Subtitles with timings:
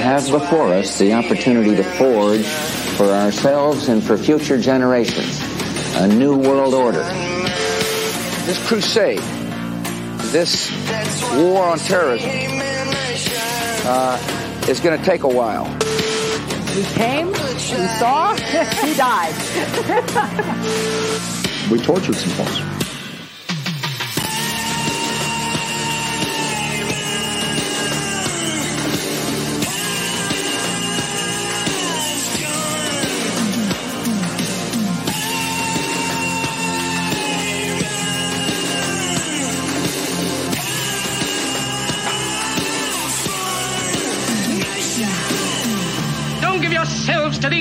[0.00, 2.44] have before us the opportunity to forge
[2.96, 5.40] for ourselves and for future generations
[5.96, 7.02] a new world order.
[8.46, 9.18] This crusade,
[10.32, 10.70] this
[11.36, 12.30] war on terrorism,
[13.86, 15.64] uh, is going to take a while.
[16.74, 17.58] We came, we
[17.98, 18.32] saw,
[18.82, 19.34] we died.
[21.70, 22.69] we tortured some folks.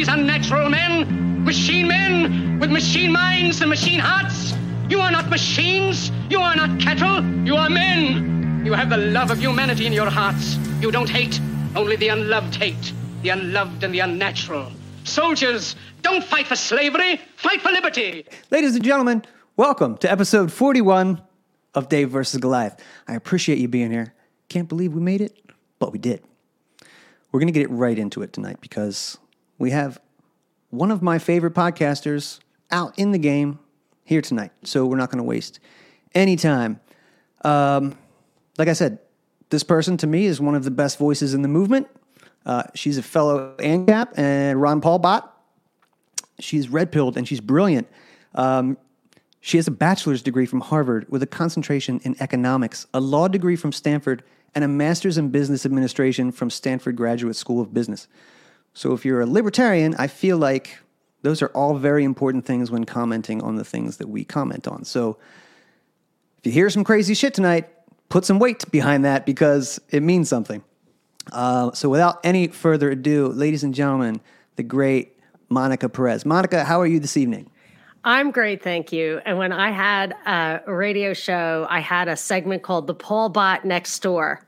[0.09, 4.53] Unnatural men, machine men with machine minds and machine hearts.
[4.89, 6.11] You are not machines.
[6.31, 7.23] You are not cattle.
[7.45, 8.65] You are men.
[8.65, 10.57] You have the love of humanity in your hearts.
[10.81, 11.39] You don't hate.
[11.75, 12.91] Only the unloved hate.
[13.21, 14.71] The unloved and the unnatural.
[15.03, 17.21] Soldiers, don't fight for slavery.
[17.35, 18.25] Fight for liberty.
[18.49, 19.23] Ladies and gentlemen,
[19.57, 21.21] welcome to episode 41
[21.75, 22.81] of Dave versus Goliath.
[23.07, 24.15] I appreciate you being here.
[24.49, 25.37] Can't believe we made it,
[25.77, 26.23] but we did.
[27.31, 29.19] We're going to get right into it tonight because
[29.59, 30.01] we have
[30.71, 32.39] one of my favorite podcasters
[32.71, 33.59] out in the game
[34.03, 34.51] here tonight.
[34.63, 35.59] So we're not going to waste
[36.15, 36.79] any time.
[37.43, 37.95] Um,
[38.57, 38.99] like I said,
[39.49, 41.87] this person to me is one of the best voices in the movement.
[42.45, 45.35] Uh, she's a fellow ANCAP and Ron Paul bot.
[46.39, 47.87] She's red pilled and she's brilliant.
[48.33, 48.77] Um,
[49.41, 53.55] she has a bachelor's degree from Harvard with a concentration in economics, a law degree
[53.55, 58.07] from Stanford, and a master's in business administration from Stanford Graduate School of Business.
[58.73, 60.79] So if you're a libertarian, I feel like
[61.21, 64.85] those are all very important things when commenting on the things that we comment on.
[64.85, 65.17] So
[66.37, 67.69] if you hear some crazy shit tonight,
[68.07, 70.63] put some weight behind that because it means something.
[71.31, 74.21] Uh, so without any further ado, ladies and gentlemen,
[74.55, 75.17] the great
[75.49, 76.25] Monica Perez.
[76.25, 77.49] Monica, how are you this evening?
[78.03, 79.19] I'm great, thank you.
[79.25, 83.65] And when I had a radio show, I had a segment called The Paul Bot
[83.65, 84.45] Next Door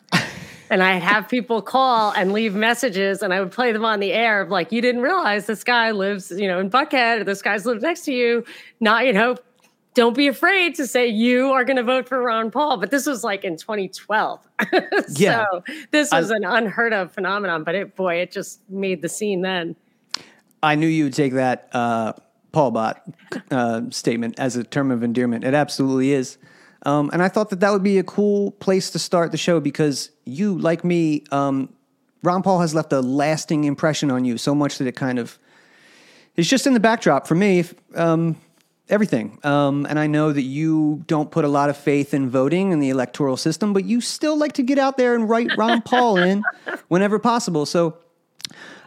[0.71, 4.13] and I'd have people call and leave messages, and I would play them on the
[4.13, 7.41] air of like, you didn't realize this guy lives, you know, in Buckhead, or this
[7.41, 8.45] guy's lives next to you.
[8.79, 9.35] Not, you know,
[9.95, 12.77] don't be afraid to say you are going to vote for Ron Paul.
[12.77, 14.39] But this was like in 2012,
[14.71, 15.45] so yeah.
[15.91, 17.65] this was I, an unheard of phenomenon.
[17.65, 19.75] But it, boy, it just made the scene then.
[20.63, 22.13] I knew you would take that uh,
[22.53, 23.01] Paul Bot
[23.51, 25.43] uh, statement as a term of endearment.
[25.43, 26.37] It absolutely is.
[26.83, 29.59] Um, and I thought that that would be a cool place to start the show
[29.59, 31.69] because you, like me, um,
[32.23, 35.37] Ron Paul has left a lasting impression on you so much that it kind of
[36.35, 37.65] is just in the backdrop for me.
[37.95, 38.35] Um,
[38.91, 39.39] everything.
[39.43, 42.83] Um, and I know that you don't put a lot of faith in voting and
[42.83, 46.17] the electoral system, but you still like to get out there and write Ron Paul
[46.17, 46.43] in
[46.89, 47.65] whenever possible.
[47.65, 47.97] So,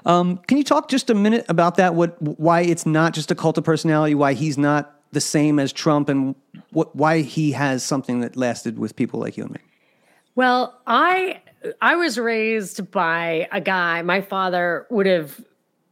[0.04, 1.94] um, can you talk just a minute about that?
[1.94, 4.14] What, why it's not just a cult of personality?
[4.14, 6.34] Why he's not the same as Trump and
[6.70, 9.60] what, why he has something that lasted with people like you and me?
[10.34, 11.40] Well, I
[11.80, 14.02] I was raised by a guy.
[14.02, 15.40] My father would have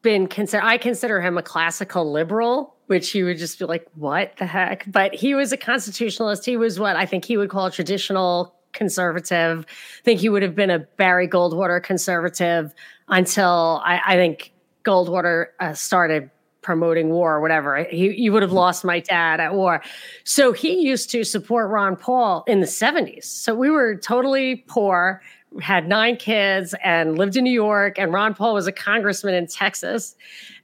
[0.02, 0.62] been consider.
[0.62, 4.90] I consider him a classical liberal, which he would just be like, "What the heck?"
[4.90, 6.44] But he was a constitutionalist.
[6.44, 9.64] He was what I think he would call a traditional conservative.
[9.68, 12.74] I think he would have been a Barry Goldwater conservative
[13.08, 14.52] until I, I think
[14.84, 16.30] Goldwater uh, started
[16.62, 17.84] promoting war or whatever.
[17.84, 18.58] He, you would have mm-hmm.
[18.58, 19.82] lost my dad at war.
[20.24, 23.24] So he used to support Ron Paul in the 70s.
[23.24, 25.20] So we were totally poor,
[25.60, 27.98] had nine kids, and lived in New York.
[27.98, 30.14] And Ron Paul was a congressman in Texas.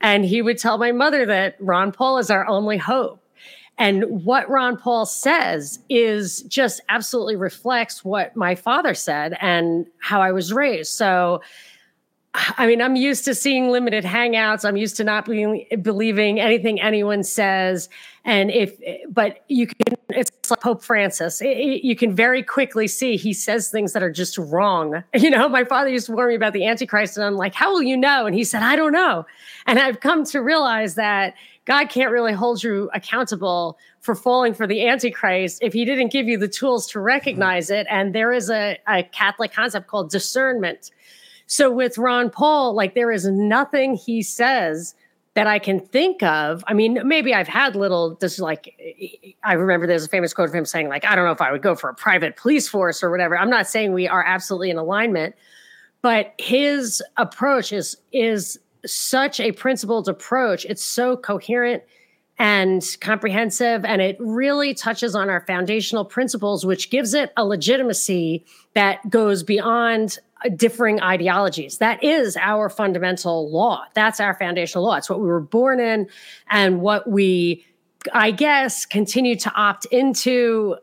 [0.00, 3.22] And he would tell my mother that Ron Paul is our only hope.
[3.78, 10.20] And what Ron Paul says is just absolutely reflects what my father said and how
[10.20, 10.92] I was raised.
[10.92, 11.40] So,
[12.34, 14.64] I mean, I'm used to seeing limited hangouts.
[14.64, 17.88] I'm used to not believing anything anyone says.
[18.24, 18.78] And if,
[19.08, 21.40] but you can, it's like Pope Francis.
[21.40, 25.02] It, it, you can very quickly see he says things that are just wrong.
[25.18, 27.72] You know, my father used to warn me about the Antichrist, and I'm like, how
[27.72, 28.24] will you know?
[28.24, 29.26] And he said, I don't know.
[29.66, 31.34] And I've come to realize that
[31.64, 36.28] God can't really hold you accountable for falling for the Antichrist if he didn't give
[36.28, 37.86] you the tools to recognize it.
[37.90, 40.90] And there is a, a Catholic concept called discernment
[41.48, 44.94] so with Ron Paul, like there is nothing he says
[45.32, 46.62] that I can think of.
[46.66, 48.74] I mean, maybe I've had little, this like,
[49.44, 51.50] I remember there's a famous quote of him saying, like, I don't know if I
[51.50, 53.38] would go for a private police force or whatever.
[53.38, 55.36] I'm not saying we are absolutely in alignment,
[56.02, 60.66] but his approach is, is such a principled approach.
[60.66, 61.82] It's so coherent
[62.40, 68.44] and comprehensive, and it really touches on our foundational principles, which gives it a legitimacy
[68.74, 70.18] that goes beyond
[70.56, 71.78] differing ideologies.
[71.78, 73.84] That is our fundamental law.
[73.94, 74.96] That's our foundational law.
[74.96, 76.08] It's what we were born in
[76.50, 77.64] and what we,
[78.12, 80.76] I guess, continue to opt into.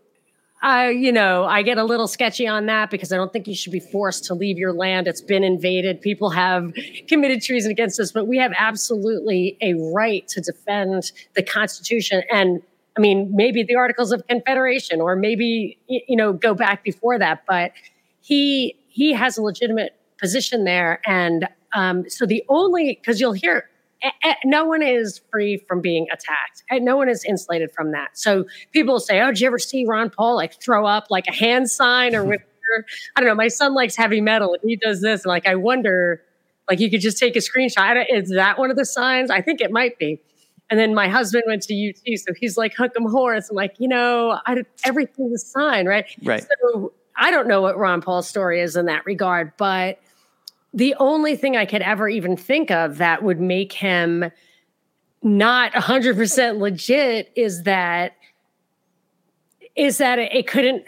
[0.62, 3.56] I, you know, I get a little sketchy on that because I don't think you
[3.56, 5.08] should be forced to leave your land.
[5.08, 6.02] It's been invaded.
[6.02, 6.74] People have
[7.08, 12.24] committed treason against us, but we have absolutely a right to defend the Constitution.
[12.32, 12.62] And
[12.98, 17.44] I mean, maybe the Articles of Confederation, or maybe you know, go back before that.
[17.46, 17.72] But
[18.22, 23.70] he he has a legitimate position there, and um, so the only because you'll hear
[24.02, 26.64] eh, eh, no one is free from being attacked.
[26.70, 28.18] And no one is insulated from that.
[28.18, 31.34] So people say oh did you ever see ron paul like throw up like a
[31.34, 32.86] hand sign or whatever?
[33.16, 33.36] I don't know.
[33.36, 35.24] My son likes heavy metal and he does this.
[35.26, 36.22] And like i wonder
[36.70, 38.06] like you could just take a screenshot.
[38.10, 39.30] Is that one of the signs?
[39.30, 40.22] I think it might be.
[40.70, 43.52] And then my husband went to UT, so he's like hook 'em horse.
[43.52, 46.06] I'm like, you know, I, everything's a sign, right?
[46.24, 46.44] Right.
[46.72, 50.00] So I don't know what Ron Paul's story is in that regard, but
[50.74, 54.30] the only thing I could ever even think of that would make him
[55.24, 58.16] not 100% legit is that
[59.76, 60.86] is that it couldn't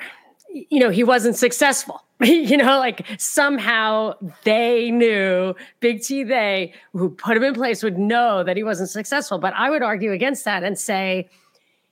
[0.54, 2.04] you know he wasn't successful.
[2.24, 4.14] You know like somehow
[4.44, 8.90] they knew big t they who put him in place would know that he wasn't
[8.90, 9.38] successful.
[9.38, 11.30] But i would argue against that and say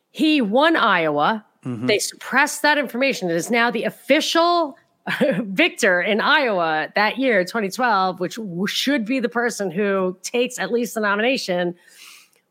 [0.10, 1.88] he won iowa mm-hmm.
[1.88, 4.78] they suppressed that information it is now the official
[5.40, 10.96] victor in Iowa that year, 2012, which should be the person who takes at least
[10.96, 11.76] the nomination,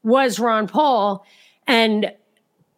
[0.03, 1.25] was Ron Paul,
[1.67, 2.13] and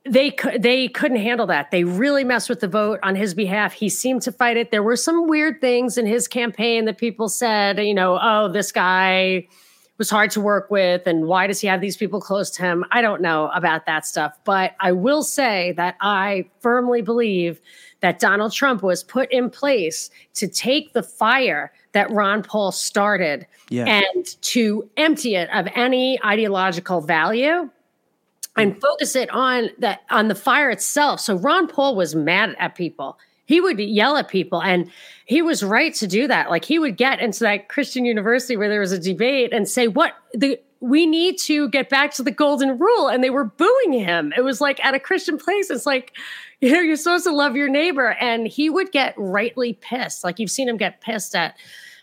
[0.09, 1.71] they they couldn't handle that.
[1.71, 3.73] They really messed with the vote on his behalf.
[3.73, 4.71] He seemed to fight it.
[4.71, 8.71] There were some weird things in his campaign that people said, you know, oh, this
[8.71, 9.49] guy
[9.99, 12.85] was hard to work with and why does he have these people close to him?
[12.91, 17.61] I don't know about that stuff, but I will say that I firmly believe
[18.01, 23.47] that Donald Trump was put in place to take the fire that Ron Paul started
[23.71, 23.87] yeah.
[23.87, 27.71] and to empty it of any ideological value
[28.57, 31.21] and focus it on that on the fire itself.
[31.21, 33.19] So Ron Paul was mad at people.
[33.47, 34.91] He would yell at people and
[35.25, 36.51] he was right to do that.
[36.51, 39.89] Like he would get into that Christian university where there was a debate and say,
[39.89, 43.93] "What the we need to get back to the golden rule." And they were booing
[43.93, 44.33] him.
[44.37, 45.71] It was like at a Christian place.
[45.71, 46.13] It's like
[46.61, 48.17] you know, you're supposed to love your neighbor.
[48.21, 50.25] And he would get rightly pissed.
[50.25, 51.57] Like you've seen him get pissed at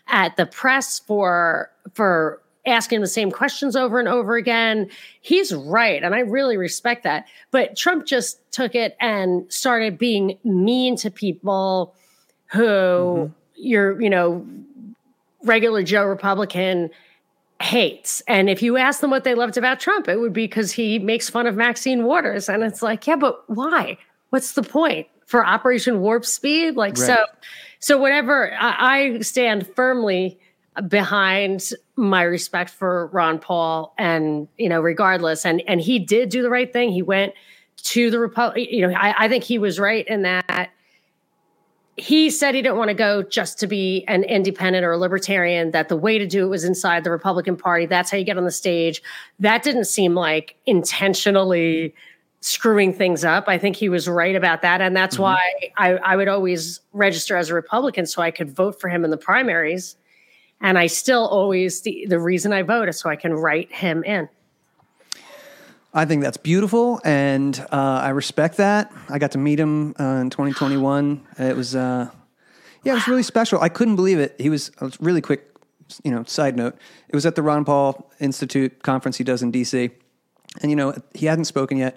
[0.08, 4.88] at the press for for asking the same questions over and over again.
[5.20, 6.02] He's right.
[6.02, 7.26] And I really respect that.
[7.50, 11.94] But Trump just took it and started being mean to people
[12.46, 13.32] who mm-hmm.
[13.56, 14.46] you're, you know,
[15.42, 16.90] regular Joe Republican
[17.60, 18.22] hates.
[18.26, 20.98] And if you ask them what they loved about Trump, it would be because he
[20.98, 22.48] makes fun of Maxine Waters.
[22.48, 23.98] And it's like, yeah, but why?
[24.34, 26.74] what's the point for Operation Warp Speed?
[26.74, 27.06] Like right.
[27.06, 27.24] so,
[27.78, 28.52] so whatever.
[28.54, 30.36] I, I stand firmly
[30.88, 36.42] behind my respect for Ron Paul, and you know, regardless, and and he did do
[36.42, 36.92] the right thing.
[36.92, 37.32] He went
[37.84, 38.68] to the Republic.
[38.70, 40.70] You know, I, I think he was right in that
[41.96, 45.70] he said he didn't want to go just to be an independent or a libertarian,
[45.70, 47.86] that the way to do it was inside the Republican Party.
[47.86, 49.00] That's how you get on the stage.
[49.38, 51.94] That didn't seem like intentionally
[52.40, 53.44] screwing things up.
[53.46, 54.80] I think he was right about that.
[54.80, 55.22] And that's mm-hmm.
[55.22, 59.04] why I, I would always register as a Republican so I could vote for him
[59.04, 59.96] in the primaries.
[60.60, 64.02] And I still always, the, the reason I vote is so I can write him
[64.04, 64.28] in.
[65.92, 68.92] I think that's beautiful, and uh, I respect that.
[69.08, 71.24] I got to meet him uh, in 2021.
[71.38, 72.10] It was, uh,
[72.82, 73.60] yeah, it was really special.
[73.60, 74.34] I couldn't believe it.
[74.38, 75.54] He was, was really quick,
[76.02, 76.24] you know.
[76.24, 76.76] Side note:
[77.08, 79.92] It was at the Ron Paul Institute conference he does in DC,
[80.62, 81.96] and you know he hadn't spoken yet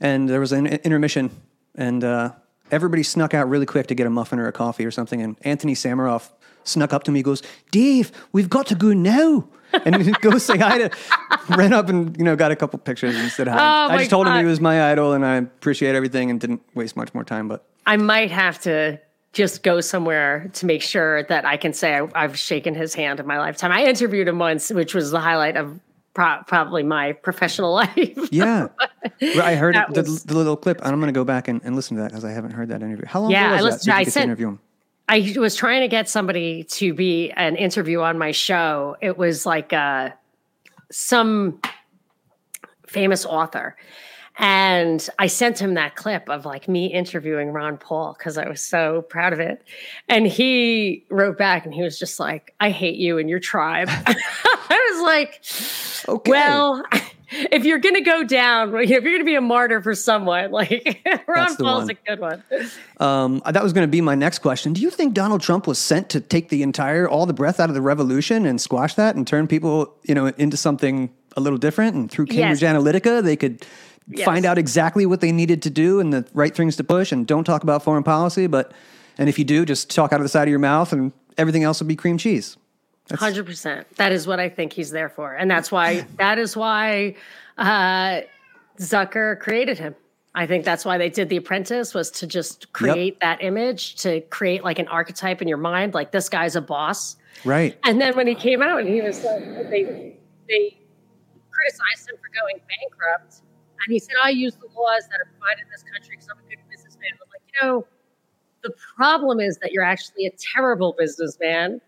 [0.00, 1.30] and there was an intermission,
[1.74, 2.32] and uh,
[2.70, 5.20] everybody snuck out really quick to get a muffin or a coffee or something.
[5.20, 6.30] And Anthony Samaroff
[6.68, 9.48] snuck up to me, goes, "Dave, we've got to go now."
[9.84, 10.90] and go say hi to
[11.56, 13.58] ran up and you know got a couple pictures and said hi.
[13.58, 14.36] Oh I just told God.
[14.36, 17.48] him he was my idol and I appreciate everything and didn't waste much more time.
[17.48, 18.98] But I might have to
[19.32, 23.20] just go somewhere to make sure that I can say I, have shaken his hand
[23.20, 23.72] in my lifetime.
[23.72, 25.78] I interviewed him once, which was the highlight of
[26.14, 28.18] pro- probably my professional life.
[28.30, 28.68] yeah,
[29.22, 31.76] I heard the, was, the, little clip, and I'm going to go back and, and,
[31.76, 33.06] listen to that because I haven't heard that interview.
[33.06, 33.96] How long yeah, ago was I listened, that?
[33.98, 34.60] I sent, interview him?
[35.08, 38.96] I was trying to get somebody to be an interview on my show.
[39.00, 40.10] It was like uh,
[40.90, 41.60] some
[42.86, 43.76] famous author.
[44.40, 48.62] And I sent him that clip of like me interviewing Ron Paul because I was
[48.62, 49.64] so proud of it.
[50.08, 53.88] And he wrote back and he was just like, I hate you and your tribe.
[53.90, 55.42] I was like,
[56.08, 56.30] okay.
[56.30, 56.84] well,
[57.30, 61.56] if you're gonna go down, if you're gonna be a martyr for someone, like Ron
[61.56, 62.42] Paul's a good one.
[63.00, 64.72] Um, that was going to be my next question.
[64.72, 67.68] Do you think Donald Trump was sent to take the entire all the breath out
[67.68, 71.60] of the revolution and squash that and turn people, you know, into something a little
[71.60, 71.94] different?
[71.94, 72.74] And through Cambridge Yes.
[72.74, 73.64] Analytica, they could
[74.08, 74.24] Yes.
[74.24, 77.12] find out exactly what they needed to do and the right things to push.
[77.12, 78.72] And don't talk about foreign policy, but
[79.16, 81.62] and if you do, just talk out of the side of your mouth, and everything
[81.62, 82.56] else will be cream cheese.
[83.12, 83.86] Hundred percent.
[83.96, 87.14] That is what I think he's there for, and that's why that is why
[87.56, 88.20] uh,
[88.78, 89.94] Zucker created him.
[90.34, 94.20] I think that's why they did The Apprentice was to just create that image, to
[94.20, 97.16] create like an archetype in your mind, like this guy's a boss.
[97.44, 97.76] Right.
[97.84, 100.16] And then when he came out and he was like, they
[100.48, 100.78] they
[101.50, 103.42] criticized him for going bankrupt,
[103.84, 106.38] and he said, "I use the laws that are provided in this country because I'm
[106.38, 107.86] a good businessman." I'm like, you know,
[108.62, 111.80] the problem is that you're actually a terrible businessman,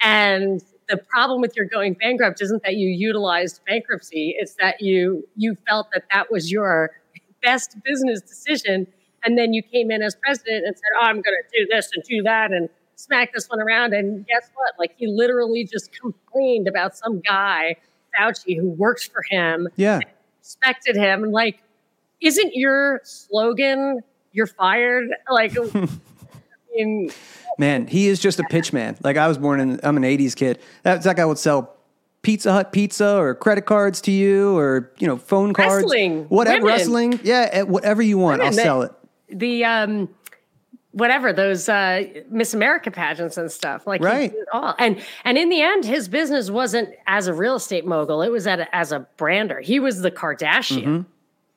[0.00, 5.26] and the problem with your going bankrupt isn't that you utilized bankruptcy; it's that you
[5.36, 6.90] you felt that that was your
[7.42, 8.86] best business decision,
[9.24, 11.90] and then you came in as president and said, "Oh, I'm going to do this
[11.94, 13.94] and do that," and smack this one around.
[13.94, 14.74] And guess what?
[14.78, 17.76] Like he literally just complained about some guy,
[18.18, 20.00] Fauci, who works for him, Yeah.
[20.40, 21.60] respected him, like,
[22.20, 24.00] isn't your slogan
[24.32, 25.08] "You're fired"?
[25.30, 25.52] Like,
[26.76, 27.10] mean,
[27.58, 28.96] Man, he is just a pitch man.
[29.02, 30.58] Like I was born in, I'm an '80s kid.
[30.82, 31.76] That that guy would sell
[32.22, 36.62] Pizza Hut pizza or credit cards to you, or you know, phone cards, Wrestling, whatever,
[36.64, 36.68] women.
[36.78, 37.20] wrestling.
[37.22, 38.92] Yeah, whatever you want, I'll Women that- sell it.
[39.30, 40.08] the um
[40.92, 44.34] whatever those uh miss america pageants and stuff like Right.
[44.52, 48.28] all and and in the end his business wasn't as a real estate mogul it
[48.30, 51.02] was at a, as a brander he was the kardashian Mm-hmm.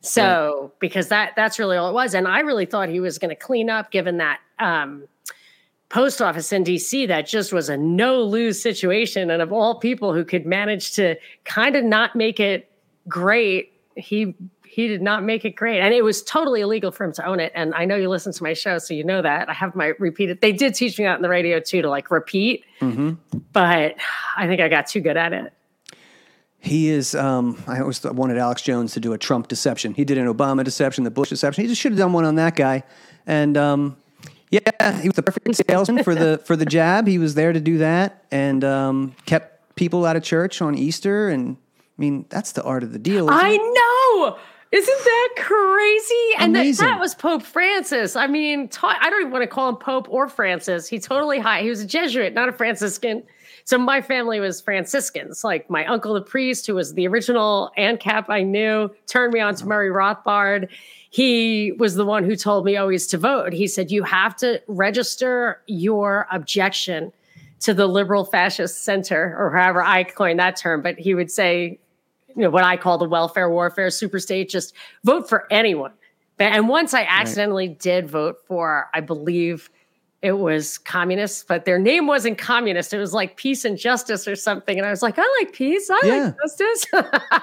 [0.02, 3.30] so because that that's really all it was and i really thought he was going
[3.30, 5.04] to clean up given that um
[5.90, 10.14] post office in dc that just was a no lose situation and of all people
[10.14, 12.70] who could manage to kind of not make it
[13.08, 14.34] great he
[14.66, 17.40] he did not make it great and it was totally illegal for him to own
[17.40, 19.76] it and i know you listen to my show so you know that i have
[19.76, 22.64] my repeated they did teach me that in the radio too to like repeat
[23.52, 23.96] but
[24.36, 25.54] i think i got too good at it
[26.60, 27.14] He is.
[27.14, 29.94] Um, I always wanted Alex Jones to do a Trump deception.
[29.94, 31.62] He did an Obama deception, the Bush deception.
[31.62, 32.84] He just should have done one on that guy.
[33.28, 33.98] And um,
[34.54, 37.08] yeah, he was the perfect salesman for the for the jab.
[37.08, 41.30] He was there to do that, and um, kept people out of church on Easter.
[41.30, 43.30] And I mean, that's the art of the deal.
[43.32, 43.58] i it?
[43.58, 44.38] know!
[44.72, 46.30] Isn't that crazy?
[46.40, 48.16] And that, that was pope francis.
[48.16, 50.88] I mean ta- i don't even want to call him pope or francis.
[50.88, 53.24] He totally high he was a jesuit not a franciscan.
[53.66, 55.44] So my family was franciscans.
[55.44, 59.54] Like my uncle the priest who was the original ancap i knew turned me on
[59.56, 60.70] to murray rothbard
[61.14, 64.62] he was the one who told me always to vote he said you have to
[64.68, 67.12] register your objection
[67.60, 71.80] to the liberal fascist center or however i coined that term but he would say
[72.36, 74.50] you know what I call the welfare warfare superstate.
[74.50, 75.94] Just vote for anyone.
[76.40, 79.70] And once I accidentally did vote for, I believe
[80.24, 82.94] it was communists, but their name wasn't communist.
[82.94, 84.78] It was like peace and justice or something.
[84.78, 85.90] And I was like, I like peace.
[85.90, 86.24] I Yeah.
[86.26, 86.86] like justice.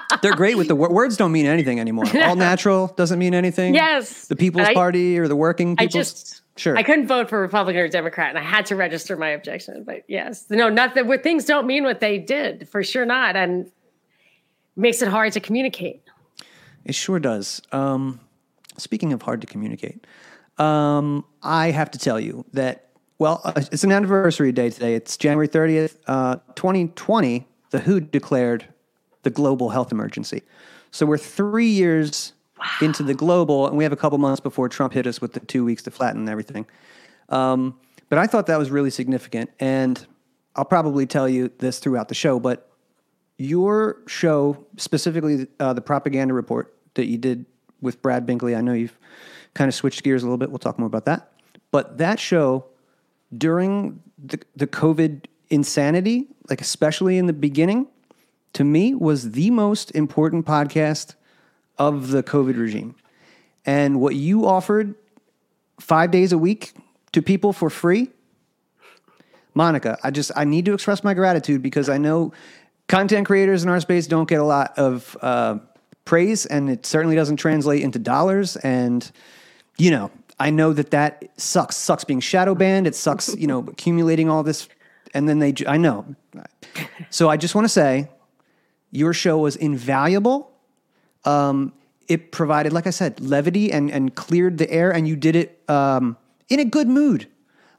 [0.23, 1.15] They're great with the wor- words.
[1.15, 2.05] Don't mean anything anymore.
[2.23, 3.75] All natural doesn't mean anything.
[3.75, 4.27] Yes.
[4.27, 6.75] The People's I- Party or the Working I just sure.
[6.75, 9.83] I couldn't vote for Republican or Democrat, and I had to register my objection.
[9.83, 11.07] But yes, no, nothing.
[11.07, 13.71] Where things don't mean what they did, for sure not, and
[14.75, 16.01] makes it hard to communicate.
[16.83, 17.61] It sure does.
[17.71, 18.19] Um,
[18.77, 20.07] speaking of hard to communicate,
[20.57, 22.89] um, I have to tell you that,
[23.19, 24.95] well, uh, it's an anniversary day today.
[24.95, 27.47] It's January 30th, uh, 2020.
[27.71, 28.67] The WHO declared
[29.23, 30.43] the global health emergency.
[30.91, 32.33] So we're three years
[32.81, 35.39] into the global, and we have a couple months before Trump hit us with the
[35.39, 36.65] two weeks to flatten everything.
[37.29, 37.79] Um,
[38.09, 39.49] but I thought that was really significant.
[39.59, 40.05] And
[40.55, 42.69] I'll probably tell you this throughout the show, but
[43.37, 47.45] your show, specifically uh, the propaganda report that you did
[47.79, 48.97] with Brad Binkley, I know you've
[49.53, 50.49] kind of switched gears a little bit.
[50.49, 51.31] We'll talk more about that.
[51.71, 52.65] But that show
[53.35, 57.87] during the, the COVID insanity, like especially in the beginning,
[58.53, 61.15] to me was the most important podcast
[61.77, 62.95] of the COVID regime.
[63.65, 64.95] And what you offered
[65.79, 66.73] five days a week
[67.13, 68.09] to people for free
[69.53, 72.33] Monica, I just I need to express my gratitude because I know
[72.87, 75.59] content creators in our space don't get a lot of uh,
[76.05, 78.55] praise, and it certainly doesn't translate into dollars.
[78.57, 79.09] And
[79.77, 81.77] you know, I know that that sucks.
[81.77, 82.87] Sucks being shadow banned.
[82.87, 84.67] It sucks, you know, accumulating all this,
[85.13, 85.53] and then they.
[85.67, 86.15] I know.
[87.09, 88.09] So I just want to say,
[88.91, 90.51] your show was invaluable.
[91.25, 91.73] Um,
[92.07, 95.61] it provided, like I said, levity and and cleared the air, and you did it
[95.69, 96.17] um,
[96.49, 97.27] in a good mood.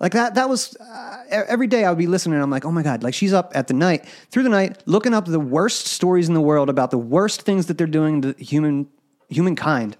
[0.02, 2.42] Like that, that was uh, every day I would be listening.
[2.42, 5.14] I'm like, oh my God, like she's up at the night, through the night, looking
[5.14, 8.32] up the worst stories in the world about the worst things that they're doing to
[8.36, 8.88] human,
[9.28, 9.96] humankind.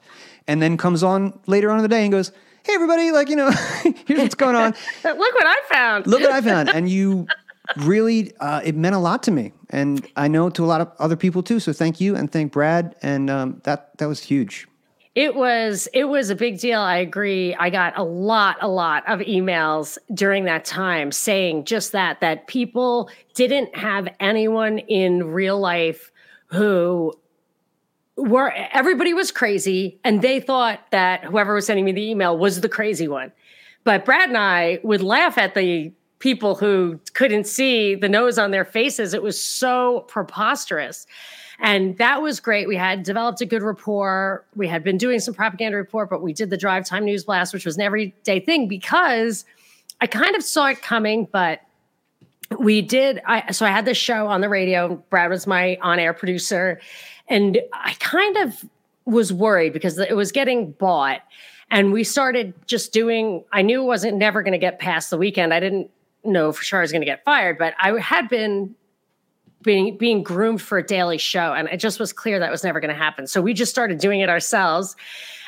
[0.46, 2.32] And then comes on later on in the day and goes,
[2.64, 3.50] hey, everybody, like, you know,
[4.06, 4.74] here's what's going on.
[5.04, 6.06] Look what I found.
[6.06, 6.68] Look what I found.
[6.74, 7.26] And you
[7.78, 9.52] really, uh, it meant a lot to me.
[9.70, 11.60] And I know to a lot of other people too.
[11.60, 12.96] So thank you and thank Brad.
[13.02, 14.66] And um, that, that was huge.
[15.14, 16.80] It was it was a big deal.
[16.80, 17.54] I agree.
[17.56, 22.46] I got a lot a lot of emails during that time saying just that that
[22.46, 26.10] people didn't have anyone in real life
[26.46, 27.12] who
[28.16, 32.60] were everybody was crazy and they thought that whoever was sending me the email was
[32.60, 33.32] the crazy one.
[33.84, 38.52] But Brad and I would laugh at the people who couldn't see the nose on
[38.52, 39.12] their faces.
[39.12, 41.06] It was so preposterous.
[41.58, 42.68] And that was great.
[42.68, 44.44] We had developed a good rapport.
[44.54, 47.52] We had been doing some propaganda report, but we did the drive time news blast,
[47.52, 49.44] which was an everyday thing because
[50.00, 51.60] I kind of saw it coming, but
[52.58, 53.20] we did.
[53.26, 54.96] I, so I had this show on the radio.
[55.10, 56.80] Brad was my on air producer.
[57.32, 58.62] And I kind of
[59.06, 61.22] was worried because it was getting bought.
[61.70, 65.16] And we started just doing, I knew it wasn't never going to get past the
[65.16, 65.54] weekend.
[65.54, 65.90] I didn't
[66.24, 68.74] know for sure I was going to get fired, but I had been
[69.62, 72.80] being being groomed for a daily show and it just was clear that was never
[72.80, 74.96] going to happen so we just started doing it ourselves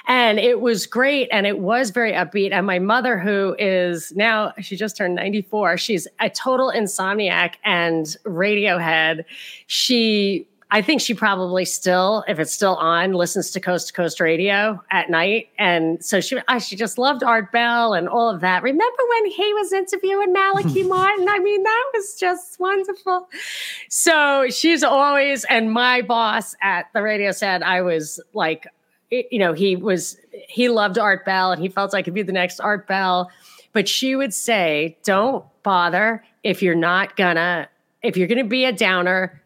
[0.06, 4.52] and it was great and it was very upbeat and my mother who is now
[4.60, 9.24] she just turned 94 she's a total insomniac and radiohead
[9.66, 14.18] she I think she probably still, if it's still on, listens to Coast to Coast
[14.18, 15.46] Radio at night.
[15.56, 18.64] And so she, she just loved Art Bell and all of that.
[18.64, 21.28] Remember when he was interviewing Malachi Martin?
[21.28, 23.28] I mean, that was just wonderful.
[23.88, 28.66] So she's always, and my boss at the radio said I was like,
[29.12, 32.32] you know, he was, he loved Art Bell and he felt I could be the
[32.32, 33.30] next Art Bell.
[33.74, 37.68] But she would say, don't bother if you're not gonna,
[38.02, 39.40] if you're gonna be a downer,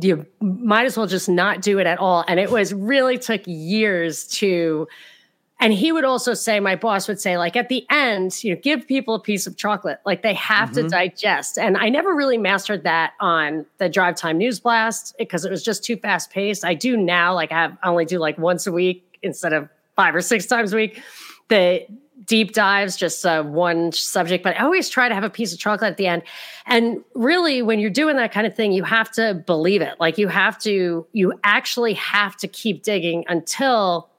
[0.00, 2.24] you might as well just not do it at all.
[2.28, 4.86] And it was really took years to.
[5.58, 8.60] And he would also say, my boss would say, like at the end, you know,
[8.62, 10.00] give people a piece of chocolate.
[10.04, 10.82] Like they have Mm-hmm.
[10.82, 11.56] to digest.
[11.58, 15.62] And I never really mastered that on the drive time news blast because it was
[15.62, 16.62] just too fast paced.
[16.62, 19.70] I do now, like I have I only do like once a week instead of
[19.96, 21.00] five or six times a week.
[21.48, 21.86] The
[22.26, 25.58] deep dives, just uh, one subject, but I always try to have a piece of
[25.58, 26.22] chocolate at the end.
[26.66, 29.94] And really, when you're doing that kind of thing, you have to believe it.
[30.00, 34.10] Like you have to, you actually have to keep digging until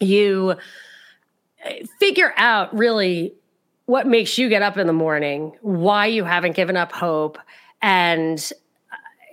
[0.00, 0.56] you
[1.64, 3.34] uh, figure out really
[3.86, 7.38] what makes you get up in the morning, why you haven't given up hope.
[7.80, 8.52] And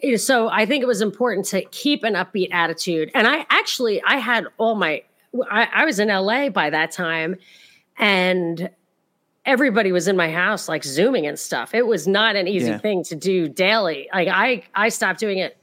[0.04, 3.10] uh, so I think it was important to keep an upbeat attitude.
[3.16, 5.04] And I actually, I had all my,
[5.50, 7.38] I, I was in LA by that time
[8.00, 8.70] and
[9.46, 11.74] everybody was in my house like zooming and stuff.
[11.74, 12.78] It was not an easy Yeah.
[12.80, 14.10] thing to do daily.
[14.14, 15.58] Like i i stopped doing it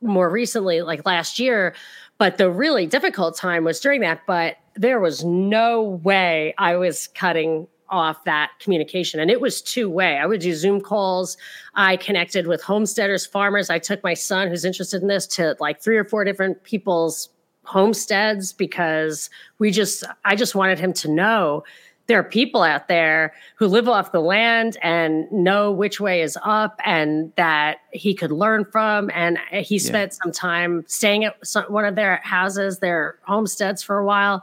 [0.00, 1.74] more recently like last year.
[2.18, 4.20] But the really difficult time was during that.
[4.26, 9.20] But there was no way i was cutting off that communication.
[9.20, 10.16] And it was two way.
[10.18, 11.36] I would do zoom calls.
[11.74, 13.70] I connected with homesteaders farmers.
[13.70, 17.28] I took my son who's interested in this to like three or four different people's
[17.64, 21.64] homesteads because we just I just wanted him to know
[22.06, 26.36] there are people out there who live off the land and know which way is
[26.44, 29.10] up and that he could learn from.
[29.14, 33.98] And he spent some time staying at some, one of their houses their homesteads for
[33.98, 34.42] a while.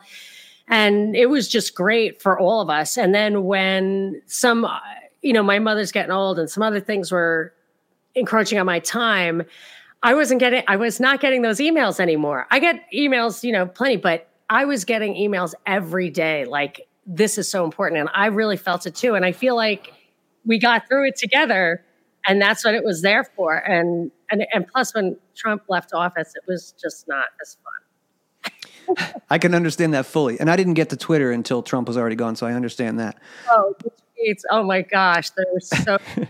[0.70, 2.98] And it was just great for all of us.
[2.98, 4.80] And then when some uh,
[5.22, 7.54] you know my mother's getting old and some other things were
[8.16, 9.44] encroaching on my time
[10.04, 12.48] I wasn't getting, I was not getting those emails anymore.
[12.50, 16.46] I get emails, you know, plenty, but I was getting emails every day.
[16.46, 18.00] Like, this is so important.
[18.02, 19.16] And I really felt it too.
[19.16, 19.94] And I feel like
[20.46, 21.84] we got through it together
[22.28, 23.56] and that's what it was there for.
[23.56, 29.14] And, and, and plus when Trump left office, it was just not as fun.
[29.30, 30.40] I can understand that fully.
[30.40, 32.36] And I didn't get to Twitter until Trump was already gone.
[32.36, 33.18] So I understand that.
[33.50, 34.42] Oh, the tweets.
[34.50, 35.30] Oh my gosh.
[35.32, 35.98] They were so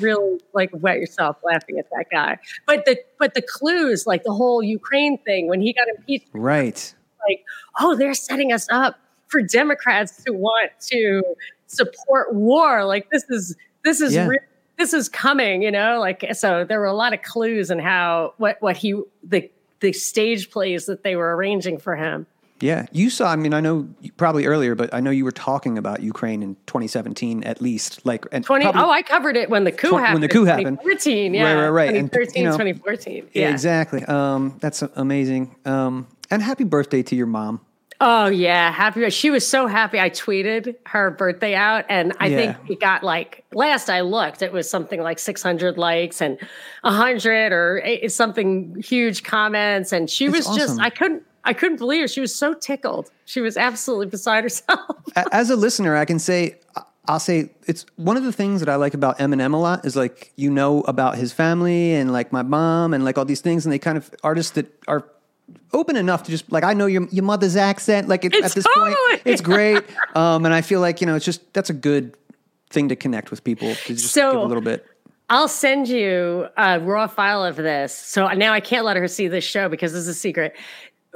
[0.00, 2.38] really like wet yourself laughing at that guy.
[2.66, 6.94] But the, but the clues, like the whole Ukraine thing, when he got impeached, Right.
[7.28, 7.44] like,
[7.80, 11.22] oh, they're setting us up for Democrats to want to
[11.66, 12.84] support war.
[12.84, 14.28] Like this is this is Yeah.
[14.28, 14.38] re-
[14.78, 15.98] this is coming, you know.
[16.00, 19.50] Like so, there were a lot of clues in how what what he the
[19.80, 22.26] the stage plays that they were arranging for him.
[22.62, 22.86] Yeah.
[22.92, 26.00] You saw, I mean, I know probably earlier, but I know you were talking about
[26.02, 28.04] Ukraine in 2017 at least.
[28.06, 30.44] Like, and 20 probably- oh i covered it when the coup Twen- when the coup
[30.44, 30.78] happened.
[30.82, 31.96] 2014 yeah Right, right, right.
[31.96, 34.04] And, 2013 you know, 2014 Yeah, exactly.
[34.04, 35.56] Um, that's amazing.
[35.64, 37.60] Um, and happy birthday to your mom.
[38.04, 39.08] Oh yeah, happy.
[39.10, 40.00] She was so happy.
[40.00, 42.36] I tweeted her birthday out, and I Yeah.
[42.54, 46.36] think it got like last I looked, it was something like 600 likes and
[46.82, 49.92] 100 or something huge comments.
[49.92, 50.80] And she That's was just.
[50.80, 52.10] I couldn't, I couldn't believe it.
[52.10, 53.10] She was so tickled.
[53.24, 54.96] She was absolutely beside herself.
[55.32, 56.56] As a listener, I can say,
[57.08, 59.96] I'll say it's one of the things that I like about Eminem a lot is
[59.96, 63.66] like you know about his family and like my mom and like all these things,
[63.66, 65.04] and they kind of artists that are
[65.72, 68.08] open enough to just like I know your your mother's accent.
[68.08, 69.82] Like it, at this totally- point, it's great,
[70.14, 72.16] um, and I feel like you know it's just that's a good
[72.70, 74.86] thing to connect with people to just So- give a little bit.
[75.30, 77.96] I'll send you a raw file of this.
[77.96, 80.54] So now I can't let her see this show because this is a secret.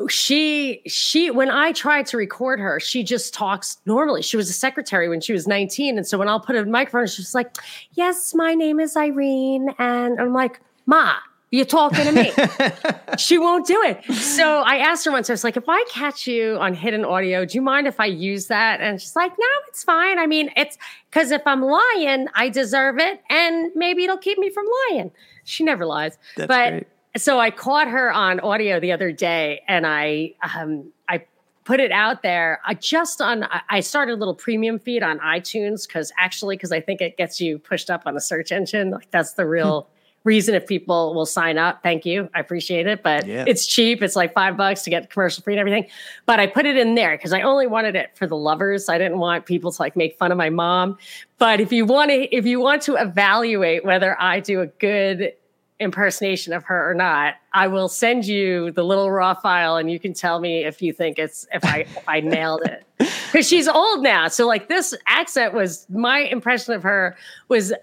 [0.08, 4.22] She she when I tried to record her, she just talks normally.
[4.22, 5.96] She was a secretary when she was 19.
[5.96, 7.56] And so when I'll put a microphone, she's like,
[7.92, 9.74] Yes, my name is Irene.
[9.78, 11.14] And I'm like, Ma,
[11.50, 12.32] you're talking to me.
[13.18, 14.04] she won't do it.
[14.14, 17.44] So I asked her once, I was like, if I catch you on hidden audio,
[17.44, 18.80] do you mind if I use that?
[18.80, 20.18] And she's like, no, it's fine.
[20.18, 20.76] I mean, it's
[21.10, 23.22] because if I'm lying, I deserve it.
[23.30, 25.12] And maybe it'll keep me from lying.
[25.44, 26.18] She never lies.
[26.36, 26.86] That's but great.
[27.16, 31.24] So I caught her on audio the other day and I, um, I,
[31.64, 32.60] Put it out there.
[32.64, 33.42] I just on.
[33.70, 37.40] I- started a little premium feed on iTunes because actually, because I think it gets
[37.40, 38.90] you pushed up on a search engine.
[38.92, 39.88] Like that's the real
[40.22, 41.82] reason if people will sign up.
[41.82, 42.28] Thank you.
[42.36, 43.02] I appreciate it.
[43.02, 43.42] But Yeah.
[43.48, 44.00] it's cheap.
[44.00, 45.88] It's like five bucks to get commercial free and everything.
[46.24, 48.88] But I put it in there because I only wanted it for the lovers.
[48.88, 50.96] I didn't want people to like make fun of my mom.
[51.38, 55.32] But if you want to, if you want to evaluate whether I do a good
[55.78, 59.98] impersonation of her or not, I will send you the little raw file and you
[59.98, 62.84] can tell me if you think it's if I if I nailed it.
[63.32, 64.28] Because she's old now.
[64.28, 67.16] So like this accent was my impression of her
[67.48, 67.74] was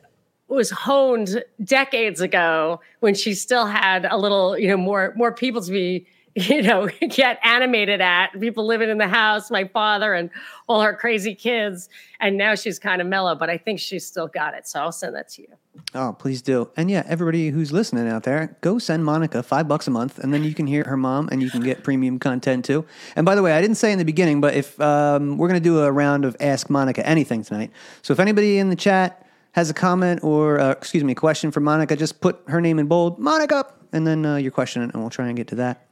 [0.48, 5.62] was honed decades ago when she still had a little, you know, more more people
[5.62, 8.40] to be, you know, get animated at.
[8.40, 10.30] People living in the house, my father and
[10.68, 11.90] all her crazy kids.
[12.20, 14.68] And now she's kind of mellow, but I think she's still got it.
[14.68, 15.48] So I'll send that to you.
[15.96, 16.70] Oh, please do.
[16.78, 20.34] And yeah, everybody who's listening out there, go send Monica five bucks a month, and
[20.34, 22.86] then you can hear her mom, and you can get premium content too.
[23.16, 25.60] And by the way, I didn't say in the beginning, but if um, we're going
[25.60, 27.72] to do a round of Ask Monica Anything tonight,
[28.04, 31.50] so if anybody in the chat has a comment or uh, excuse me, a question
[31.50, 34.94] for Monica, just put her name in bold, Monica, and then uh, your question, and
[34.94, 35.88] we'll try and get to that.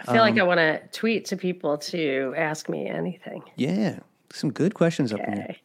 [0.00, 3.42] I feel like I want to tweet to people to ask me anything.
[3.56, 4.00] Yeah,
[4.32, 5.34] some good questions up there.
[5.34, 5.56] here.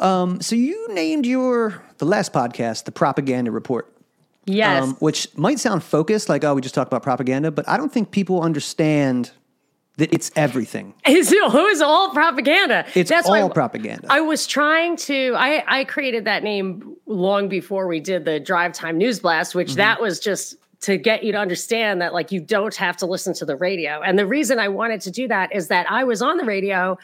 [0.00, 0.38] Okay.
[0.40, 3.92] So you named your the last podcast the Propaganda Report.
[4.46, 4.82] Yes.
[4.82, 7.92] um, which might sound focused, like oh, we just talked about propaganda, but I don't
[7.92, 9.30] think people understand
[9.98, 10.94] that it's everything.
[11.06, 12.86] It's, it was all propaganda.
[12.94, 14.06] It's why all propaganda.
[14.08, 15.34] I was trying to.
[15.36, 19.68] I I created that name long before we did the Drive Time News Blast, which
[19.70, 19.76] Mm-hmm.
[19.78, 23.34] that was just to get you to understand that like you don't have to listen
[23.34, 24.00] to the radio.
[24.00, 26.96] And the reason I wanted to do that is that I was on the radio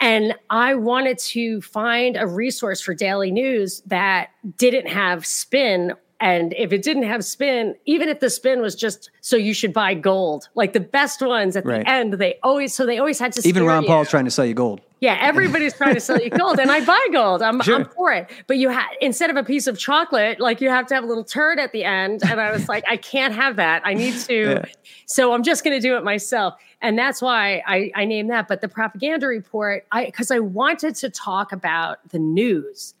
[0.00, 5.94] and I wanted to find a resource for daily news that didn't have spin.
[6.20, 9.72] And if it didn't have spin, even if the spin was just so you should
[9.72, 11.84] buy gold, like the best ones at Right.
[11.84, 13.88] the end, they always so they always had to Even Ron you.
[13.88, 14.80] Paul's trying to sell you gold.
[15.00, 17.40] Yeah, everybody's trying to sell you gold, and I buy gold.
[17.40, 17.76] I'm, Sure.
[17.76, 18.28] I'm for it.
[18.48, 21.06] But you have instead of a piece of chocolate, like you have to have a
[21.06, 22.22] little turd at the end.
[22.28, 23.82] And I was like, I can't have that.
[23.84, 24.34] I need to.
[24.54, 24.64] Yeah.
[25.06, 28.48] So I'm just going to do it myself, and that's why I, I named that.
[28.48, 32.94] But the propaganda report, I because I wanted to talk about the news,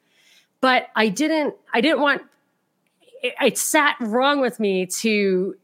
[0.60, 1.56] but I didn't.
[1.74, 2.22] I didn't want.
[3.22, 5.54] It, it sat wrong with me to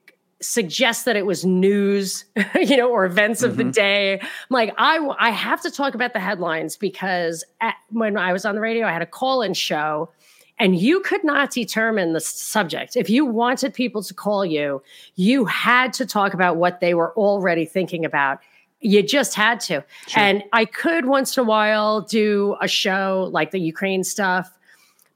[0.40, 3.70] suggest that it was news, you know, or events of the mm-hmm.
[3.70, 4.20] day.
[4.20, 8.44] I'm like, I, I have to talk about the headlines because at, when I was
[8.44, 10.10] on the radio, I had a call in show
[10.58, 12.96] and you could not determine the subject.
[12.96, 14.82] If you wanted people to call you,
[15.16, 18.38] you had to talk about what they were already thinking about.
[18.80, 19.82] You just had to.
[20.14, 24.56] And I could once in a while do a show like the Ukraine stuff,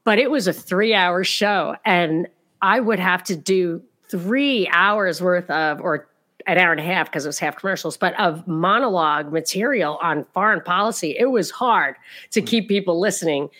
[0.09, 1.75] but it was a three hour show.
[1.85, 2.27] And
[2.63, 6.09] I would have to do three hours worth of, or
[6.47, 10.25] an hour and a half because it was half commercials, but of monologue material on
[10.33, 11.15] foreign policy.
[11.15, 11.95] It was hard
[12.31, 13.51] to keep people listening,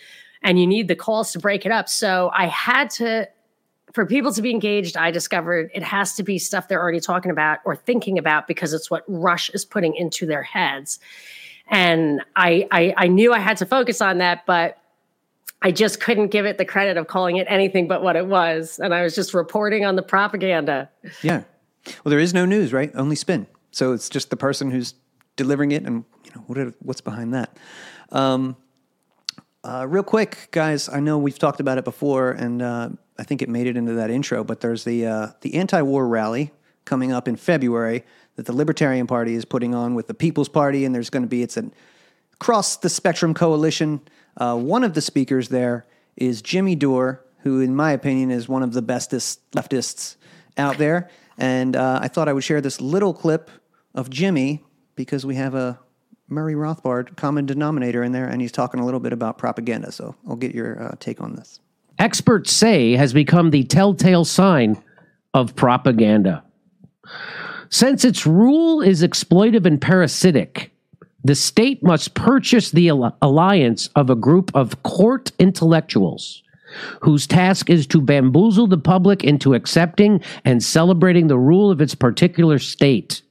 [0.42, 1.88] and you need the calls to break it up.
[1.88, 3.28] So I had to,
[3.92, 7.30] for people to be engaged, I discovered it has to be stuff they're already talking
[7.30, 10.98] about or thinking about because it's what Rush is putting into their heads.
[11.68, 14.79] And I, I, I knew I had to focus on that, but
[15.62, 18.78] I just couldn't give it the credit of calling it anything but what it was.
[18.78, 20.88] And I was just reporting on the propaganda.
[21.22, 21.42] Yeah.
[22.04, 22.90] Well, there is no news, right?
[22.94, 23.46] Only spin.
[23.70, 24.94] So it's just the person who's
[25.36, 27.56] delivering it, and you know what are, what's behind that.
[28.10, 28.56] Um,
[29.62, 30.88] uh, real quick, guys.
[30.88, 33.94] I know we've talked about it before, and uh, I think it made it into
[33.94, 34.42] that intro.
[34.44, 36.52] But there's the uh, the anti-war rally
[36.84, 38.04] coming up in February.
[38.36, 41.28] that the Libertarian Party is putting on with the People's Party, and there's going to
[41.28, 41.72] be it's an
[42.32, 44.00] across the spectrum coalition.
[44.36, 48.62] Uh, one of the speakers there is Jimmy Dore, who, in my opinion, is one
[48.62, 50.16] of the bestest leftists
[50.56, 51.10] out there.
[51.38, 53.50] And uh, I thought I would share this little clip
[53.94, 54.62] of Jimmy
[54.94, 55.78] because we have a
[56.28, 59.90] Murray Rothbard common denominator in there, and he's talking a little bit about propaganda.
[59.90, 61.60] So I'll get your uh, take on this.
[61.98, 64.80] Experts say has become the telltale sign
[65.34, 66.42] of propaganda.
[67.68, 70.72] Since its rule is exploitive and parasitic,
[71.24, 76.42] the state must purchase the alliance of a group of court intellectuals
[77.02, 81.94] whose task is to bamboozle the public into accepting and celebrating the rule of its
[81.94, 83.22] particular state.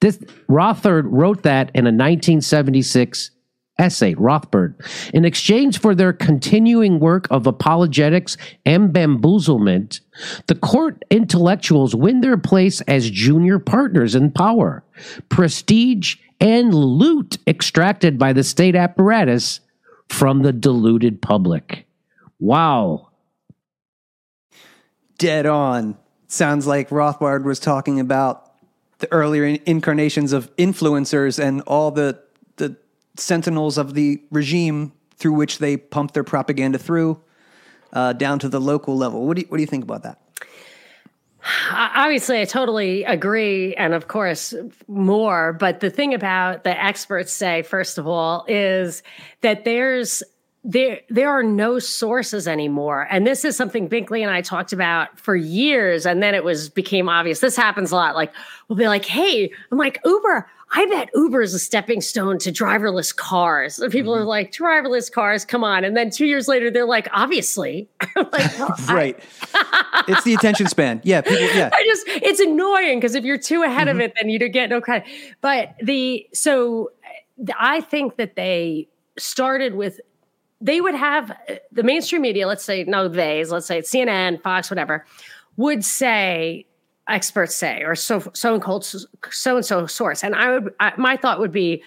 [0.00, 3.30] This Rothbard wrote that in a 1976
[3.78, 4.74] essay, Rothbard.
[5.12, 10.00] In exchange for their continuing work of apologetics and bamboozlement,
[10.46, 14.84] the court intellectuals win their place as junior partners in power,
[15.28, 19.60] prestige, and loot extracted by the state apparatus
[20.08, 21.86] from the deluded public.
[22.38, 23.10] Wow.
[25.18, 25.96] Dead on.
[26.26, 28.52] Sounds like Rothbard was talking about
[28.98, 32.22] the earlier incarnations of influencers and all the
[32.56, 32.76] the
[33.16, 37.20] sentinels of the regime through which they pump their propaganda through
[37.92, 39.26] uh, down to the local level.
[39.26, 40.20] What do you, what do you think about that?
[41.70, 44.54] Obviously, I totally agree, and of course,
[44.88, 45.52] more.
[45.52, 49.02] But the thing about the experts say, first of all, is
[49.42, 50.22] that there's
[50.64, 55.18] there there are no sources anymore and this is something binkley and i talked about
[55.20, 58.32] for years and then it was became obvious this happens a lot like
[58.66, 62.52] we'll be like hey i'm like uber i bet uber is a stepping stone to
[62.52, 63.78] driverless cars.
[63.78, 64.22] And people mm-hmm.
[64.22, 65.84] are like driverless cars come on.
[65.84, 67.88] And then two years later they're like obviously.
[68.16, 69.18] Like, well, right.
[70.08, 71.00] It's the attention span.
[71.04, 71.70] Yeah people yeah.
[71.74, 74.00] I just it's annoying because if you're too ahead mm-hmm.
[74.00, 75.08] of it then you don't get no credit.
[75.40, 76.90] But the so
[77.58, 80.00] i think that they started with
[80.60, 81.30] they would have
[81.72, 85.04] the mainstream media, let's say, no, theys, let's say it's CNN, Fox, whatever,
[85.58, 86.64] would say,
[87.08, 88.84] experts say, or so so and
[89.30, 90.24] so and so source.
[90.24, 91.82] And I would, I, my thought would be,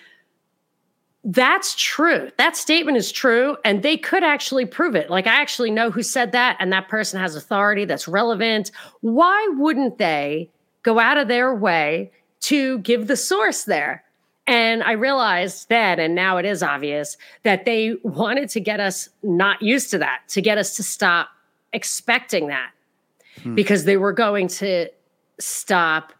[1.23, 2.31] that's true.
[2.37, 5.09] That statement is true, and they could actually prove it.
[5.09, 8.71] Like, I actually know who said that, and that person has authority that's relevant.
[9.01, 10.49] Why wouldn't they
[10.83, 14.03] go out of their way to give the source there?
[14.45, 19.09] And I realized then, and now it is obvious, that they wanted to get us
[19.21, 21.27] not used to that, to get us to stop
[21.73, 22.71] expecting that,
[23.43, 23.53] hmm.
[23.53, 24.87] because they were going to
[25.39, 26.13] stop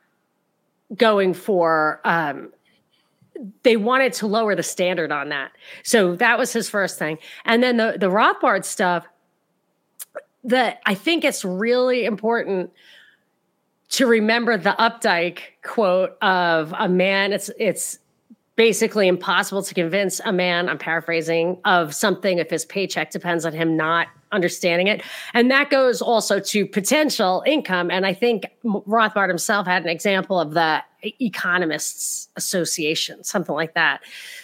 [0.95, 2.51] going for, um,
[3.63, 5.51] they wanted to lower the standard on that.
[5.83, 7.17] So that was his first thing.
[7.45, 9.05] And then the, the Rothbard stuff,
[10.43, 12.71] that I think it's really important
[13.89, 17.33] to remember the Updike quote of a man.
[17.33, 17.99] It's it's
[18.55, 23.53] basically impossible to convince a man, I'm paraphrasing, of something if his paycheck depends on
[23.53, 25.01] him not understanding it.
[25.33, 27.91] And that goes also to potential income.
[27.91, 30.83] And I think Rothbard himself had an example of the
[31.21, 34.01] Economists Association, something like that,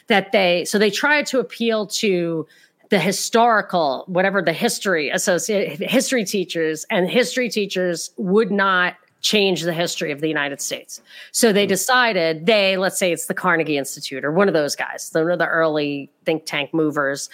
[0.07, 2.47] that they, so they tried to appeal to
[2.89, 9.73] the historical, whatever the history associate history teachers and history teachers would not change the
[9.73, 11.01] history of the United States.
[11.31, 11.69] So they hmm.
[11.69, 15.39] decided they, let's say it's the Carnegie Institute or one of those guys, one of
[15.39, 17.29] the early think tank movers.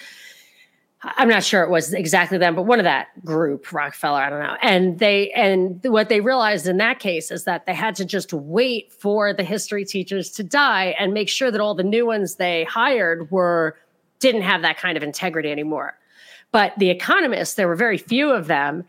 [1.02, 4.40] I'm not sure it was exactly them, but one of that group, Rockefeller, I don't
[4.40, 4.56] know.
[4.60, 8.34] And they and what they realized in that case is that they had to just
[8.34, 12.34] wait for the history teachers to die and make sure that all the new ones
[12.34, 13.78] they hired were
[14.18, 15.96] didn't have that kind of integrity anymore.
[16.52, 18.84] But the economists, there were very few of them,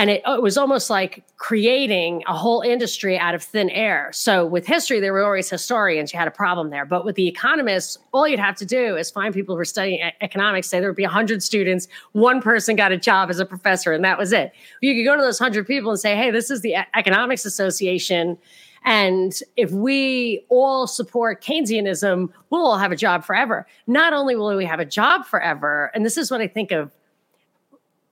[0.00, 4.08] and it, oh, it, was almost like creating a whole industry out of thin air.
[4.14, 6.10] So with history, there were always historians.
[6.10, 6.86] You had a problem there.
[6.86, 10.00] But with the economists, all you'd have to do is find people who were studying
[10.22, 10.70] economics.
[10.70, 14.02] Say there would be 100 students, one person got a job as a professor, and
[14.02, 14.52] that was it.
[14.80, 18.38] You could go to those 100 people and say, hey, this is the Economics Association.
[18.86, 23.66] And if we all support Keynesianism, we'll all have a job forever.
[23.86, 26.90] Not only will we have a job forever, and this is what I think of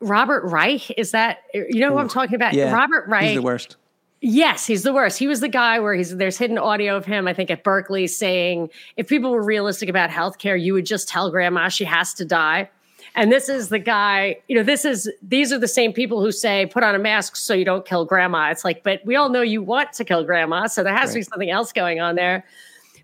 [0.01, 0.91] Robert Reich.
[0.99, 2.55] Is that you know Ooh, who I'm talking about?
[2.55, 3.29] Yeah, Robert Reich.
[3.29, 3.77] He's the worst.
[4.21, 5.19] Yes, he's the worst.
[5.19, 8.07] He was the guy where he's there's hidden audio of him, I think, at Berkeley
[8.07, 12.25] saying if people were realistic about healthcare, you would just tell grandma she has to
[12.25, 12.69] die.
[13.15, 16.33] And this is the guy, you know, this is these are the same people who
[16.33, 18.51] say put on a mask so you don't kill grandma.
[18.51, 21.15] It's like, but we all know you want to kill grandma, so there has right.
[21.15, 22.45] to be something else going on there.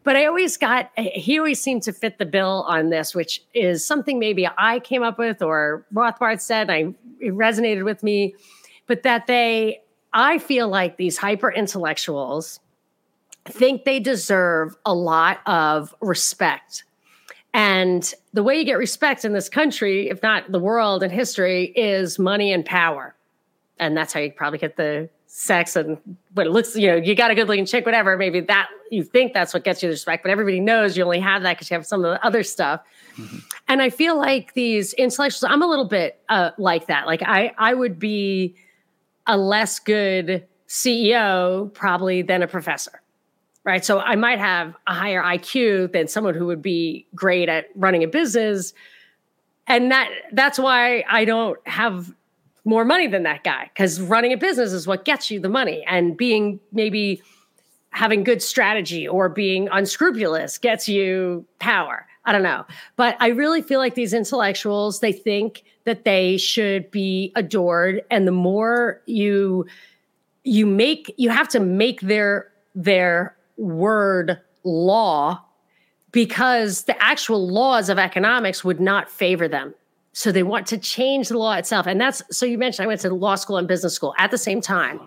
[0.04, 3.42] But I always got, eh, he always seemed to fit the bill on this, which
[3.54, 8.34] is something maybe I came up with or Rothbard said, I, it resonated with me,
[8.86, 12.60] but that they, I feel like these hyper intellectuals
[13.46, 16.84] think they deserve a lot of respect.
[17.54, 21.66] And the way you get respect in this country, if not the world and history,
[21.76, 23.14] is money and power.
[23.78, 25.98] And that's how you probably get the sex and
[26.34, 28.16] what it looks, you know, you got a good looking chick, whatever.
[28.16, 31.18] Maybe that you think that's what gets you the respect, but everybody knows you only
[31.18, 32.82] have that because you have some of the other stuff.
[33.16, 33.38] Mm-hmm.
[33.66, 37.06] And I feel like these intellectuals, I'm a little bit uh, like that.
[37.06, 38.54] Like I, I would be
[39.26, 43.02] a less good CEO probably than a professor.
[43.64, 43.84] Right.
[43.84, 48.04] So I might have a higher IQ than someone who would be great at running
[48.04, 48.72] a business.
[49.66, 52.14] And that that's why I don't have
[52.64, 55.84] more money than that guy because running a business is what gets you the money
[55.86, 57.22] and being maybe
[57.90, 62.06] having good strategy or being unscrupulous gets you power.
[62.24, 62.64] I don't know.
[62.96, 68.26] But i really feel like these intellectuals they think that they should be adored and
[68.26, 69.66] the more you
[70.42, 75.42] you make you have to make their their word law
[76.10, 79.74] because the actual laws of economics would not favor them
[80.14, 81.86] so they want to change the law itself.
[81.88, 84.38] And that's so you mentioned I went to law school and business school at the
[84.38, 85.00] same time.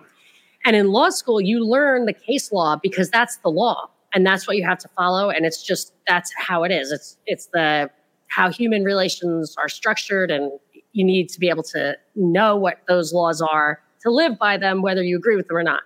[0.65, 4.47] And in law school, you learn the case law because that's the law and that's
[4.47, 5.29] what you have to follow.
[5.29, 6.91] And it's just that's how it is.
[6.91, 7.89] It's it's the
[8.27, 10.51] how human relations are structured and
[10.91, 14.81] you need to be able to know what those laws are to live by them,
[14.81, 15.83] whether you agree with them or not.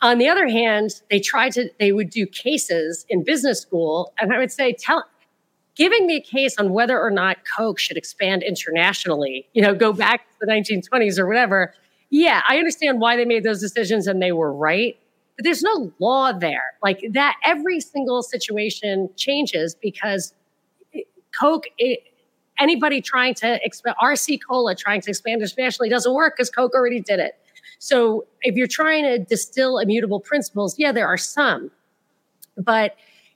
[0.00, 4.12] On the other hand, they tried to, they would do cases in business school.
[4.18, 5.04] And I would say, tell,
[5.76, 9.92] giving me a case on whether or not Coke should expand internationally, you know, go
[9.92, 11.74] back to the 1920s or whatever.
[12.10, 14.96] Yeah, I understand why they made those decisions and they were right.
[15.36, 16.74] But there's no law there.
[16.82, 20.32] Like that, every single situation changes because
[21.38, 22.00] Coke, it,
[22.60, 27.00] anybody trying to expand, RC Cola trying to expand internationally doesn't work because Coke already
[27.00, 27.34] did it.
[27.80, 31.70] So if you're trying to distill immutable principles, yeah, there are some.
[32.56, 32.94] But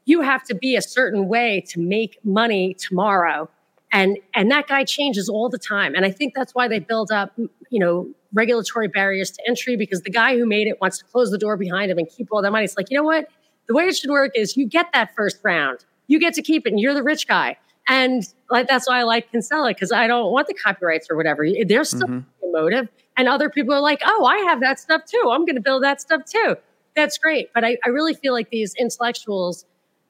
[0.08, 3.48] you have to be a certain way to make money tomorrow.
[3.92, 5.94] And and that guy changes all the time.
[5.94, 7.38] And i think that's why they build up
[7.70, 11.30] you know regulatory barriers to entry because the guy who made it wants to close
[11.30, 12.64] the door behind him and keep all that money.
[12.64, 13.28] It's like you know what?
[13.66, 15.84] The way it should work is you get that first round.
[16.06, 17.58] You get to keep it and you're the rich guy.
[17.86, 21.46] And like that's why i like kinsella because i don't want the copyrights or whatever.
[21.66, 22.46] There's still mm-hmm.
[22.46, 25.24] a motive and other people are like oh i have that stuff too.
[25.30, 26.56] I'm going to build that stuff too.
[26.98, 27.50] That's great.
[27.54, 29.64] But I, I really feel like these intellectuals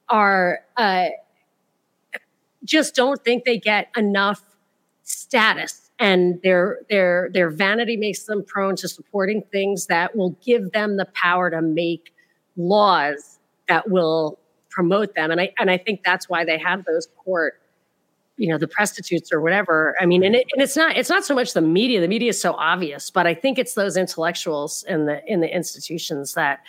[0.08, 1.06] are uh,
[2.64, 4.42] just don't think they get enough
[5.02, 5.90] status.
[5.98, 10.96] And their their their vanity makes them prone to supporting things that will give them
[10.96, 12.14] the power to make
[12.56, 14.38] laws that will
[14.70, 15.32] promote them.
[15.32, 17.60] And i and i think that's why they have those court
[18.36, 19.96] you know the prostitutes or whatever.
[20.00, 22.00] I mean and, it, and it's not it's not so much the media.
[22.00, 25.52] The media is so obvious but i think it's those intellectuals in the in the
[25.52, 26.60] institutions that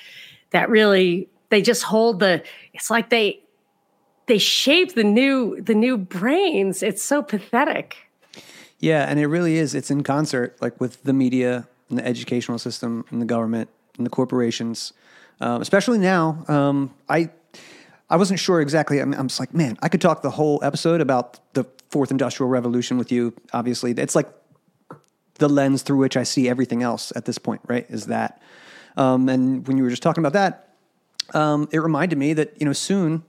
[0.50, 3.42] that really they just hold the it's like they
[4.28, 6.82] they shape the new the new brains.
[6.82, 7.98] It's so pathetic.
[8.80, 9.76] Yeah and it really is.
[9.76, 14.06] It's in concert like with the media and the educational system and the government and
[14.06, 14.94] the corporations
[15.42, 16.44] um, especially now.
[16.48, 17.30] Um, i
[18.10, 19.00] i wasn't sure exactly.
[19.00, 22.50] I'm, I'm just like man i could talk the whole episode about the fourth industrial
[22.50, 23.92] revolution with you obviously.
[23.92, 24.30] It's like
[25.36, 28.42] the lens through which i see everything else at this point right is that.
[28.98, 30.69] Um, and when you were just talking about that
[31.36, 33.24] um, it reminded me that you know soon,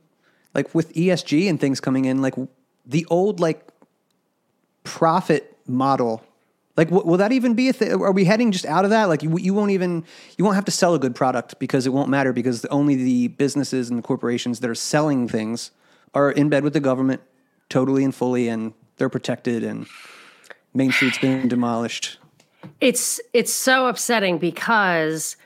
[0.55, 2.35] like with ESG and things coming in, like
[2.87, 3.67] the old like
[4.85, 6.23] profit model.
[6.77, 7.93] Like, w- will that even be a thing?
[7.93, 9.05] Are we heading just out of that?
[9.05, 10.05] Like, you, you won't even
[10.39, 13.29] you won't have to sell a good product because it won't matter because only the
[13.29, 15.73] businesses and the corporations that are selling things
[16.15, 17.21] are in bed with the government
[17.69, 19.87] totally and fully, and they're protected, and
[20.75, 22.19] Main Street's been demolished.
[22.81, 25.37] It's it's so upsetting because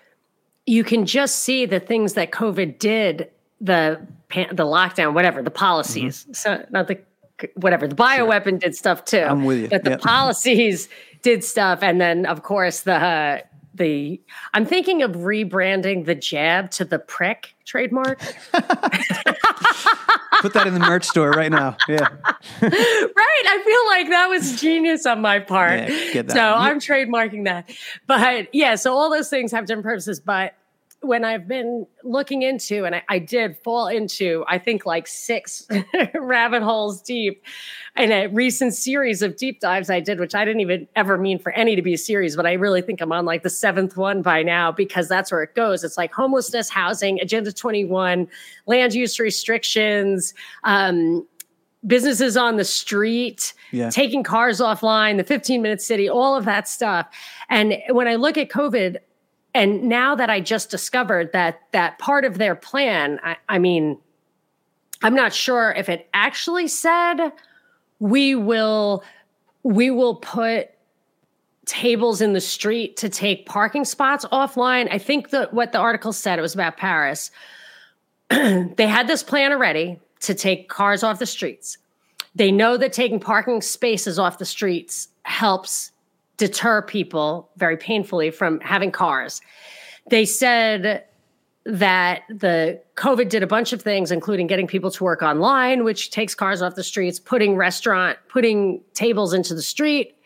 [0.66, 4.00] you can just see the things that COVID did the
[4.30, 6.22] the lockdown, whatever the policies.
[6.22, 6.32] Mm-hmm.
[6.32, 6.98] So not the
[7.54, 8.58] whatever the bioweapon sure.
[8.58, 9.18] did stuff too.
[9.18, 9.68] I'm with you.
[9.68, 10.00] But the yep.
[10.00, 10.88] policies
[11.22, 13.38] did stuff, and then of course the uh,
[13.74, 14.20] the
[14.52, 18.20] I'm thinking of rebranding the jab to the prick trademark.
[20.40, 21.76] Put that in the merch store right now.
[21.88, 21.98] Yeah.
[22.62, 23.44] right.
[23.46, 25.88] I feel like that was genius on my part.
[25.88, 27.70] Yeah, so I'm trademarking that.
[28.06, 30.20] But yeah, so all those things have different purposes.
[30.20, 30.54] But
[31.06, 35.66] when I've been looking into, and I, I did fall into, I think like six
[36.14, 37.42] rabbit holes deep
[37.96, 41.38] in a recent series of deep dives I did, which I didn't even ever mean
[41.38, 43.96] for any to be a series, but I really think I'm on like the seventh
[43.96, 45.84] one by now because that's where it goes.
[45.84, 48.28] It's like homelessness, housing, Agenda 21,
[48.66, 51.26] land use restrictions, um,
[51.86, 53.90] businesses on the street, yeah.
[53.90, 57.06] taking cars offline, the 15 minute city, all of that stuff.
[57.48, 58.96] And when I look at COVID,
[59.54, 63.98] and now that I just discovered that that part of their plan, I, I mean,
[65.02, 67.30] I'm not sure if it actually said
[68.00, 69.04] we will
[69.62, 70.70] we will put
[71.66, 74.88] tables in the street to take parking spots offline.
[74.90, 77.30] I think that what the article said it was about Paris.
[78.30, 81.78] they had this plan already to take cars off the streets.
[82.34, 85.92] They know that taking parking spaces off the streets helps
[86.36, 89.40] deter people very painfully from having cars.
[90.10, 91.04] They said
[91.66, 96.10] that the COVID did a bunch of things, including getting people to work online, which
[96.10, 100.16] takes cars off the streets, putting restaurant, putting tables into the street,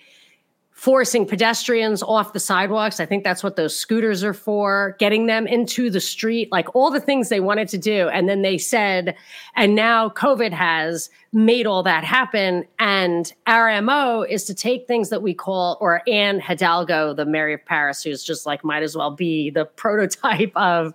[0.78, 3.00] forcing pedestrians off the sidewalks.
[3.00, 6.92] I think that's what those scooters are for, getting them into the street, like all
[6.92, 8.08] the things they wanted to do.
[8.10, 9.16] And then they said,
[9.56, 12.64] and now COVID has made all that happen.
[12.78, 17.54] And our MO is to take things that we call, or Anne Hidalgo, the Mary
[17.54, 20.94] of Paris, who's just like might as well be the prototype of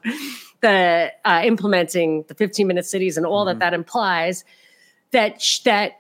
[0.62, 3.60] the uh, implementing the 15 minute cities and all mm-hmm.
[3.60, 4.46] that that implies
[5.12, 6.00] that that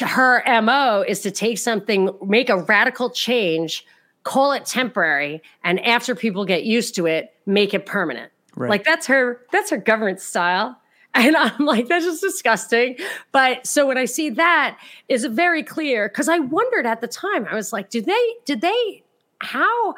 [0.00, 3.84] her MO is to take something, make a radical change,
[4.22, 8.30] call it temporary, and after people get used to it, make it permanent.
[8.54, 8.70] Right.
[8.70, 10.78] Like that's her that's her governance style.
[11.14, 12.96] And I'm like, that's just disgusting.
[13.32, 14.78] But so when I see that
[15.10, 18.62] is very clear because I wondered at the time, I was like, do they, did
[18.62, 19.02] they,
[19.40, 19.94] how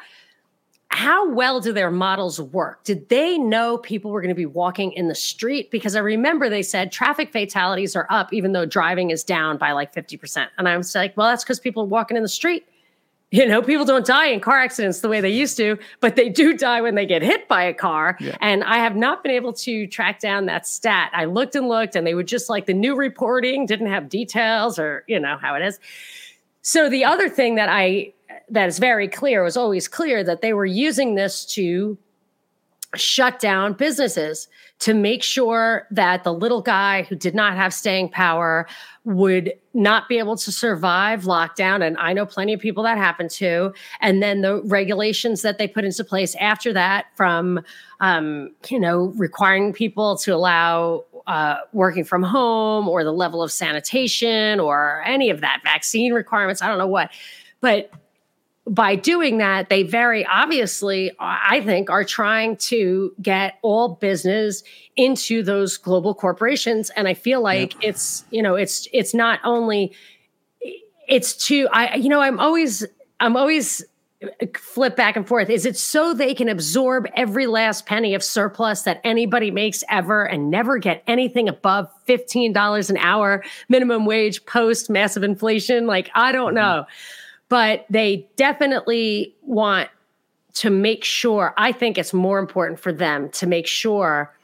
[0.90, 2.84] how well do their models work?
[2.84, 5.70] Did they know people were going to be walking in the street?
[5.70, 9.72] Because I remember they said traffic fatalities are up, even though driving is down by
[9.72, 10.46] like 50%.
[10.56, 12.66] And I was like, well, that's because people are walking in the street.
[13.30, 16.28] You know, people don't die in car accidents the way they used to, but they
[16.28, 18.16] do die when they get hit by a car.
[18.20, 18.36] Yeah.
[18.40, 21.10] And I have not been able to track down that stat.
[21.12, 24.78] I looked and looked, and they would just like the new reporting didn't have details
[24.78, 25.80] or, you know, how it is.
[26.62, 28.13] So the other thing that I
[28.48, 31.98] that is very clear was always clear that they were using this to
[32.96, 34.48] shut down businesses
[34.80, 38.66] to make sure that the little guy who did not have staying power
[39.04, 43.30] would not be able to survive lockdown and i know plenty of people that happened
[43.30, 47.60] to and then the regulations that they put into place after that from
[48.00, 53.50] um, you know requiring people to allow uh, working from home or the level of
[53.50, 57.10] sanitation or any of that vaccine requirements i don't know what.
[57.60, 57.90] But
[58.66, 64.62] by doing that, they very obviously, I think, are trying to get all business
[64.96, 66.90] into those global corporations.
[66.90, 67.82] And I feel like yep.
[67.82, 69.92] it's, you know, it's it's not only
[71.06, 72.86] it's to I, you know, I'm always
[73.20, 73.84] I'm always
[74.56, 75.50] flip back and forth.
[75.50, 80.24] Is it so they can absorb every last penny of surplus that anybody makes ever
[80.24, 85.86] and never get anything above $15 an hour minimum wage post massive inflation?
[85.86, 86.88] Like, I don't mm-hmm.
[87.48, 89.88] But they definitely want
[90.54, 91.52] to make sure.
[91.56, 94.34] I think it's more important for them to make sure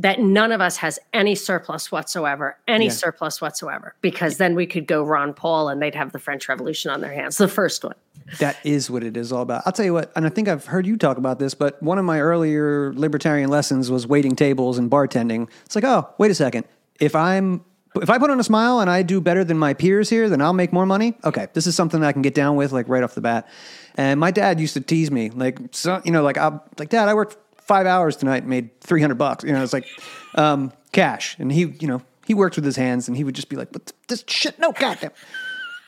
[0.00, 2.90] that none of us has any surplus whatsoever, any yeah.
[2.92, 6.90] surplus whatsoever, because then we could go Ron Paul and they'd have the French Revolution
[6.90, 7.96] on their hands, the first one.
[8.38, 9.62] That is what it is all about.
[9.66, 11.98] I'll tell you what, and I think I've heard you talk about this, but one
[11.98, 15.48] of my earlier libertarian lessons was waiting tables and bartending.
[15.64, 16.64] It's like, oh, wait a second.
[17.00, 17.64] If I'm
[17.98, 20.40] if I put on a smile and I do better than my peers here, then
[20.40, 21.14] I'll make more money.
[21.24, 23.48] Okay, this is something I can get down with like right off the bat.
[23.96, 27.08] And my dad used to tease me like, so, you know, like I'm like, Dad,
[27.08, 27.36] I worked
[27.68, 29.44] five hours tonight, made three hundred bucks.
[29.44, 29.86] You know, it's like
[30.34, 33.48] um, cash, and he, you know, he worked with his hands, and he would just
[33.48, 35.12] be like, "But this shit, no goddamn."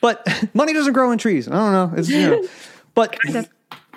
[0.01, 1.47] But money doesn't grow in trees.
[1.47, 1.97] I don't know.
[1.97, 2.47] It's, you know,
[2.93, 3.17] but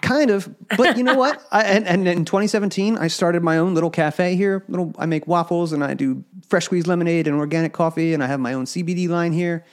[0.05, 0.49] kind of.
[0.77, 1.43] But you know what?
[1.51, 4.65] I, and, and in 2017, I started my own little cafe here.
[4.69, 8.27] Little, I make waffles and I do fresh squeezed lemonade and organic coffee, and I
[8.27, 9.65] have my own CBD line here.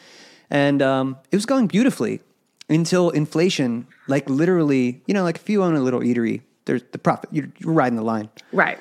[0.49, 2.21] And um, it was going beautifully
[2.69, 6.97] until inflation, like literally, you know, like if you own a little eatery, there's the
[6.97, 7.29] profit.
[7.32, 8.79] You're, you're riding the line, right?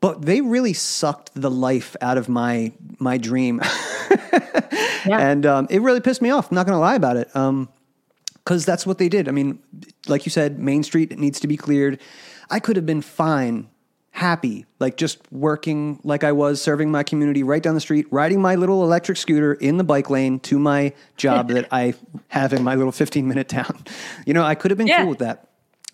[0.00, 3.60] But they really sucked the life out of my my dream,
[4.32, 5.18] yeah.
[5.18, 6.50] and um, it really pissed me off.
[6.50, 7.34] I'm not going to lie about it.
[7.36, 7.68] Um,
[8.44, 9.28] because that's what they did.
[9.28, 9.58] I mean,
[10.08, 12.00] like you said, Main Street needs to be cleared.
[12.50, 13.68] I could have been fine,
[14.10, 18.40] happy, like just working like I was, serving my community right down the street, riding
[18.40, 21.94] my little electric scooter in the bike lane to my job that I
[22.28, 23.84] have in my little 15 minute town.
[24.26, 24.98] You know, I could have been yeah.
[25.02, 25.48] cool with that.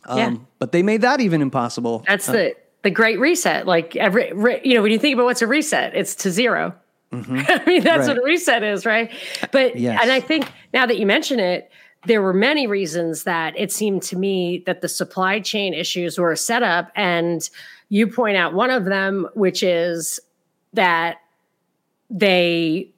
[0.04, 0.34] Um, yeah.
[0.58, 2.04] But they made that even impossible.
[2.06, 3.66] That's uh, the the great reset.
[3.66, 6.74] Like every, re, you know, when you think about what's a reset, it's to 0
[7.12, 7.40] mm-hmm.
[7.48, 8.16] I mean, that's right.
[8.16, 9.10] what a reset is, right?
[9.50, 9.98] But yes.
[10.02, 11.70] and I think now that you mention it,
[12.06, 16.36] there were many reasons that it seemed to me that the supply chain issues were
[16.36, 16.90] set up.
[16.94, 17.48] And
[17.88, 20.20] you point out one of them, which is
[20.74, 21.16] that
[22.10, 22.90] they,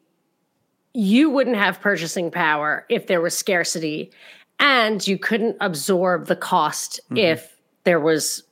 [0.93, 4.11] you wouldn't have purchasing power if there was scarcity,
[4.59, 7.17] and you couldn't absorb the cost mm-hmm.
[7.17, 8.43] if there was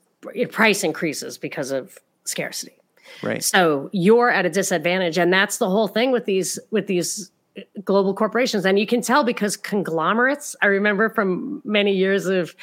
[0.51, 2.73] price increases because of scarcity.
[3.21, 3.43] Right.
[3.43, 7.31] So you're at a disadvantage, and that's the whole thing with these with these
[7.83, 8.65] global corporations.
[8.65, 10.55] And you can tell because conglomerates.
[10.61, 12.55] I remember from many years of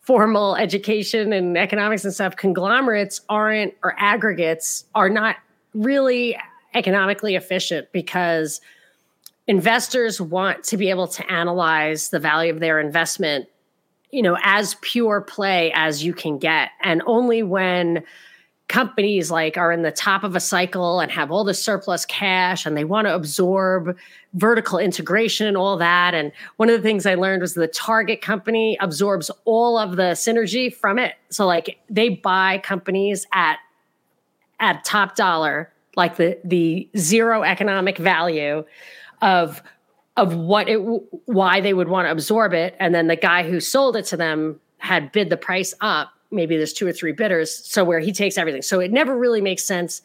[0.00, 2.36] formal education and economics and stuff.
[2.36, 5.36] Conglomerates aren't or aggregates are not
[5.74, 6.36] really
[6.74, 8.60] economically efficient because
[9.46, 13.46] investors want to be able to analyze the value of their investment
[14.12, 18.04] you know as pure play as you can get and only when
[18.72, 22.64] companies like are in the top of a cycle and have all the surplus cash
[22.64, 23.94] and they want to absorb
[24.32, 26.14] vertical integration and all that.
[26.14, 30.12] And one of the things i learned was the target company absorbs all of the
[30.14, 31.16] synergy from it.
[31.28, 33.58] So like they buy companies at
[34.58, 38.64] at top dollar like the the zero economic value
[39.20, 39.62] of
[40.16, 40.78] of what it
[41.26, 42.74] why they would want to absorb it.
[42.80, 46.56] And then the guy who sold it to them had bid the price up maybe
[46.56, 48.62] there's two or three bidders so where he takes everything.
[48.62, 50.02] So it never really makes sense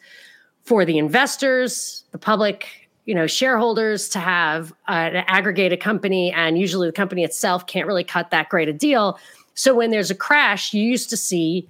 [0.64, 6.86] for the investors the public you know shareholders to have an aggregated company and usually
[6.86, 9.18] the company itself can't really cut that great a deal.
[9.54, 11.66] So when there's a crash you used to see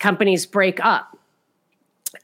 [0.00, 1.16] companies break up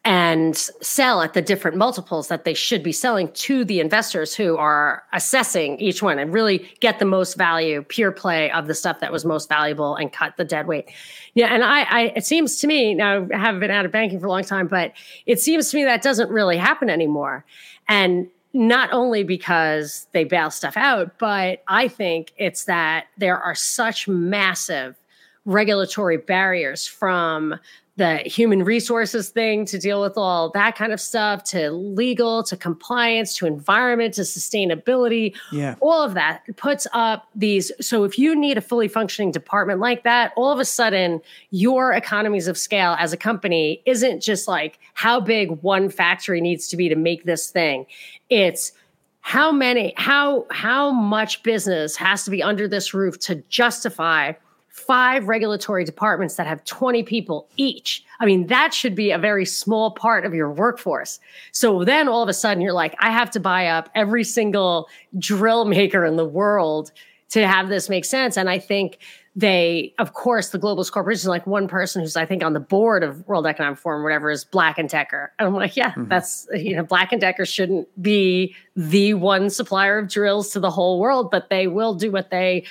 [0.04, 4.56] and sell at the different multiples that they should be selling to the investors who
[4.56, 9.00] are assessing each one and really get the most value, pure play of the stuff
[9.00, 10.90] that was most valuable and cut the dead weight.
[11.34, 14.20] Yeah, and I, I it seems to me now I haven't been out of banking
[14.20, 14.92] for a long time, but
[15.26, 17.44] it seems to me that doesn't really happen anymore.
[17.88, 23.54] And not only because they bail stuff out, but I think it's that there are
[23.54, 24.96] such massive
[25.44, 27.58] regulatory barriers from
[27.98, 32.56] the human resources thing to deal with all that kind of stuff to legal to
[32.56, 35.74] compliance to environment to sustainability yeah.
[35.80, 40.02] all of that puts up these so if you need a fully functioning department like
[40.04, 41.20] that all of a sudden
[41.50, 46.68] your economies of scale as a company isn't just like how big one factory needs
[46.68, 47.86] to be to make this thing.
[48.30, 48.72] It's
[49.20, 54.32] how many how how much business has to be under this roof to justify
[54.78, 58.04] five regulatory departments that have 20 people each.
[58.20, 61.20] I mean, that should be a very small part of your workforce.
[61.52, 64.88] So then all of a sudden you're like, I have to buy up every single
[65.18, 66.92] drill maker in the world
[67.30, 68.36] to have this make sense.
[68.36, 68.98] And I think
[69.38, 73.04] they, of course, the globalist corporation, like one person who's I think on the board
[73.04, 75.32] of World Economic Forum, whatever, is Black and Decker.
[75.38, 76.08] And I'm like, yeah, mm-hmm.
[76.08, 80.70] that's you know, Black and Decker shouldn't be the one supplier of drills to the
[80.70, 82.64] whole world, but they will do what they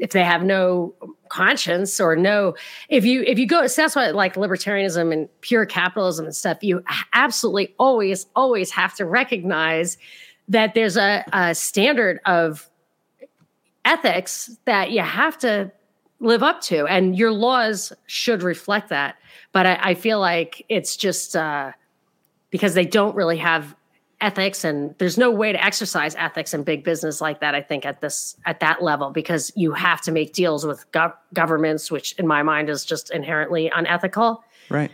[0.00, 0.92] if they have no
[1.28, 2.54] conscience or no
[2.88, 6.58] if you if you go so that's why like libertarianism and pure capitalism and stuff
[6.62, 6.82] you
[7.12, 9.96] absolutely always always have to recognize
[10.50, 12.68] that there's a, a standard of
[13.84, 15.70] ethics that you have to
[16.18, 19.16] live up to and your laws should reflect that.
[19.52, 21.72] But i, I feel like it's just uh,
[22.50, 23.74] because they don't really have
[24.20, 27.86] ethics and there's no way to exercise ethics in big business like that i think
[27.86, 32.12] at this at that level because you have to make deals with gov- governments which
[32.18, 34.44] in my mind is just inherently unethical.
[34.68, 34.92] Right.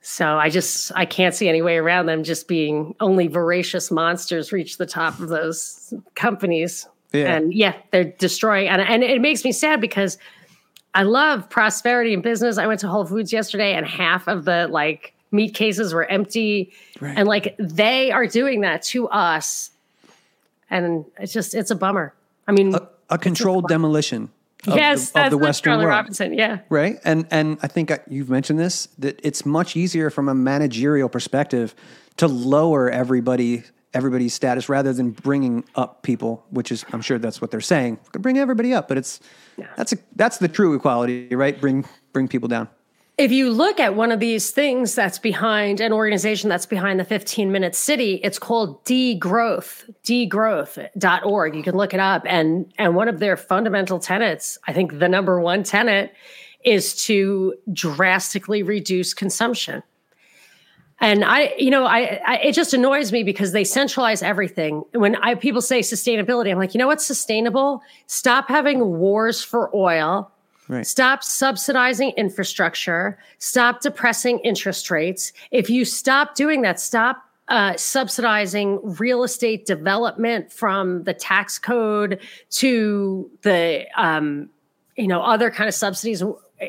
[0.00, 4.52] So i just i can't see any way around them just being only voracious monsters
[4.52, 6.86] reach the top of those companies.
[7.12, 7.36] Yeah.
[7.36, 10.18] and yeah they're destroying and, and it makes me sad because
[10.94, 12.58] i love prosperity in business.
[12.58, 16.72] I went to whole foods yesterday and half of the like meat cases were empty.
[17.00, 17.18] Right.
[17.18, 19.70] and like they are doing that to us.
[20.70, 22.14] And it's just it's a bummer.
[22.46, 24.30] I mean a, a controlled demolition
[24.66, 25.96] of yes the, of the western Charlie world.
[25.96, 26.60] Robinson yeah.
[26.70, 26.98] Right?
[27.04, 31.74] And and i think you've mentioned this that it's much easier from a managerial perspective
[32.16, 37.40] to lower everybody everybody's status rather than bringing up people which is i'm sure that's
[37.40, 37.98] what they're saying.
[38.04, 39.20] We could bring everybody up but it's
[39.58, 39.66] yeah.
[39.76, 41.60] that's a that's the true equality right?
[41.60, 42.68] Bring bring people down
[43.16, 47.04] if you look at one of these things that's behind an organization that's behind the
[47.04, 51.54] 15 minute city, it's called degrowth, degrowth.org.
[51.54, 52.22] You can look it up.
[52.26, 56.12] And, and one of their fundamental tenets, I think the number one tenet,
[56.64, 59.82] is to drastically reduce consumption.
[61.00, 64.82] And I, you know, I, I, it just annoys me because they centralize everything.
[64.92, 67.82] When I people say sustainability, I'm like, you know what's sustainable?
[68.06, 70.32] Stop having wars for oil
[70.68, 70.86] Right.
[70.86, 73.18] Stop subsidizing infrastructure.
[73.38, 75.32] Stop depressing interest rates.
[75.50, 82.18] If you stop doing that, stop uh, subsidizing real estate development from the tax code
[82.48, 84.48] to the um,
[84.96, 86.22] you know other kind of subsidies.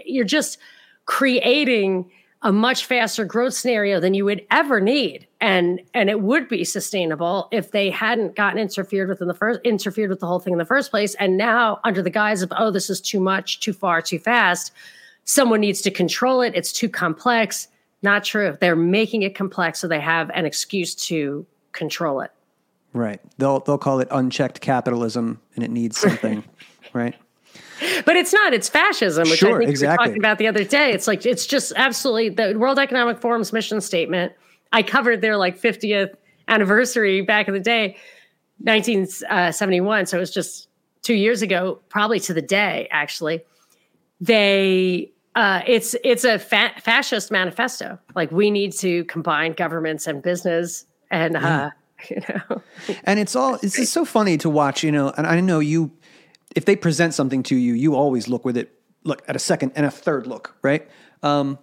[0.06, 0.58] You're just
[1.06, 2.12] creating
[2.46, 6.64] a much faster growth scenario than you would ever need and and it would be
[6.64, 10.54] sustainable if they hadn't gotten interfered with in the first interfered with the whole thing
[10.54, 13.60] in the first place and now under the guise of oh this is too much
[13.60, 14.72] too far too fast
[15.26, 16.54] someone needs to control it.
[16.56, 17.68] It's too complex.
[18.02, 18.58] Not true.
[18.62, 22.32] They're making it complex so they have an excuse to control it.
[22.94, 23.20] Right.
[23.38, 26.46] They'll they'll call it unchecked capitalism, and it needs something.
[26.94, 27.16] right.
[28.04, 28.54] But it's not.
[28.54, 30.04] It's fascism, which Sure, I think we exactly.
[30.04, 30.92] were talking about the other day.
[30.92, 34.34] It's like it's just absolutely the World Economic Forum's mission statement.
[34.74, 36.16] I covered their like 50th
[36.48, 37.96] anniversary back in the day,
[38.60, 40.06] 1971.
[40.08, 40.68] So it was just
[41.02, 42.88] two years ago, probably to the day.
[42.92, 43.42] Actually,
[44.20, 48.00] they uh, it's it's a fa- fascist manifesto.
[48.16, 51.70] Like we need to combine governments and business, and uh,
[52.10, 52.62] you know,
[53.04, 55.92] And it's all it's just so funny to watch, you know, and I know you
[56.56, 58.72] if they present something to you, you always look with it
[59.04, 60.90] look at a second and a third look, right?
[61.22, 61.60] Um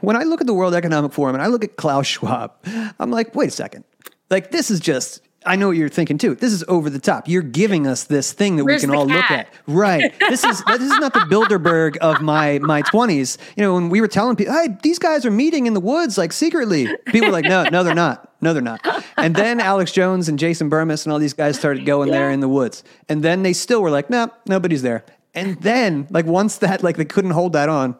[0.00, 2.52] when I look at the World Economic Forum and I look at Klaus Schwab,
[2.98, 3.84] I'm like, wait a second.
[4.30, 6.34] Like this is just I know what you're thinking too.
[6.34, 7.28] This is over the top.
[7.28, 9.48] You're giving us this thing that Where's we can all look at.
[9.66, 10.12] Right.
[10.18, 13.38] This is this is not the Bilderberg of my my 20s.
[13.56, 16.16] You know, when we were telling people, "Hey, these guys are meeting in the woods
[16.16, 18.32] like secretly." People were like, "No, no they're not.
[18.40, 18.86] No, they're not."
[19.16, 22.40] And then Alex Jones and Jason Bermas and all these guys started going there in
[22.40, 22.82] the woods.
[23.08, 26.96] And then they still were like, "No, nobody's there." And then like once that like
[26.96, 27.96] they couldn't hold that on,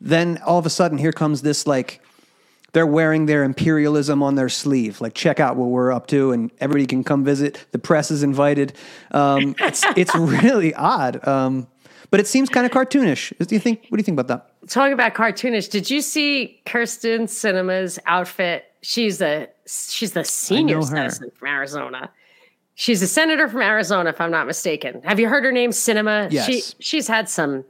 [0.00, 2.01] then all of a sudden here comes this like
[2.72, 5.00] they're wearing their imperialism on their sleeve.
[5.00, 7.64] Like, check out what we're up to, and everybody can come visit.
[7.72, 8.72] The press is invited.
[9.10, 11.66] Um, it's it's really odd, um,
[12.10, 13.32] but it seems kind of cartoonish.
[13.46, 13.86] Do you think?
[13.88, 14.48] What do you think about that?
[14.68, 18.64] talking about cartoonish, did you see Kyrsten Sinema's outfit?
[18.82, 22.10] She's a she's the senior citizen from Arizona.
[22.74, 25.02] She's a senator from Arizona, if I'm not mistaken.
[25.02, 26.30] Have you heard her name, Sinema?
[26.30, 26.74] She Yes.
[26.78, 27.64] she's had some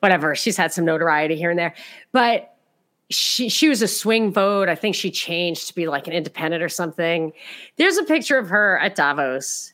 [0.00, 0.34] whatever.
[0.34, 1.74] She's had some notoriety here and there,
[2.12, 2.54] but
[3.10, 4.68] she she was a swing vote.
[4.68, 7.32] I think she changed to be like an independent or something.
[7.76, 9.72] There's a picture of her at Davos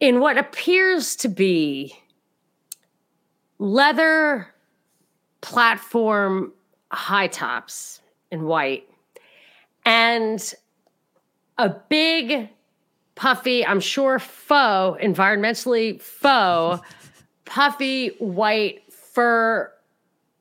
[0.00, 1.94] in what appears to be
[3.58, 4.52] leather
[5.40, 6.52] platform
[6.90, 8.00] high tops
[8.32, 8.88] in white
[9.84, 10.54] and
[11.58, 12.48] a big
[13.14, 16.84] puffy i'm sure faux environmentally faux
[17.44, 19.72] puffy white fur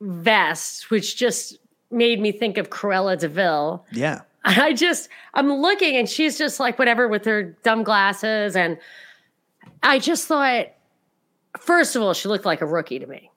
[0.01, 1.57] vest which just
[1.91, 6.59] made me think of cruella de vil Yeah, I just, I'm looking and she's just
[6.59, 8.55] like whatever with her dumb glasses.
[8.55, 8.77] And
[9.83, 10.67] I just thought,
[11.59, 13.29] first of all, she looked like a rookie to me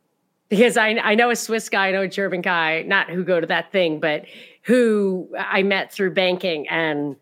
[0.49, 3.41] because I, I know a Swiss guy, I know a German guy, not who go
[3.41, 4.25] to that thing, but
[4.63, 6.67] who I met through banking.
[6.69, 7.17] And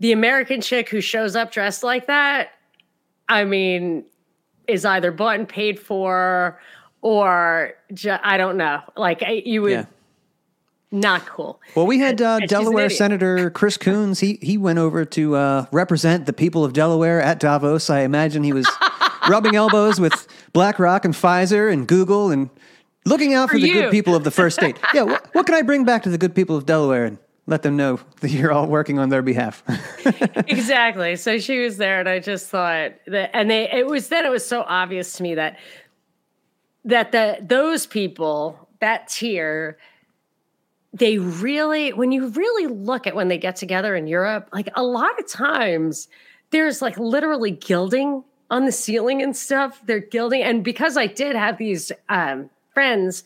[0.00, 2.50] the American chick who shows up dressed like that,
[3.30, 4.04] I mean,
[4.66, 6.60] is either bought and paid for
[7.02, 8.80] or ju- I don't know.
[8.96, 9.84] Like I, you would yeah.
[10.90, 11.60] not cool.
[11.74, 12.90] Well, we had uh, And she's an Delaware.
[12.90, 14.20] Senator Chris Coons.
[14.20, 17.90] He he went over to uh, represent the people of Delaware at Davos.
[17.90, 18.68] I imagine he was
[19.28, 22.50] rubbing elbows with BlackRock and Pfizer and Google and
[23.04, 23.74] looking out for, For the you.
[23.74, 24.78] good people of the first state.
[24.94, 27.62] Yeah, what, what can I bring back to the good people of Delaware and let
[27.62, 29.62] them know that you're all working on their behalf?
[30.48, 31.16] exactly.
[31.16, 34.30] So she was there, and I just thought that, and they, it was then it
[34.30, 35.58] was so obvious to me that
[36.88, 39.78] that the those people, that tier,
[40.94, 44.82] they really, when you really look at when they get together in Europe, like a
[44.82, 46.08] lot of times
[46.50, 49.82] there's like literally gilding on the ceiling and stuff.
[49.84, 53.22] They're gilding, and because I did have these um, friends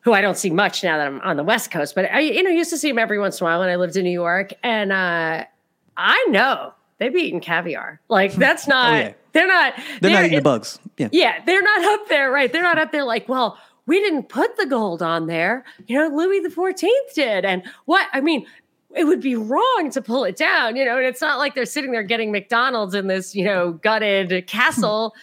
[0.00, 2.42] who I don't see much now that I'm on the West Coast, but I, you
[2.42, 4.10] know, used to see them every once in a while when I lived in New
[4.10, 5.44] York, and uh,
[5.98, 8.00] I know they've eaten caviar.
[8.08, 8.94] Like that's not.
[8.94, 9.12] Oh, yeah.
[9.32, 9.74] They're not.
[10.00, 10.78] They're not eating the bugs.
[10.96, 11.08] Yeah.
[11.12, 12.52] Yeah, they're not up there, right?
[12.52, 15.64] They're not up there like, well, we didn't put the gold on there.
[15.86, 18.06] You know, Louis the Fourteenth did, and what?
[18.12, 18.46] I mean.
[18.92, 21.64] It would be wrong to pull it down, you know, and it's not like they're
[21.64, 25.14] sitting there getting McDonald's in this, you know, gutted castle.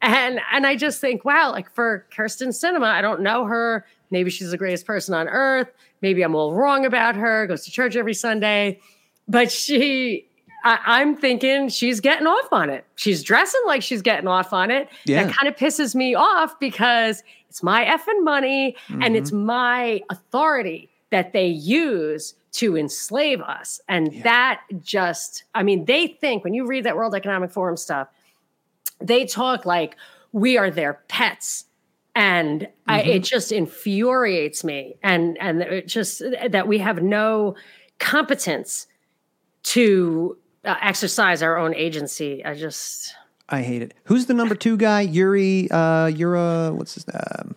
[0.00, 3.86] And and I just think, wow, like for Kyrsten Sinema, I don't know her.
[4.10, 5.68] Maybe she's the greatest person on earth.
[6.00, 7.46] Maybe I'm all wrong about her.
[7.46, 8.80] Goes to church every Sunday,
[9.28, 10.26] but she,
[10.64, 12.84] I, I'm thinking she's getting off on it.
[12.96, 14.88] She's dressing like she's getting off on it.
[15.04, 15.24] Yeah.
[15.24, 19.46] That kind of pisses me off because it's my effing money and it's mm-hmm.
[19.46, 23.80] my authority that they use to enslave us.
[23.88, 28.08] And that just, I mean, they think when you read that World Economic Forum stuff,
[29.00, 29.96] they talk like
[30.32, 31.66] we are their pets
[32.14, 33.22] and I, it mm-hmm.
[33.22, 37.54] just infuriates me and and it just that we have no
[37.98, 38.86] competence
[39.62, 43.14] to uh, exercise our own agency i just
[43.48, 43.92] I hate it.
[44.04, 45.02] Who's the number two guy?
[45.02, 47.54] Yuri, uh, Yura, what's his name?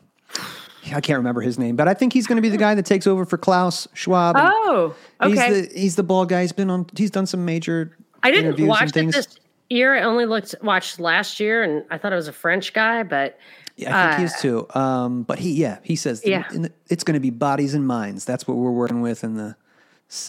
[0.94, 2.86] I can't remember his name, but I think he's going to be the guy that
[2.86, 4.36] takes over for Klaus Schwab.
[4.38, 6.42] oh okay He's the he's the bald guy.
[6.42, 6.86] He's been on.
[6.98, 7.96] He's done some major.
[8.24, 9.14] i didn't interviews watch and it things.
[9.16, 9.40] this
[9.70, 13.02] year i only looked watched last year and i thought it was a french guy
[13.04, 13.40] but
[13.78, 14.68] Yeah, I think he is too.
[14.76, 16.44] Um, but he, yeah, he says Uh, Yeah.
[16.54, 18.26] in the, it's going to be bodies and minds.
[18.26, 19.56] That's what we're working with in the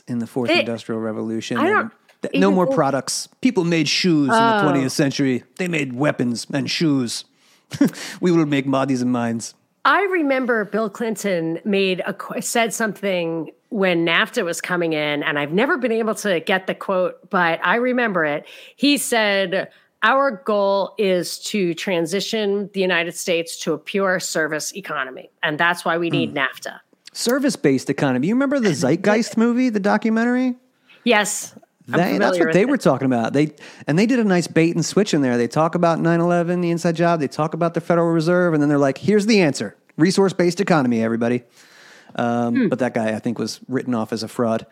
[0.06, 1.56] in the fourth It- industrial revolution.
[1.58, 1.90] I don't And
[2.32, 3.28] th- no more products.
[3.40, 4.72] People made shoes in the Oh.
[4.72, 5.44] 20th century.
[5.56, 7.24] They made weapons and shoes.
[8.20, 9.54] we will make bodies and minds.
[9.84, 15.52] I remember Bill Clinton made a said something when NAFTA was coming in, and I've
[15.52, 18.46] never been able to get the quote, but I remember it.
[18.74, 19.70] He said,
[20.02, 25.84] "Our goal is to transition the United States to a pure service economy, and that's
[25.84, 26.38] why we need hmm.
[26.38, 26.80] NAFTA."
[27.12, 28.26] Service based economy.
[28.26, 30.56] You remember the Zeitgeist movie, the documentary?
[31.04, 31.54] Yes,
[31.86, 32.68] They, that's what they it.
[32.68, 33.32] were talking about.
[33.32, 33.52] They
[33.86, 35.36] and they did a nice bait and switch in there.
[35.36, 37.20] They talk about 9/11, the inside job.
[37.20, 41.02] They talk about the Federal Reserve, and then they're like, "Here's the answer: resource-based economy."
[41.02, 41.44] Everybody,
[42.16, 42.68] um, Hmm.
[42.68, 44.66] but that guy I think was written off as a fraud.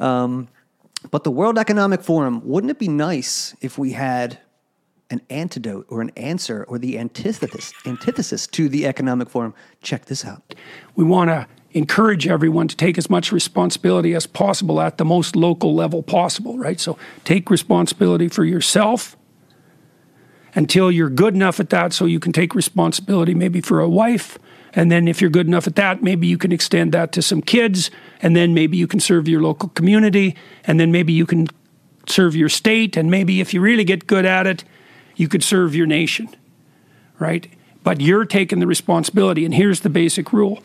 [0.00, 0.48] Um,
[1.10, 4.38] but the World Economic Forum wouldn't it be nice if we had
[5.08, 9.54] an antidote or an answer or the antithesis antithesis to the Economic Forum?
[9.82, 10.54] Check this out.
[10.96, 11.46] We want to
[11.76, 16.56] encourage everyone to take as much responsibility as possible at the most local level possible,
[16.58, 16.80] right?
[16.80, 19.14] So take responsibility for yourself
[20.54, 24.38] until you're good enough at that so you can take responsibility maybe for a wife.
[24.72, 27.42] And then if you're good enough at that, maybe you can extend that to some
[27.42, 27.90] kids.
[28.22, 30.34] And then maybe you can serve your local community.
[30.64, 31.46] And then maybe you can
[32.08, 32.96] serve your state.
[32.96, 34.64] And maybe if you really get good at it,
[35.14, 36.28] you could serve your nation,
[37.18, 37.50] right?
[37.84, 39.44] But you're taking the responsibility.
[39.44, 40.62] And here's the basic rule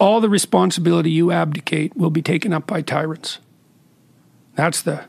[0.00, 3.38] all the responsibility you abdicate will be taken up by tyrants.
[4.56, 5.04] That's the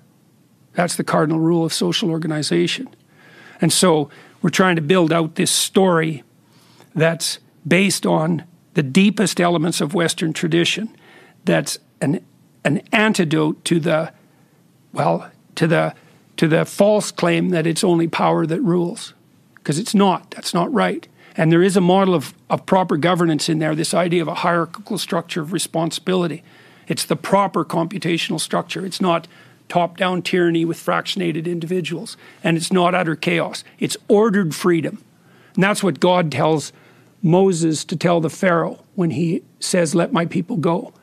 [0.74, 2.90] that's the cardinal rule of social organization.
[3.60, 4.10] And so
[4.42, 6.24] we're trying to build out this story
[6.96, 10.96] that's based on the deepest elements of Western tradition,
[11.46, 12.24] that's an
[12.64, 14.14] an antidote to the
[14.94, 15.96] well, to the
[16.38, 19.14] to the false claim that it's only power that rules.
[19.56, 20.32] Because it's not.
[20.32, 21.08] That's not right.
[21.36, 24.36] And there is a model of, of proper governance in there, this idea of a
[24.36, 26.44] hierarchical structure of responsibility.
[26.88, 28.86] It's the proper computational structure.
[28.86, 29.28] It's not
[29.70, 32.18] top down tyranny with fractionated individuals.
[32.44, 33.64] And it's not utter chaos.
[33.80, 35.04] It's ordered freedom.
[35.56, 36.74] And that's what God tells
[37.22, 40.94] Moses to tell the Pharaoh when he says, Let my people go.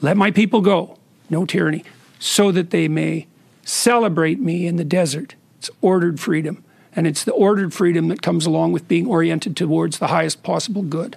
[0.00, 0.96] Let my people go,
[1.28, 1.84] no tyranny,
[2.18, 3.26] so that they may
[3.64, 5.34] celebrate me in the desert.
[5.58, 6.62] It's ordered freedom.
[6.98, 10.82] And it's the ordered freedom that comes along with being oriented towards the highest possible
[10.82, 11.16] good.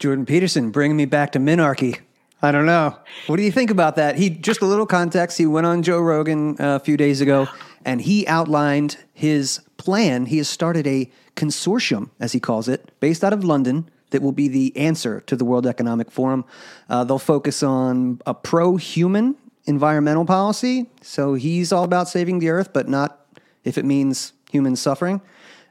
[0.00, 2.00] Jordan Peterson bringing me back to minarchy.
[2.42, 2.96] I don't know.
[3.28, 4.16] What do you think about that?
[4.16, 5.38] He just a little context.
[5.38, 7.46] He went on Joe Rogan uh, a few days ago,
[7.84, 10.26] and he outlined his plan.
[10.26, 14.32] He has started a consortium, as he calls it, based out of London, that will
[14.32, 16.44] be the answer to the World Economic Forum.
[16.88, 19.36] Uh, they'll focus on a pro-human
[19.66, 20.90] environmental policy.
[21.00, 23.20] So he's all about saving the earth, but not
[23.64, 25.20] if it means human suffering.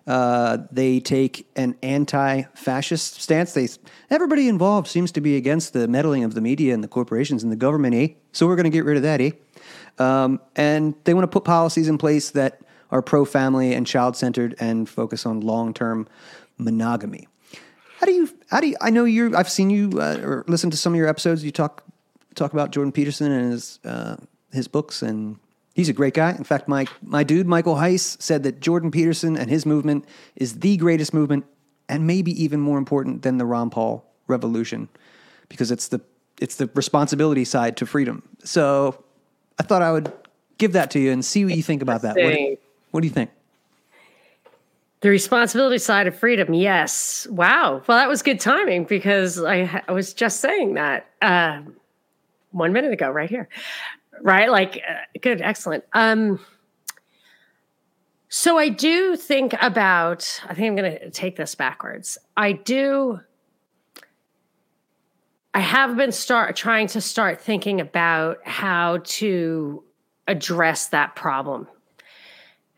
[0.08, 3.54] Uh, they take an anti-fascist stance.
[3.54, 3.68] They
[4.10, 7.52] everybody involved seems to be against the meddling of the media and the corporations and
[7.52, 7.96] the government.
[7.96, 8.08] Eh?
[8.32, 9.22] So we're going to get rid of that.
[9.22, 9.32] Eh?
[10.00, 14.90] Um, and they want to put policies in place that are pro-family and child-centered and
[14.90, 16.08] focus on long-term
[16.58, 17.28] monogamy.
[18.00, 18.30] How do you?
[18.50, 18.76] How do you?
[18.82, 19.38] I know you.
[19.38, 21.44] I've seen you uh, or listened to some of your episodes.
[21.44, 21.84] You talk
[22.34, 24.16] talk about Jordan Peterson and his uh,
[24.52, 25.38] his books, and
[25.74, 26.32] he's a great guy.
[26.32, 30.06] In fact, my my dude Michael Heise said that Jordan Peterson and his movement
[30.36, 31.46] is the greatest movement,
[31.90, 34.90] and maybe even more important than the Ron Paul revolution,
[35.50, 36.02] because it's the
[36.40, 38.24] it's the responsibility side to freedom.
[38.44, 39.04] So
[39.60, 40.12] I thought I would
[40.58, 42.16] give that to you and see what you think about that.
[42.16, 42.58] What, Interesting.
[42.92, 43.30] what do you think?
[45.02, 47.26] The responsibility side of freedom, yes.
[47.30, 47.82] Wow.
[47.88, 51.62] Well, that was good timing because I, I was just saying that uh,
[52.52, 53.50] one minute ago, right here.
[54.20, 54.50] Right?
[54.50, 55.84] Like, uh, good, excellent.
[55.94, 56.40] Um,
[58.30, 62.18] so I do think about, I think I'm going to take this backwards.
[62.36, 63.20] I do,
[65.54, 69.84] I have been start trying to start thinking about how to
[70.28, 71.68] address that problem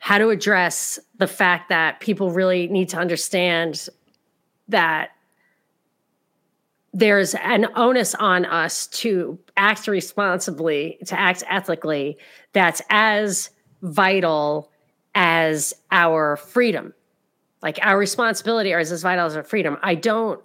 [0.03, 3.87] how to address the fact that people really need to understand
[4.67, 5.11] that
[6.93, 12.17] there's an onus on us to act responsibly, to act ethically,
[12.53, 13.49] that's as
[13.81, 14.71] vital
[15.15, 16.93] as our freedom.
[17.63, 19.77] Like our responsibility is as vital as our freedom.
[19.81, 20.39] I don't,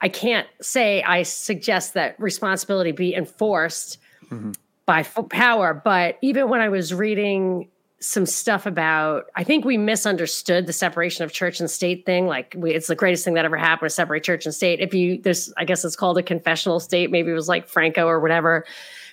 [0.00, 4.52] I can't say I suggest that responsibility be enforced mm-hmm.
[4.84, 7.68] by f- power, but even when I was reading
[8.00, 12.54] some stuff about i think we misunderstood the separation of church and state thing like
[12.56, 15.20] we, it's the greatest thing that ever happened to separate church and state if you
[15.22, 18.64] there's i guess it's called a confessional state maybe it was like franco or whatever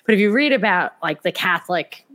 [0.04, 2.06] but if you read about like the catholic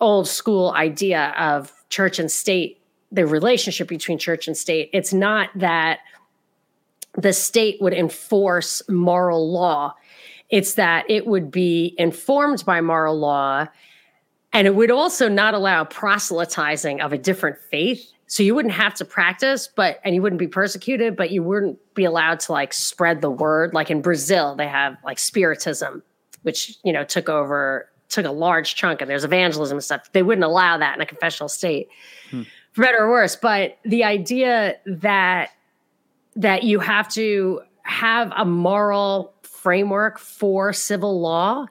[0.00, 2.82] old school idea of church and state
[3.12, 4.88] the relationship between church and state.
[4.92, 6.00] It's not that
[7.14, 9.94] the state would enforce moral law.
[10.48, 13.68] It's that it would be informed by moral law
[14.52, 18.12] and it would also not allow proselytizing of a different faith.
[18.26, 21.78] So you wouldn't have to practice, but and you wouldn't be persecuted, but you wouldn't
[21.94, 23.74] be allowed to like spread the word.
[23.74, 26.02] Like in Brazil, they have like spiritism,
[26.42, 30.12] which you know took over took a large chunk and there's evangelism and stuff.
[30.12, 31.88] They wouldn't allow that in a confessional state.
[32.30, 32.42] Hmm.
[32.72, 33.36] For better or worse.
[33.36, 35.50] But the idea that
[36.36, 41.66] that you have to have a moral framework for civil law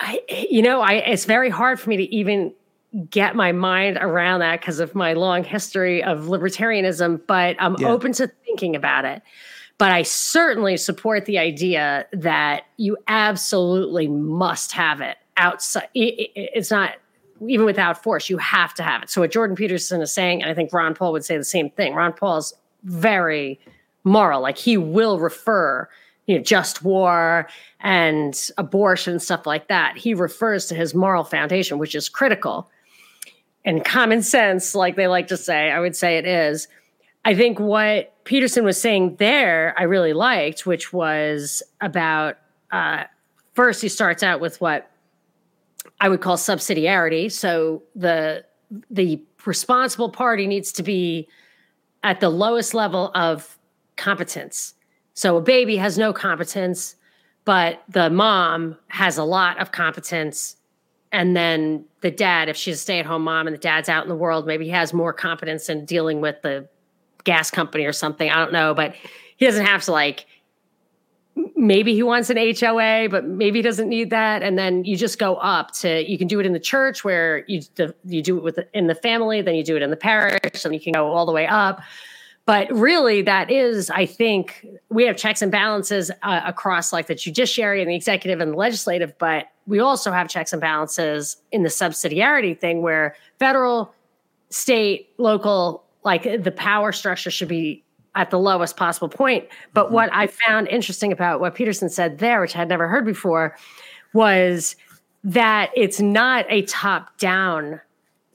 [0.00, 0.20] I,
[0.50, 2.52] you know, I it's very hard for me to even
[3.10, 7.88] get my mind around that because of my long history of libertarianism, but I'm yeah.
[7.88, 9.22] open to thinking about it.
[9.76, 15.88] But I certainly support the idea that you absolutely must have it outside.
[15.94, 16.94] It's not
[17.46, 19.10] even without force, you have to have it.
[19.10, 21.70] So, what Jordan Peterson is saying, and I think Ron Paul would say the same
[21.70, 23.60] thing, Ron Paul's very
[24.04, 24.40] moral.
[24.40, 25.88] Like he will refer
[26.28, 27.48] you know, just war
[27.80, 29.96] and abortion stuff like that.
[29.96, 32.70] He refers to his moral foundation, which is critical.
[33.64, 36.68] And common sense, like they like to say, I would say it is.
[37.24, 42.36] I think what Peterson was saying there, I really liked, which was about
[42.70, 43.04] uh,
[43.54, 44.90] first, he starts out with what
[46.00, 47.32] I would call subsidiarity.
[47.32, 48.44] So the
[48.90, 51.26] the responsible party needs to be
[52.02, 53.58] at the lowest level of
[53.96, 54.74] competence.
[55.18, 56.94] So a baby has no competence,
[57.44, 60.54] but the mom has a lot of competence.
[61.10, 64.04] And then the dad, if she's a stay at home mom and the dad's out
[64.04, 66.68] in the world, maybe he has more competence in dealing with the
[67.24, 68.30] gas company or something.
[68.30, 68.94] I don't know, but
[69.36, 70.26] he doesn't have to like
[71.56, 74.44] maybe he wants an HOA, but maybe he doesn't need that.
[74.44, 77.44] And then you just go up to you can do it in the church where
[77.48, 77.62] you
[78.04, 80.72] you do it with in the family, then you do it in the parish, and
[80.72, 81.80] you can go all the way up.
[82.48, 87.14] But really, that is, I think, we have checks and balances uh, across like the
[87.14, 91.62] judiciary and the executive and the legislative, but we also have checks and balances in
[91.62, 93.92] the subsidiarity thing where federal,
[94.48, 97.84] state, local, like the power structure should be
[98.14, 99.46] at the lowest possible point.
[99.74, 99.94] But mm-hmm.
[99.96, 103.58] what I found interesting about what Peterson said there, which I had never heard before,
[104.14, 104.74] was
[105.22, 107.82] that it's not a top down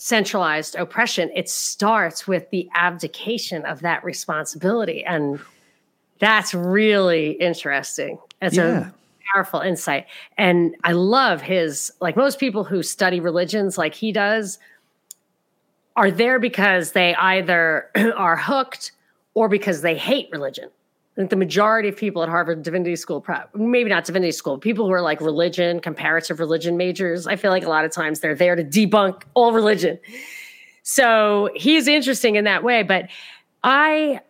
[0.04, 5.02] centralized oppression, it starts with the abdication of that responsibility.
[5.06, 5.40] And
[6.20, 8.20] that's really interesting.
[8.42, 8.90] It's yeah.
[8.90, 8.94] a
[9.34, 10.08] powerful insight.
[10.38, 14.60] And I love his, like most people who study religions like he does,
[15.96, 18.92] are there because they either are hooked
[19.36, 20.70] or because they hate religion.
[21.16, 24.88] I think the majority of people at Harvard Divinity School, maybe not Divinity School, people
[24.88, 28.34] who are like religion, comparative religion majors, I feel like a lot of times they're
[28.34, 30.00] there to debunk all religion.
[30.82, 32.82] So he's interesting in that way.
[32.82, 33.10] But
[33.64, 34.22] I,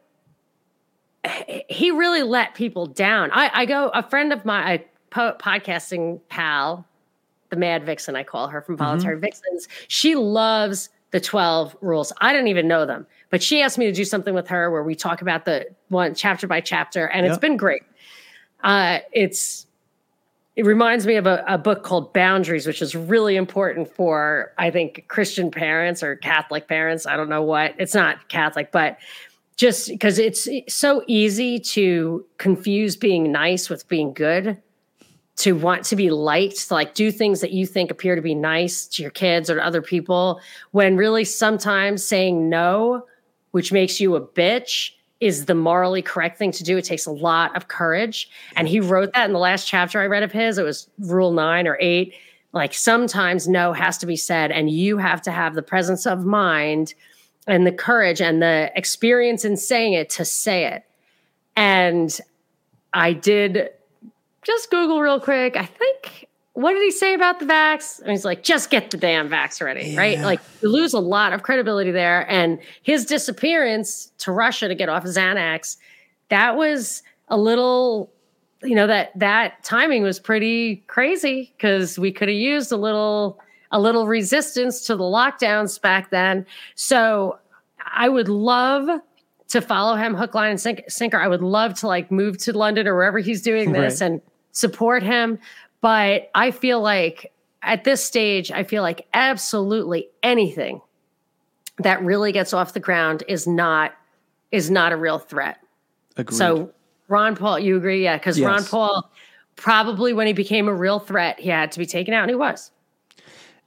[1.70, 3.32] he really let people down.
[3.32, 6.86] I, I go, a friend of my a podcasting pal,
[7.50, 8.84] the Mad Vixen, I call her from mm-hmm.
[8.84, 9.22] Voluntary mm-hmm.
[9.22, 12.11] Vixens, she loves the 12 rules.
[12.22, 13.05] I didn't even know them.
[13.30, 16.16] But she asked me to do something with her where we talk about the one
[16.16, 17.32] chapter by chapter, and yep.
[17.32, 17.84] it's been great.
[18.64, 19.68] Uh, it's
[20.55, 24.72] it reminds me of a, a, book called Boundaries, which is really important for I
[24.72, 27.05] think Christian parents or Catholic parents.
[27.05, 28.97] I don't know what it's not Catholic, but
[29.55, 34.59] just because it's so easy to confuse being nice with being good
[35.36, 38.36] to want to be liked, to like do things that you think appear to be
[38.36, 40.40] nice to your kids or to other people,
[40.72, 43.06] when really sometimes saying no
[43.54, 46.76] which makes you a bitch is the morally correct thing to do.
[46.76, 48.30] It takes a lot of courage.
[48.56, 50.58] And he wrote that in the last chapter I read of his.
[50.58, 52.16] It was rule nine or eight.
[52.52, 56.26] Like sometimes no has to be said, and you have to have the presence of
[56.26, 56.96] mind
[57.48, 60.84] and the courage and the experience in saying it to say it.
[61.56, 62.20] And
[62.94, 63.70] I did
[64.44, 65.56] just Google real quick.
[65.56, 68.00] I think what did he say about the vax?
[68.00, 70.00] And he's like, just get the damn vax ready, yeah.
[70.00, 70.20] right?
[70.20, 72.30] Like you lose a lot of credibility there.
[72.30, 75.78] And his disappearance to Russia to get off Xanax,
[76.30, 78.12] that was a little,
[78.62, 83.39] you know, that that timing was pretty crazy because we could have used a little
[83.72, 86.46] a little resistance to the lockdowns back then.
[86.76, 87.39] So
[87.84, 89.02] I would love
[89.48, 91.20] to follow him hook, line, and sinker.
[91.20, 94.12] I would love to like move to London or wherever he's doing this right.
[94.12, 94.22] and
[94.54, 95.38] support him.
[95.82, 100.82] But I feel like at this stage, I feel like absolutely anything
[101.80, 103.93] that really gets off the ground is not
[104.51, 105.58] is not a real threat.
[106.16, 106.38] Agreed.
[106.38, 106.72] So
[107.08, 108.04] Ron Paul, you agree?
[108.04, 108.47] Yeah, because yes.
[108.47, 109.12] Ron Paul
[109.56, 112.36] probably when he became a real threat, he had to be taken out, and he
[112.36, 112.72] was.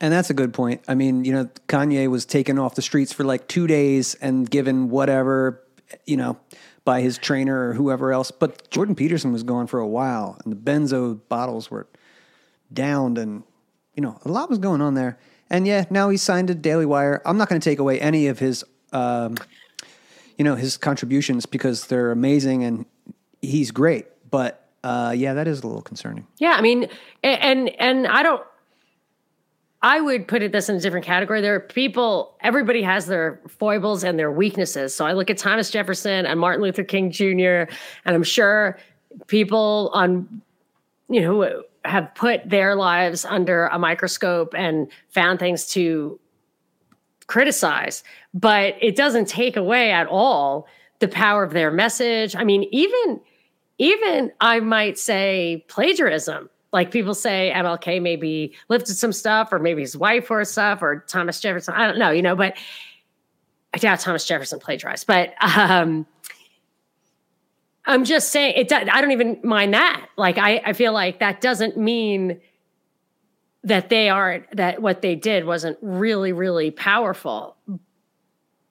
[0.01, 0.83] And that's a good point.
[0.89, 4.49] I mean, you know, Kanye was taken off the streets for like two days and
[4.49, 5.63] given whatever,
[6.05, 6.39] you know,
[6.87, 8.31] by his trainer or whoever else.
[8.31, 11.87] But Jordan Peterson was gone for a while, and the benzo bottles were
[12.73, 13.43] downed, and
[13.95, 15.19] you know, a lot was going on there.
[15.51, 17.21] And yeah, now he's signed to Daily Wire.
[17.27, 19.37] I'm not going to take away any of his, um,
[20.39, 22.87] you know, his contributions because they're amazing and
[23.43, 24.07] he's great.
[24.31, 26.27] But uh, yeah, that is a little concerning.
[26.39, 26.89] Yeah, I mean,
[27.23, 28.43] and and I don't.
[29.87, 31.41] I would put it this in a different category.
[31.41, 34.93] There are people, everybody has their foibles and their weaknesses.
[34.93, 37.71] So I look at Thomas Jefferson and Martin Luther King Jr.,
[38.05, 38.81] and I'm sure
[39.29, 40.43] people on,
[41.09, 46.19] you know, have put their lives under a microscope and found things to
[47.29, 48.03] criticize,
[48.35, 50.67] but it doesn't take away at all
[50.99, 52.35] the power of their message.
[52.35, 53.21] I mean, even
[53.79, 56.51] even I might say plagiarism.
[56.73, 61.05] Like people say MLK maybe lifted some stuff, or maybe his wife or stuff, or
[61.09, 61.75] Thomas Jefferson.
[61.75, 62.57] I don't know, you know, but
[63.73, 65.07] I doubt Thomas Jefferson plagiarized.
[65.07, 66.07] But um,
[67.87, 68.73] I'm just saying it.
[68.73, 70.09] I don't even mind that.
[70.17, 72.41] Like I, I feel like that doesn't mean
[73.65, 77.57] that they aren't that what they did wasn't really really powerful.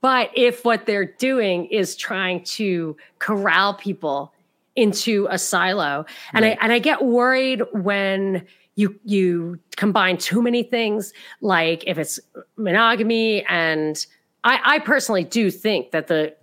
[0.02, 4.34] But if what they're doing is trying to corral people
[4.76, 6.58] into a silo, and right.
[6.60, 8.46] I and I get worried when
[8.76, 12.20] you you combine too many things, like if it's
[12.58, 14.06] monogamy and
[14.44, 16.36] I, I personally do think that the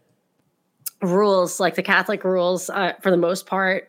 [1.00, 3.88] rules, like the Catholic rules, uh, for the most part,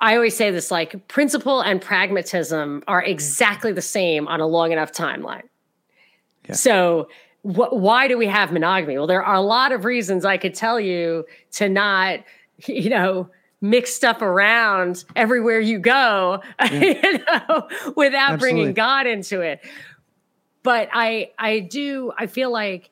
[0.00, 4.72] I always say this like principle and pragmatism are exactly the same on a long
[4.72, 5.42] enough timeline.
[6.48, 6.54] Yeah.
[6.54, 7.08] So,
[7.42, 8.96] wh- why do we have monogamy?
[8.96, 12.20] Well, there are a lot of reasons I could tell you to not,
[12.68, 13.28] you know,
[13.60, 16.72] mix stuff around everywhere you go, yeah.
[16.72, 18.38] you know, without Absolutely.
[18.38, 19.60] bringing God into it.
[20.62, 22.90] But I, I do, I feel like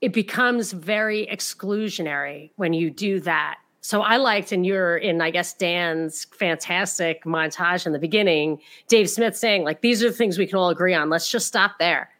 [0.00, 3.58] it becomes very exclusionary when you do that.
[3.80, 9.08] So I liked, and you're in, I guess, Dan's fantastic montage in the beginning, Dave
[9.08, 11.08] Smith saying, like, these are the things we can all agree on.
[11.08, 12.10] Let's just stop there.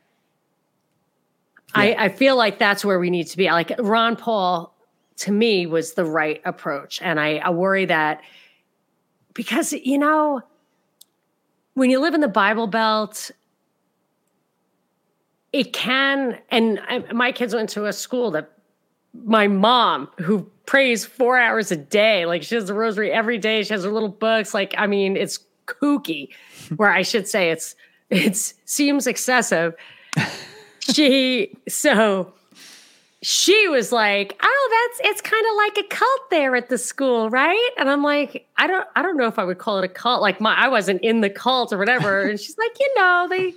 [1.77, 1.83] Yeah.
[1.83, 3.47] I, I feel like that's where we need to be.
[3.47, 4.75] Like Ron Paul,
[5.19, 7.01] to me, was the right approach.
[7.03, 8.23] And I, I worry that
[9.35, 10.43] because, you know,
[11.75, 13.31] when you live in the Bible Belt
[15.53, 18.53] it can and I, my kids went to a school that
[19.25, 23.63] my mom who prays four hours a day like she has the rosary every day
[23.63, 26.29] she has her little books like i mean it's kooky
[26.77, 27.75] where i should say it's
[28.11, 29.75] it seems excessive
[30.81, 32.33] she so
[33.31, 37.29] she was like oh that's it's kind of like a cult there at the school
[37.29, 39.89] right and i'm like i don't i don't know if i would call it a
[39.89, 43.27] cult like my i wasn't in the cult or whatever and she's like you know
[43.29, 43.53] they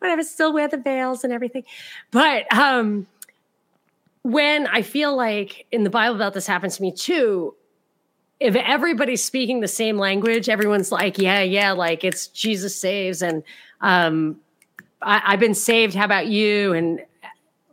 [0.00, 1.64] whatever, still wear the veils and everything.
[2.10, 3.06] But um,
[4.22, 7.54] when I feel like in the Bible Belt, this happens to me too.
[8.40, 13.42] If everybody's speaking the same language, everyone's like, yeah, yeah, like it's Jesus saves, and
[13.82, 14.40] um,
[15.02, 15.94] I, I've been saved.
[15.94, 16.72] How about you?
[16.72, 17.00] And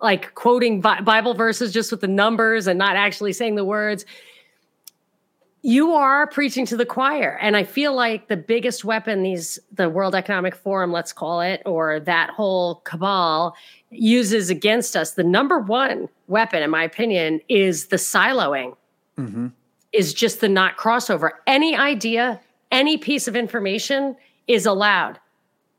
[0.02, 4.06] like quoting Bible verses just with the numbers and not actually saying the words.
[5.64, 9.89] You are preaching to the choir and i feel like the biggest weapon these the
[9.89, 13.56] world economic forum let's call it or that whole cabal
[13.89, 18.76] uses against us the number one weapon in my opinion is the siloing.
[19.18, 19.48] Mm-hmm.
[19.93, 21.32] is just the not crossover.
[21.48, 22.39] Any idea
[22.72, 24.16] any piece of information
[24.48, 25.20] is allowed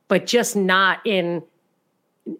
[0.08, 1.42] but just not in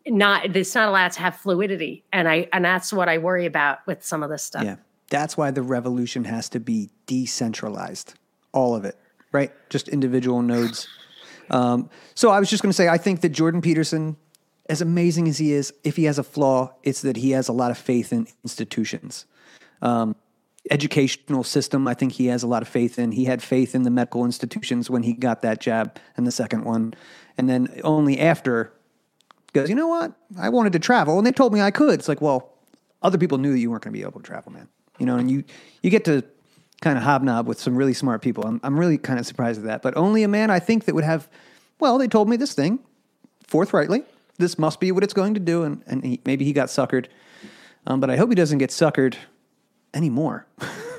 [0.07, 3.87] not it's not allowed to have fluidity and i and that's what i worry about
[3.87, 4.77] with some of this stuff yeah
[5.11, 8.15] that's why the revolution has to be decentralized,
[8.53, 8.97] all of it,
[9.33, 9.53] right?
[9.71, 10.89] Just individual nodes.
[11.51, 14.19] Um, so I was just going to say, I think that Jordan Peterson,
[14.69, 17.55] as amazing as he is, if he has a flaw, it's that he has a
[17.55, 19.25] lot of faith in institutions.
[19.81, 20.15] Um,
[20.71, 23.13] educational system, I think he has a lot of faith in.
[23.13, 26.65] He had faith in the medical institutions when he got that jab and the second
[26.65, 26.93] one.
[27.39, 28.71] And then only after
[29.53, 30.13] goes, you know what?
[30.39, 31.99] I wanted to travel and they told me I could.
[31.99, 32.53] It's like, well,
[33.03, 34.69] other people knew that you weren't going to be able to travel, man
[34.99, 35.45] you know, and you
[35.83, 36.23] you get to
[36.81, 38.45] kind of hobnob with some really smart people.
[38.45, 39.83] I'm I'm really kind of surprised at that.
[39.83, 41.29] But only a man I think that would have.
[41.81, 42.81] Well, they told me this thing
[43.47, 44.03] forthrightly.
[44.39, 47.07] This must be what it's going to do, and and he, maybe he got suckered.
[47.87, 49.15] Um, but I hope he doesn't get suckered
[49.95, 50.47] anymore.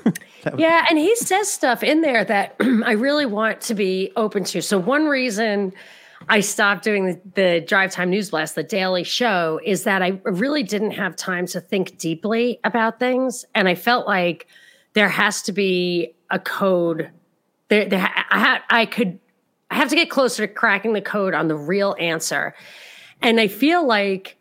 [0.56, 4.62] yeah, and he says stuff in there that I really want to be open to.
[4.62, 5.72] So one reason
[6.28, 10.20] I stopped doing the, the Drive Time News Blast, the daily show, is that I
[10.24, 13.44] really didn't have time to think deeply about things.
[13.54, 14.46] And I felt like
[14.92, 17.10] there has to be a code.
[17.68, 19.18] There, there I, had, I could
[19.70, 22.54] I have to get closer to cracking the code on the real answer.
[23.22, 24.36] And I feel like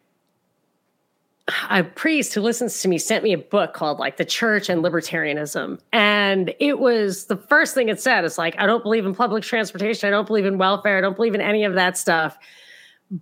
[1.70, 4.84] a priest who listens to me sent me a book called like the church and
[4.84, 5.80] libertarianism.
[5.91, 8.24] And it was the first thing it said.
[8.26, 10.08] Is like i don't believe in public transportation.
[10.08, 10.97] I don't believe in welfare.
[10.97, 12.38] I don't believe in any of that stuff.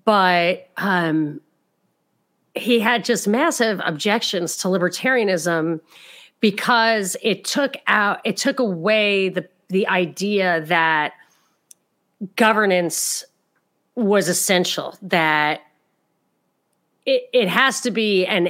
[0.04, 1.42] But um
[2.56, 5.80] he had just massive objections to libertarianism
[6.40, 11.14] because it took out it took away the the idea that
[12.36, 13.24] governance
[13.96, 15.62] was essential that
[17.08, 18.50] it, it has to be an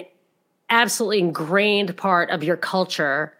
[0.70, 3.34] absolutely ingrained part of your culture.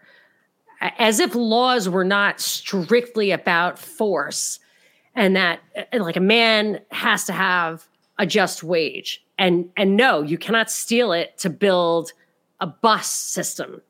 [0.80, 4.60] As if laws were not strictly about force
[5.14, 5.58] and that
[5.92, 7.86] like a man has to have
[8.18, 9.22] a just wage.
[9.36, 12.12] And and no you cannot steal it to build
[12.60, 13.82] a bus system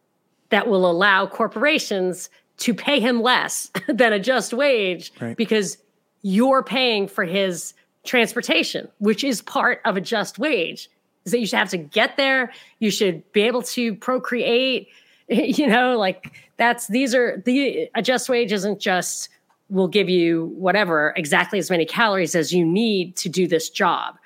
[0.51, 5.37] that will allow corporations to pay him less than a just wage Right.
[5.37, 5.79] because
[6.23, 7.75] you're paying for his
[8.05, 10.91] transportation which is part of a just wage
[11.29, 12.53] is that you should have to get there.
[12.79, 14.89] You should be able to procreate
[15.29, 19.29] you know like that's these are the a just wage isn't just
[19.69, 24.17] will give you whatever exactly as many calories as you need to do this job.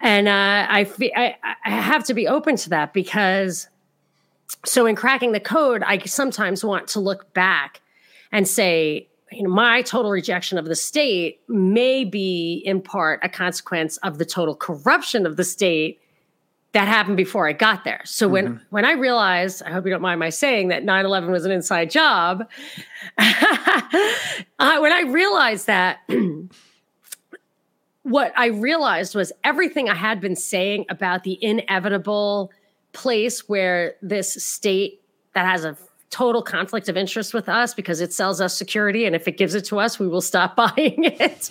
[0.00, 3.68] And uh, I, fe- I I have to be open to that because
[4.64, 7.80] so in cracking the code i sometimes want to look back
[8.32, 13.28] and say you know my total rejection of the state may be in part a
[13.28, 16.00] consequence of the total corruption of the state
[16.78, 18.00] that happened before I got there.
[18.04, 21.44] So when when I realized, I hope you don't mind my saying that 9/11 was
[21.44, 22.48] an inside job,
[23.18, 25.98] uh, when I realized that
[28.04, 32.52] what I realized was everything I had been saying about the inevitable
[32.92, 35.02] place where this state
[35.34, 35.76] that has a
[36.10, 39.54] total conflict of interest with us because it sells us security and if it gives
[39.56, 41.50] it to us we will stop buying it.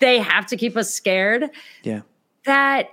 [0.00, 1.50] they have to keep us scared
[1.84, 2.00] Yeah.
[2.46, 2.88] that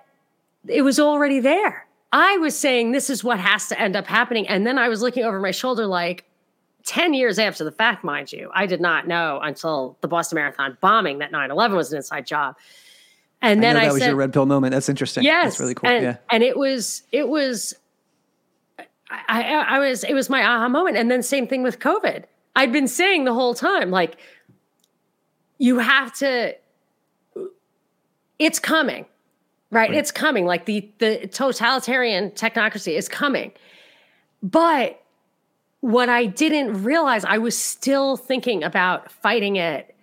[0.69, 1.87] it was already there.
[2.11, 4.47] I was saying this is what has to end up happening.
[4.47, 6.25] And then I was looking over my shoulder like
[6.85, 8.49] 10 years after the fact, mind you.
[8.53, 12.25] I did not know until the Boston Marathon bombing that 9 11 was an inside
[12.25, 12.55] job.
[13.41, 14.73] And I then I, that was said, your red pill moment.
[14.73, 15.23] That's interesting.
[15.23, 15.89] Yes, That's really cool.
[15.89, 16.17] And, yeah.
[16.31, 17.73] and it was it was
[19.09, 20.97] I, I I was it was my aha moment.
[20.97, 22.25] And then same thing with COVID.
[22.55, 24.17] I'd been saying the whole time, like,
[25.57, 26.55] you have to
[28.39, 29.05] it's coming.
[29.71, 29.93] Right?
[29.93, 30.45] It's coming.
[30.45, 33.51] Like the the totalitarian technocracy is coming.
[34.41, 35.01] But
[35.81, 39.95] what I didn't realize, I was still thinking about fighting it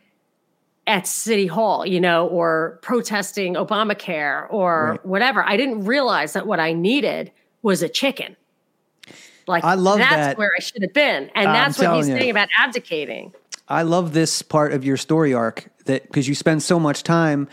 [0.86, 5.06] at City Hall, you know, or protesting Obamacare or Right.
[5.06, 5.44] whatever.
[5.44, 8.36] I didn't realize that what I needed was a chicken.
[9.48, 10.38] Like I love that's that.
[10.38, 11.30] where I should have been.
[11.34, 12.16] And I'm that's what he's you.
[12.16, 13.32] saying about abdicating.
[13.68, 17.48] I love this part of your story arc that because you spend so much time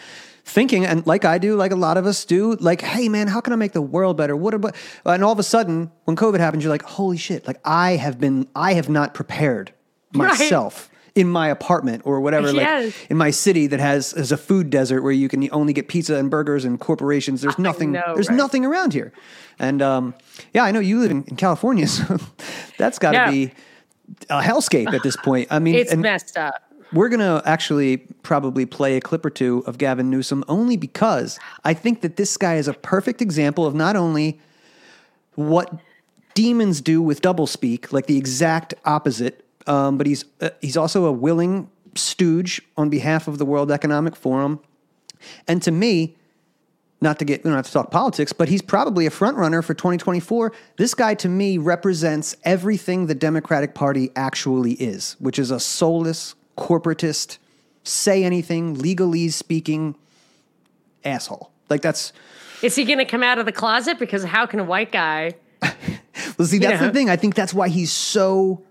[0.45, 3.39] thinking and like I do, like a lot of us do, like, hey man, how
[3.41, 4.35] can I make the world better?
[4.35, 4.75] What about
[5.05, 8.19] and all of a sudden when COVID happens, you're like, holy shit, like I have
[8.19, 9.73] been I have not prepared
[10.15, 10.27] Right.
[10.29, 12.85] myself in my apartment or whatever, Yes.
[12.85, 15.87] like in my city that has is a food desert where you can only get
[15.87, 17.41] pizza and burgers and corporations.
[17.41, 18.35] There's nothing know, there's right?
[18.35, 19.13] nothing around here.
[19.59, 20.13] And um,
[20.53, 22.17] yeah, I know you live in, in California, so
[22.77, 23.31] that's gotta Yeah.
[23.31, 23.51] be
[24.29, 25.47] a hellscape at this point.
[25.51, 26.55] I mean, It's and- messed up.
[26.93, 31.39] We're going to actually probably play a clip or two of Gavin Newsom only because
[31.63, 34.39] I think that this guy is a perfect example of not only
[35.35, 35.73] what
[36.35, 41.11] demons do with doublespeak, like the exact opposite, um, but he's uh, he's also a
[41.11, 44.59] willing stooge on behalf of the World Economic Forum.
[45.47, 46.15] And to me,
[47.01, 49.61] not to get we don't have to talk politics, but he's probably a front runner
[49.61, 50.53] for 2024.
[50.77, 56.35] This guy to me represents everything the Democratic Party actually is, which is a soulless,
[56.57, 57.37] corporatist,
[57.83, 59.95] say anything, legalese speaking
[61.03, 61.51] asshole.
[61.69, 62.13] Like that's
[62.61, 63.99] Is he going to come out of the closet?
[63.99, 65.33] Because how can a white guy?
[66.37, 66.87] well, see, that's Yeah.
[66.87, 67.09] the thing.
[67.09, 68.63] I think that's why he's so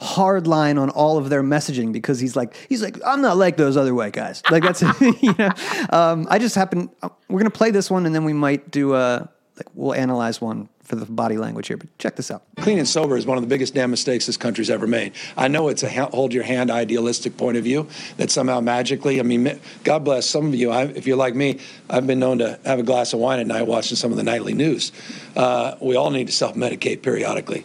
[0.00, 3.58] hard line on all of their messaging because he's like he's like I'm not like
[3.58, 4.42] those other white guys.
[4.50, 4.80] Like that's
[5.22, 5.50] you know.
[5.90, 6.88] Um, I just happen
[7.28, 10.70] we're gonna play this one and then we might do a like we'll analyze one
[10.90, 11.76] for the body language here.
[11.76, 12.42] But check this out.
[12.56, 15.12] Clean and sober is one of the biggest damn mistakes this country's ever made.
[15.36, 19.22] I know it's a hold your hand idealistic point of view that somehow magically, I
[19.22, 20.70] mean, God bless some of you.
[20.70, 23.46] I, if you're like me, I've been known to have a glass of wine at
[23.46, 24.92] night watching some of the nightly news.
[25.36, 27.64] Uh, we all need to self medicate periodically.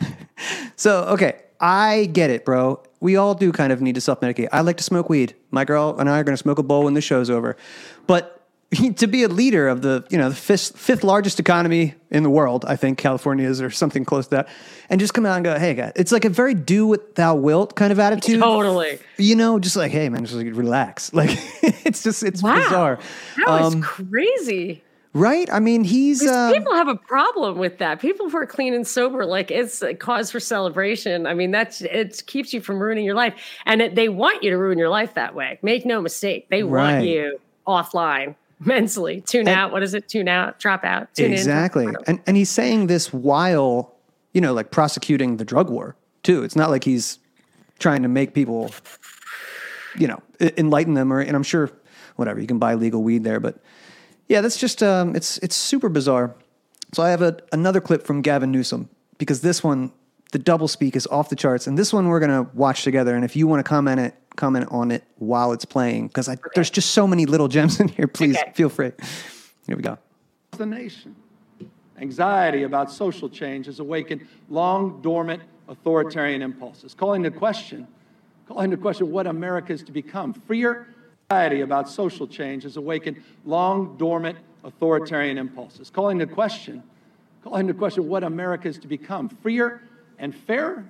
[0.76, 2.82] So okay, I get it, bro.
[3.00, 4.48] We all do kind of need to self medicate.
[4.50, 5.34] I like to smoke weed.
[5.50, 7.58] My girl and I are gonna smoke a bowl when the show's over.
[8.06, 8.39] But
[8.96, 12.30] to be a leader of the you know the fifth, fifth largest economy in the
[12.30, 14.48] world, I think California is or something close to that,
[14.88, 17.34] and just come out and go, hey guys, it's like a very do what thou
[17.34, 18.40] wilt kind of attitude.
[18.40, 18.98] Totally.
[19.18, 21.12] You know, just like hey man, just like relax.
[21.20, 21.30] Like
[21.84, 22.54] it's just it's Wow.
[22.54, 22.98] bizarre,
[23.38, 24.82] That was Um, crazy.
[25.14, 25.48] right?
[25.52, 28.00] I mean, he's uh, people have a problem with that.
[28.00, 31.26] People who are clean and sober, like it's a cause for celebration.
[31.26, 33.34] I mean, that's it keeps you from ruining your life,
[33.66, 35.58] and it, they want you to ruin your life that way.
[35.62, 36.92] Make no mistake, they Right.
[36.94, 39.20] want you offline mentally.
[39.22, 39.72] Tune out.
[39.72, 40.08] What is it?
[40.08, 40.58] Tune out.
[40.58, 41.14] Drop out.
[41.14, 41.96] Tune exactly, in.
[42.06, 43.96] and and he's saying this while
[44.32, 46.42] you know like prosecuting the drug war too.
[46.44, 47.18] It's not like he's
[47.78, 48.70] trying to make people
[49.96, 51.70] you know enlighten them or and I'm sure
[52.16, 53.56] whatever you can buy legal weed there, but
[54.28, 56.36] yeah, that's just um, it's it's super bizarre.
[56.92, 58.88] So I have a, another clip from Gavin Newsom
[59.18, 59.92] because this one
[60.32, 63.16] the double speak is off the charts, and this one we're gonna watch together.
[63.16, 66.36] And if you want to comment it comment on it while it's playing because I
[66.54, 68.06] there's just so many little gems in here.
[68.12, 68.52] Please Okay.
[68.54, 68.92] feel free.
[69.66, 69.98] Here we go.
[70.56, 71.14] the nation.
[71.98, 77.86] Anxiety about social change has awakened long dormant authoritarian impulses, calling into question,
[78.48, 80.32] calling into question what America is to become.
[80.32, 80.86] Freer
[81.30, 86.82] anxiety about social change has awakened long dormant authoritarian impulses, calling into question,
[87.44, 89.28] calling into question what America is to become.
[89.28, 89.82] Freer
[90.18, 90.84] and fairer,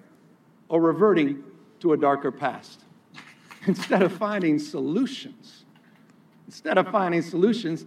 [0.68, 1.42] or reverting
[1.80, 2.80] to a darker past.
[3.66, 5.64] Instead of finding solutions,
[6.46, 7.84] instead of finding solutions,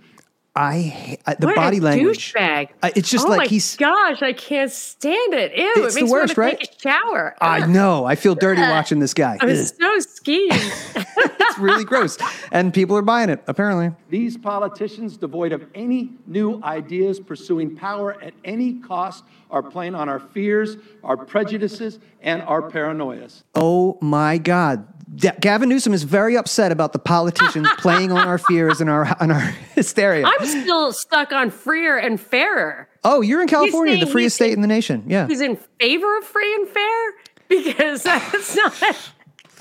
[0.55, 2.31] I ha- I- the What body a language.
[2.33, 2.69] douchebag.
[2.83, 5.51] I- it's just oh like my he's- Gosh, I can't stand it.
[5.57, 6.59] Ew, It's it the makes worst, me want right?
[6.59, 7.35] to take a shower.
[7.41, 7.69] I Ugh.
[7.71, 8.05] know.
[8.05, 9.39] I feel dirty watching this guy.
[9.41, 9.55] I'm Ugh.
[9.55, 11.05] so skeeved.
[11.17, 12.19] it's really gross,
[12.51, 13.43] and people are buying it.
[13.47, 19.95] Apparently, These politicians, devoid of any new ideas, pursuing power at any cost, are playing
[19.95, 23.41] on our fears, our prejudices, and our paranoias.
[23.55, 28.37] oh my God, Da- Gavin Newsom is very upset about the politicians playing on our
[28.37, 29.39] fears and our and our
[29.75, 30.25] hysteria.
[30.25, 32.87] I'm still stuck on freer and fairer.
[33.03, 35.03] oh, you're in California, the freest state in the nation.
[35.07, 37.13] Yeah, He's in favor of free and fair
[37.49, 39.11] because that's not.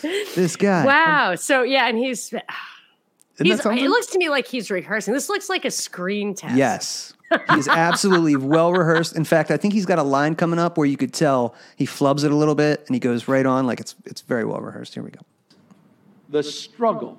[0.02, 0.84] this guy.
[0.86, 1.34] Wow.
[1.34, 2.32] So yeah, and he's.
[3.42, 5.14] He's, it looks to me like he's rehearsing.
[5.14, 6.54] This looks like a screen test.
[6.54, 7.14] Yes.
[7.54, 9.16] He's absolutely well rehearsed.
[9.16, 11.84] In fact, I think he's got a line coming up where you could tell he
[11.86, 14.60] flubs it a little bit and he goes right on like it's it's very well
[14.60, 14.94] rehearsed.
[14.94, 15.20] Here we go.
[16.32, 17.16] The struggle,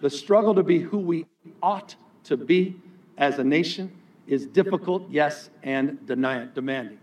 [0.00, 1.26] the struggle to be who we
[1.62, 1.94] ought
[2.24, 2.76] to be
[3.18, 3.90] as a nation
[4.26, 6.98] is difficult, yes, and deny- demanding.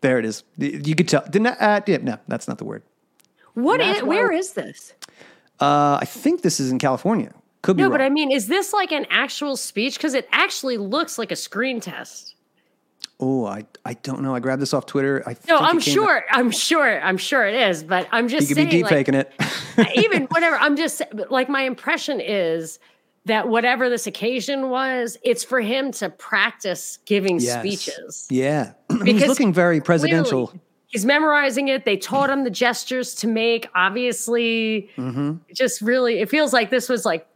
[0.00, 0.44] There it is.
[0.56, 1.22] You could tell.
[1.28, 2.82] Didn't uh, yeah, no, that's not the word.
[3.54, 4.94] What That's is, why- where is this?
[5.60, 7.32] Uh, I think this is in California.
[7.62, 7.98] Could be No, wrong.
[7.98, 9.96] but I mean, is this like an actual speech?
[9.96, 12.36] Because it actually looks like a screen test.
[13.20, 14.34] Oh, I I don't know.
[14.34, 15.22] I grabbed this off Twitter.
[15.26, 16.24] I no, I'm sure.
[16.30, 17.00] I'm sure.
[17.02, 17.82] I'm sure it is.
[17.82, 19.32] But I'm just could saying, be deep like, faking it.
[19.96, 20.56] even whatever.
[20.56, 22.78] I'm just like my impression is
[23.24, 27.58] that whatever this occasion was, it's for him to practice giving Yes.
[27.60, 28.26] speeches.
[28.30, 28.72] Yeah,
[29.04, 30.46] he's looking very presidential.
[30.46, 31.84] Clearly, he's memorizing it.
[31.84, 33.68] They taught him the gestures to make.
[33.74, 35.38] Obviously, Mm-hmm.
[35.54, 37.26] just really, it feels like this was like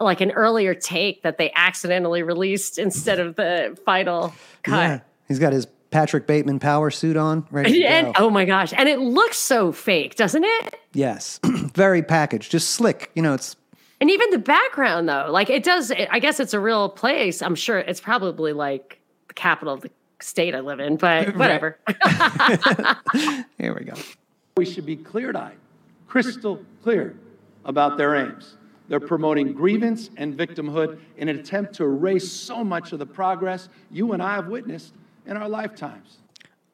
[0.00, 4.34] like an earlier take that they accidentally released instead of the final
[4.64, 4.76] cut.
[4.76, 7.66] Yeah, he's got his Patrick Bateman power suit on, right?
[7.66, 8.24] to And go.
[8.26, 10.78] oh my gosh, and it looks so fake, doesn't it?
[10.92, 13.10] Yes, very packaged, just slick.
[13.14, 13.56] You know, it's
[14.00, 15.92] And even the background, though, like it does.
[15.92, 17.40] I guess it's a real place.
[17.42, 19.90] I'm sure it's probably like the capital of the
[20.20, 21.78] state I live in, but whatever.
[23.58, 23.94] here we go.
[24.56, 25.56] We should be clear eyed,
[26.06, 27.16] crystal clear
[27.64, 28.56] about their aims.
[28.88, 33.68] They're promoting grievance and victimhood in an attempt to erase so much of the progress
[33.90, 34.94] you and I have witnessed
[35.28, 36.16] in our lifetimes.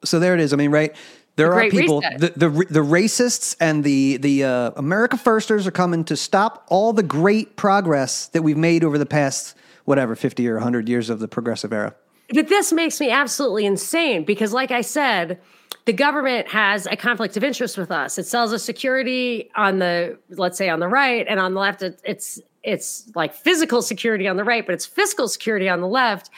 [0.03, 0.53] So there it is.
[0.53, 0.95] I mean, right.
[1.35, 6.05] There are people, the, the the racists and the the uh, America Firsters are coming
[6.05, 9.53] to stop all the great progress that we've made over the past
[9.83, 11.93] whatever fifty or hundred years of the progressive era.
[12.33, 15.41] But this makes me absolutely insane because, like I said,
[15.83, 18.17] the government has a conflict of interest with us.
[18.17, 21.83] It sells us security on the, let's say, on the right, and on the left,
[21.83, 25.87] it, it's it's like physical security on the right, but it's fiscal security on the
[25.87, 26.29] left,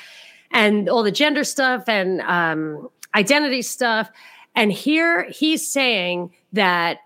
[0.52, 4.10] and all the gender stuff and um, identity stuff.
[4.56, 7.00] And here he's saying that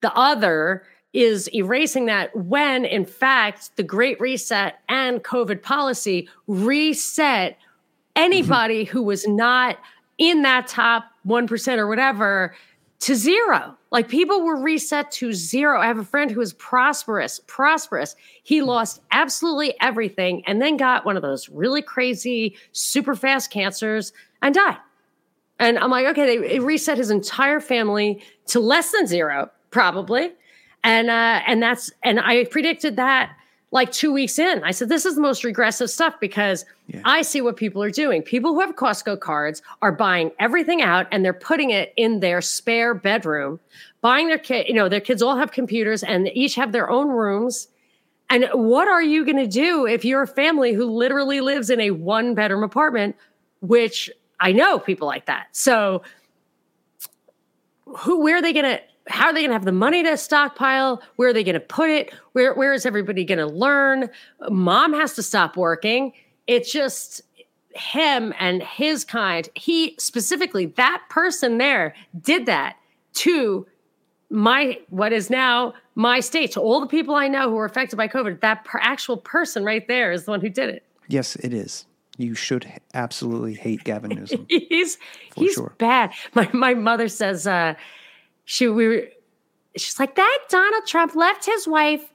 [0.00, 7.58] the other is erasing that when in fact the great reset and covid policy reset
[8.14, 9.76] anybody who was not
[10.18, 12.54] in that top 1% or whatever
[13.00, 13.76] to zero.
[13.90, 15.80] Like people were reset to zero.
[15.80, 18.14] I have a friend who was prosperous prosperous.
[18.42, 24.12] He lost absolutely everything and then got one of those really crazy super fast cancers
[24.42, 24.76] and died.
[25.58, 30.32] And I'm like, okay, they it reset his entire family to less than zero, probably.
[30.84, 33.36] And uh, and that's and I predicted that
[33.72, 34.64] like two weeks in.
[34.64, 36.64] I said, this is the most regressive stuff because
[37.04, 38.22] I see what people are doing.
[38.22, 42.40] People who have Costco cards are buying everything out and they're putting it in their
[42.40, 43.60] spare bedroom,
[44.00, 46.90] buying their kid, you know, their kids all have computers and they each have their
[46.90, 47.68] own rooms.
[48.28, 51.80] And what are you going to do if you're a family who literally lives in
[51.80, 53.14] a one bedroom apartment,
[53.60, 54.10] which
[54.40, 55.48] I know people like that.
[55.52, 56.02] So
[57.86, 60.16] who where are they going to how are they going to have the money to
[60.16, 61.02] stockpile?
[61.16, 62.12] Where are they going to put it?
[62.32, 64.10] Where where is everybody going to learn?
[64.48, 66.12] Mom has to stop working.
[66.46, 67.22] It's just
[67.74, 69.48] him and his kind.
[69.54, 72.76] He specifically that person there did that
[73.14, 73.66] to
[74.30, 77.96] my what is now my state to all the people I know who were affected
[77.96, 78.40] by COVID.
[78.40, 80.84] That per, actual person right there is the one who did it.
[81.08, 81.86] Yes, it is.
[82.16, 84.46] You should absolutely hate Gavin Newsom.
[84.50, 84.98] he's
[85.34, 85.74] he's sure.
[85.78, 86.12] bad.
[86.34, 87.74] My my mother says uh
[88.50, 89.04] she we were
[89.76, 92.12] she's like that Donald Trump left his wife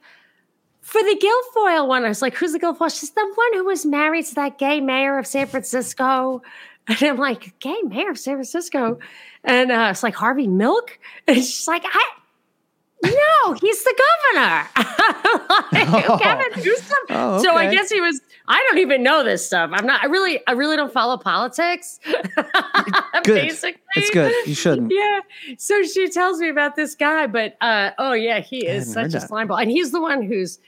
[0.82, 2.04] for the Guilfoyle one.
[2.04, 2.94] I was like, who's the Guilfoyle?
[2.94, 6.42] She's the one who was married to that gay mayor of San Francisco.
[6.88, 9.00] And I'm like, gay mayor of San Francisco.
[9.42, 11.00] And uh, it's like Harvey Milk.
[11.26, 12.04] And she's like, I
[13.02, 14.02] no, he's the
[14.32, 14.68] governor.
[15.72, 16.98] like, Gavin Newsom.
[17.10, 18.20] Oh, So I guess he was.
[18.48, 19.70] I don't even know this stuff.
[19.72, 20.02] I'm not.
[20.02, 20.40] I really.
[20.46, 21.98] I really don't follow politics.
[22.04, 22.44] Good.
[23.24, 24.32] Basically, It's good.
[24.46, 24.92] You shouldn't.
[24.94, 25.20] Yeah.
[25.58, 29.18] So she tells me about this guy, but uh, oh yeah, he is such a
[29.18, 30.58] slimeball, and he's the one who's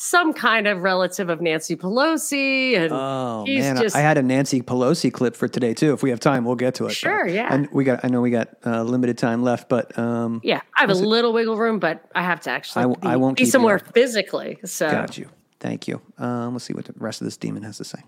[0.00, 4.22] some kind of relative of Nancy Pelosi, and Oh he's man, just I had a
[4.22, 5.92] Nancy Pelosi clip for today too.
[5.92, 6.92] If we have time, we'll get to it.
[6.92, 7.48] Sure, yeah.
[7.52, 8.04] And we got.
[8.04, 10.60] I know we got uh, limited time left, but um, yeah.
[10.76, 13.36] I have a little wiggle room, but I have to actually I- be, I won't
[13.36, 13.92] be keep somewhere up.
[13.92, 14.58] physically.
[14.64, 15.28] So got you.
[15.60, 16.00] Thank you.
[16.18, 17.98] Um, let's see what the rest of this demon has to say.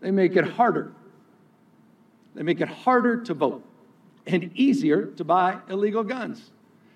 [0.00, 0.92] They make it harder.
[2.34, 3.64] They make it harder to vote
[4.26, 6.50] and easier to buy illegal guns.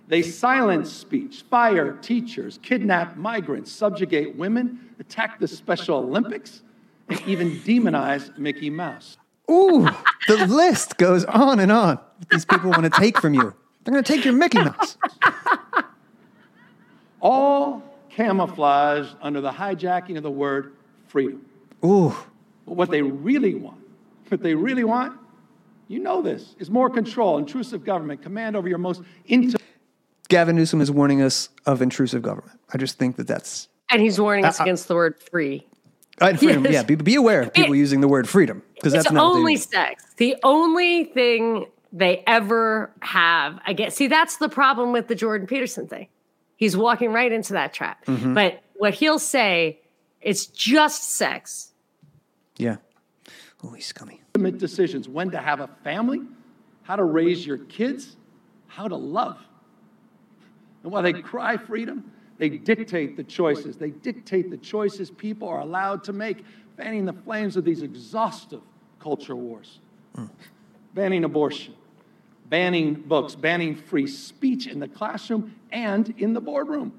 [0.08, 6.62] They silence speech, fire teachers, kidnap migrants, subjugate women, attack the Special Olympics,
[7.08, 9.16] and even demonize Mickey Mouse.
[9.50, 9.88] Ooh,
[10.28, 11.98] the list goes on and on.
[12.30, 13.54] These people want to take from you.
[13.84, 14.96] They're going to take your Mickey Mouse.
[17.20, 20.74] All camouflaged under the hijacking of the word
[21.06, 21.44] freedom.
[21.84, 22.14] Ooh,
[22.64, 23.80] But what they really want,
[24.28, 25.18] what they really want,
[25.88, 29.62] you know this, is more control, intrusive government, command over your most intimate.
[30.28, 32.58] Gavin Newsom is warning us of intrusive government.
[32.72, 35.66] I just think that that's and he's warning us Uh, uh, against the word free.
[36.20, 36.64] uh, freedom.
[36.64, 36.72] Yes.
[36.74, 39.58] Yeah, be, be aware of people using the word freedom because that's not only mean.
[39.58, 40.04] sex.
[40.16, 43.60] The only thing they ever have.
[43.66, 43.94] I guess.
[43.94, 46.08] See, that's the problem with the Jordan Peterson thing.
[46.56, 48.04] He's walking right into that trap.
[48.06, 48.34] Mhm.
[48.34, 49.80] But what he'll say,
[50.20, 51.72] it's just sex.
[52.56, 52.76] Yeah.
[53.62, 54.20] Oh, he's scummy.
[54.34, 56.22] Ultimate decisions when to have a family,
[56.82, 58.16] how to raise your kids,
[58.66, 59.38] how to love.
[60.86, 63.76] And while they cry freedom, they dictate the choices.
[63.76, 66.44] They dictate the choices people are allowed to make,
[66.76, 68.60] fanning the flames of these exhaustive
[69.00, 69.80] culture wars.
[70.94, 71.74] Banning abortion,
[72.48, 76.92] banning books, banning free speech in the classroom and in the boardroom.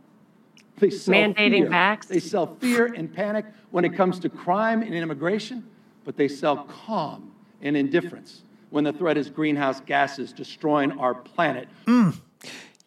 [0.80, 1.69] They sell Mandating fear.
[1.69, 2.07] vax.
[2.07, 5.65] They sell fear and panic when it comes to crime and immigration,
[6.03, 7.31] but they sell calm
[7.61, 11.69] and indifference when the threat is greenhouse gases destroying our planet.
[11.85, 12.18] Mm.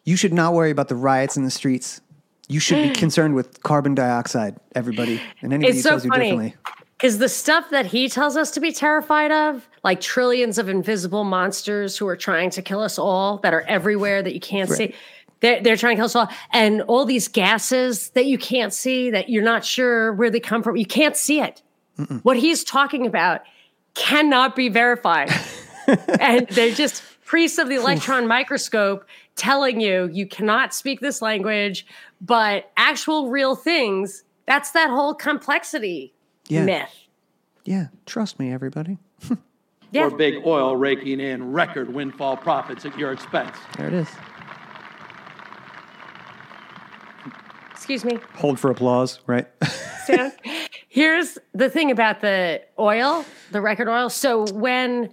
[0.03, 2.01] You should not worry about the riots in the streets.
[2.47, 5.21] You should be concerned with carbon dioxide, everybody.
[5.41, 6.55] And anybody it's who so tells you differently.
[6.97, 11.23] because the stuff that he tells us to be terrified of, like trillions of invisible
[11.23, 14.77] monsters who are trying to kill us all, that are everywhere that you can't Right.
[14.77, 14.95] see.
[15.39, 16.29] They're, they're trying to kill us all.
[16.51, 20.61] And all these gases that you can't see, that you're not sure where they come
[20.61, 21.61] from, you can't see it.
[22.23, 23.41] What he's talking about
[23.95, 25.29] cannot be verified.
[26.19, 29.05] and they're just priests of the electron microscope
[29.35, 31.85] telling you you cannot speak this language,
[32.21, 36.13] but actual real things, that's that whole complexity
[36.47, 36.65] Yeah.
[36.65, 36.89] myth.
[37.63, 38.97] Yeah, trust me, everybody.
[39.93, 40.03] Yeah.
[40.05, 43.57] Or big oil raking in record windfall profits at your expense.
[43.75, 44.07] There it is.
[47.71, 48.17] Excuse me.
[48.35, 49.47] Hold for applause, right?
[50.05, 50.31] Sam.
[50.87, 54.09] Here's the thing about the oil, the record oil.
[54.09, 55.09] So when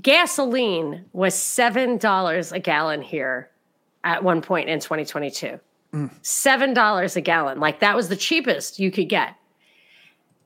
[0.00, 3.50] gasoline was $7 a gallon here
[4.04, 5.58] at one point in 2022,
[5.92, 9.34] $7 a gallon, like that was the cheapest you could get.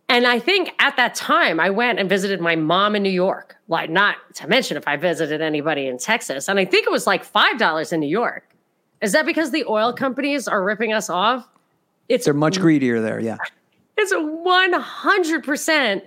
[0.09, 3.57] And I think at that time, I went and visited my mom in New York.
[3.69, 6.49] Like, not to mention if I visited anybody in Texas.
[6.49, 8.51] And I think it was like $5 in New York.
[9.01, 11.47] Is that because the oil companies are ripping us off?
[12.09, 13.37] It's They're much greedier there, yeah.
[13.97, 16.03] it's 100%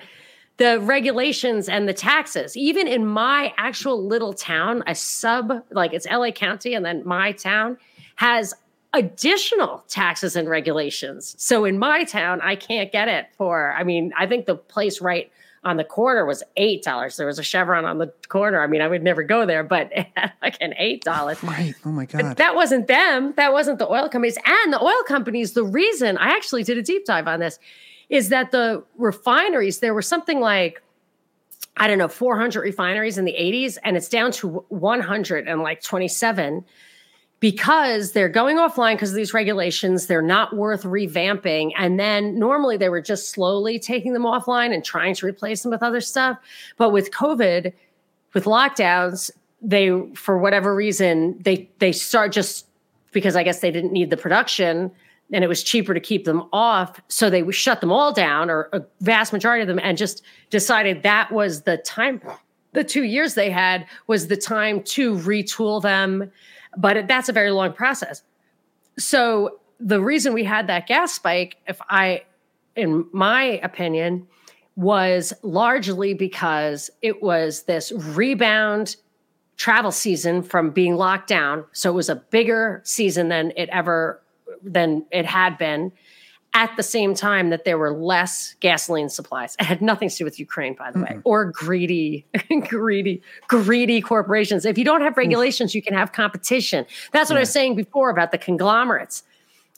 [0.57, 2.55] the regulations and the taxes.
[2.55, 7.31] Even in my actual little town, a sub, like it's LA County, and then my
[7.31, 7.77] town
[8.15, 8.53] has
[8.93, 11.35] additional taxes and regulations.
[11.39, 15.01] So in my town, I can't get it for, I mean, I think the place
[15.01, 15.31] right
[15.63, 17.15] on the corner was eight dollars.
[17.15, 18.61] There was a Chevron on the corner.
[18.61, 19.91] I mean, I would never go there, but
[20.41, 21.41] like an eight dollars.
[21.43, 21.73] Right.
[21.85, 22.37] Oh my God.
[22.37, 23.33] That wasn't them.
[23.37, 24.37] That wasn't the oil companies.
[24.45, 27.59] And the oil companies, the reason I actually did a deep dive on this
[28.13, 30.83] is that the refineries, there were something like,
[31.77, 35.81] I don't know, 400 refineries in the 80s, and it's down to 100 and like
[35.81, 36.63] 27
[37.39, 40.05] because they're going offline because of these regulations.
[40.05, 41.71] They're not worth revamping.
[41.75, 45.71] And then normally they were just slowly taking them offline and trying to replace them
[45.71, 46.37] with other stuff.
[46.77, 47.73] But with COVID,
[48.35, 52.67] with lockdowns, they, for whatever reason, they they start just
[53.11, 54.91] because I guess they didn't need the production
[55.33, 57.01] and it was cheaper to keep them off.
[57.09, 61.03] So they shut them all down, or a vast majority of them, and just decided
[61.03, 62.21] that was the time.
[62.71, 66.31] The two years they had was the time to retool them
[66.77, 68.23] but that's a very long process.
[68.97, 72.23] So the reason we had that gas spike, if I,
[72.75, 74.27] in my opinion,
[74.75, 78.95] was largely because it was this rebound
[79.55, 81.63] travel season from being locked down.
[81.73, 84.22] So it was a bigger season than it ever
[84.63, 85.91] than it had been
[86.55, 89.55] at the same time that there were less gasoline supplies.
[89.59, 92.25] It had nothing to do with Ukraine, by the mm way, or greedy,
[92.67, 94.65] greedy, greedy corporations.
[94.65, 95.75] If you don't have regulations, Oof.
[95.75, 96.85] you can have competition.
[97.11, 97.39] That's what yeah.
[97.39, 99.23] I was saying before about the conglomerates.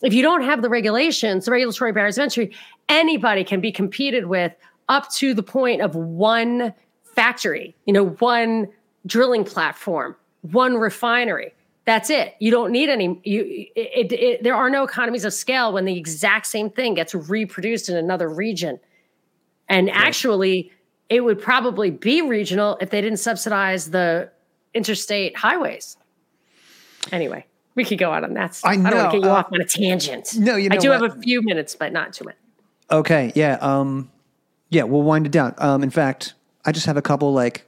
[0.01, 2.53] If you don't have the regulations, the regulatory barriers of entry,
[2.89, 4.53] anybody can be competed with
[4.89, 8.67] up to the point of one factory, you know, one
[9.05, 11.53] drilling platform, one refinery.
[11.85, 12.35] That's it.
[12.39, 13.19] You don't need any.
[13.23, 17.13] You, it, it, there are no economies of scale when the exact same thing gets
[17.13, 18.79] reproduced in another region.
[19.69, 19.95] And right.
[19.95, 20.71] actually,
[21.09, 24.31] it would probably be regional if they didn't subsidize the
[24.73, 25.97] interstate highways.
[27.11, 27.45] Anyway,
[27.75, 28.55] we could go out on that.
[28.55, 28.71] Stuff.
[28.71, 30.35] I, know, I don't want to get you uh, off on a tangent.
[30.37, 31.01] No, you know I do what?
[31.01, 32.35] have a few minutes, but not too much
[32.91, 33.31] Okay.
[33.35, 33.57] Yeah.
[33.61, 34.11] Um.
[34.69, 34.83] Yeah.
[34.83, 35.53] We'll wind it down.
[35.59, 35.83] Um.
[35.83, 36.33] In fact,
[36.65, 37.67] I just have a couple like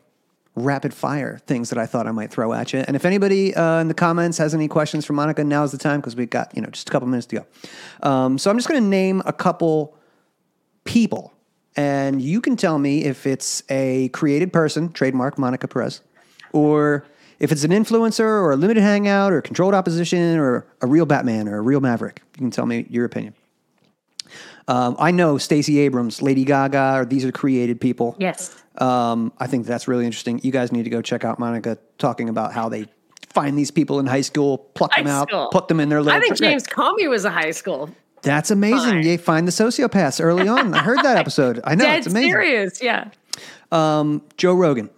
[0.58, 2.84] rapid fire things that I thought I might throw at you.
[2.88, 6.00] And if anybody uh, in the comments has any questions for Monica, now's the time
[6.00, 8.10] because we've got you know just a couple minutes to go.
[8.10, 9.96] Um, so I'm just going to name a couple
[10.84, 11.34] people,
[11.76, 16.02] and you can tell me if it's a created person, trademark Monica Perez,
[16.52, 17.06] or
[17.40, 21.48] if it's an influencer or a limited hangout or controlled opposition or a real Batman
[21.48, 22.22] or a real Maverick.
[22.36, 23.36] You can tell me your opinion.
[24.68, 28.16] Um, I know Stacey Abrams, Lady Gaga, or these are created people.
[28.20, 28.62] Yes.
[28.78, 30.40] Um, I think that's really interesting.
[30.44, 32.86] You guys need to go check out Monica talking about how they
[33.30, 35.50] find these people in high school, pluck high them out, school.
[35.52, 36.18] put them in their little.
[36.18, 37.90] I think James Comey was a high school.
[38.24, 39.04] That's amazing.
[39.04, 40.74] You find the sociopaths early on.
[40.74, 41.62] I heard that episode.
[41.64, 42.32] I know Dead it's amazing.
[42.32, 43.10] Serious, yeah.
[43.72, 44.90] Um, Joe Rogan.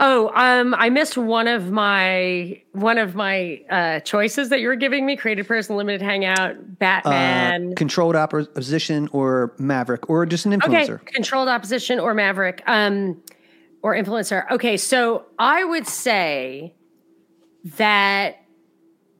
[0.00, 4.76] Oh, um, I missed one of my one of my uh, choices that you were
[4.76, 10.52] giving me: created person, limited hangout, Batman, uh, controlled opposition, or Maverick, or just an
[10.52, 11.00] influencer.
[11.00, 13.20] Okay, controlled opposition or Maverick, um,
[13.82, 14.48] or influencer.
[14.52, 16.74] Okay, so I would say
[17.76, 18.36] that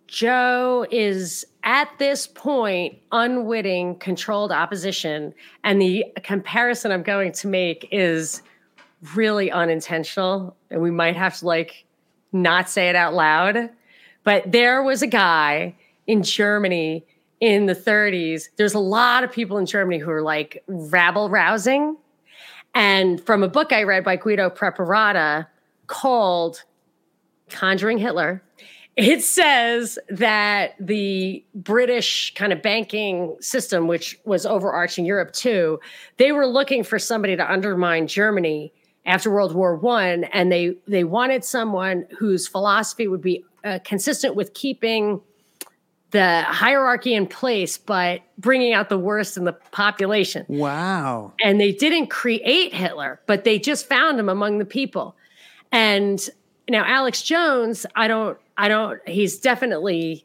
[0.07, 5.35] Joe is at this point unwitting controlled opposition,
[5.65, 8.43] and the comparison I'm going to make is
[9.15, 11.85] really unintentional and we might have to like
[12.33, 13.71] not say it out loud.
[14.25, 15.75] But there was a guy
[16.07, 17.07] in Germany
[17.41, 18.49] in the 30s.
[18.57, 21.97] There's a lot of people in Germany who are like rabble rousing.
[22.75, 25.47] And from a book I read by Guido Preparata
[25.87, 26.65] called
[27.49, 28.43] Conjuring Hitler,
[28.97, 35.79] it says that the British kind of banking system, which was overarching Europe too,
[36.17, 38.73] they were looking for somebody to undermine Germany
[39.09, 44.37] after World War One, and they they wanted someone whose philosophy would be uh, consistent
[44.37, 45.21] with keeping
[46.11, 50.45] the hierarchy in place, but bringing out the worst in the population.
[50.49, 51.33] Wow!
[51.43, 55.17] And they didn't create Hitler, but they just found him among the people.
[55.73, 56.29] And
[56.69, 59.01] now Alex Jones, I don't, I don't.
[59.09, 60.25] He's definitely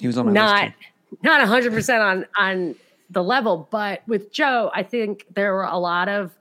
[0.00, 0.76] he was on my not list
[1.22, 2.74] not hundred percent on on
[3.10, 6.36] the level, but with Joe, I think there were a lot of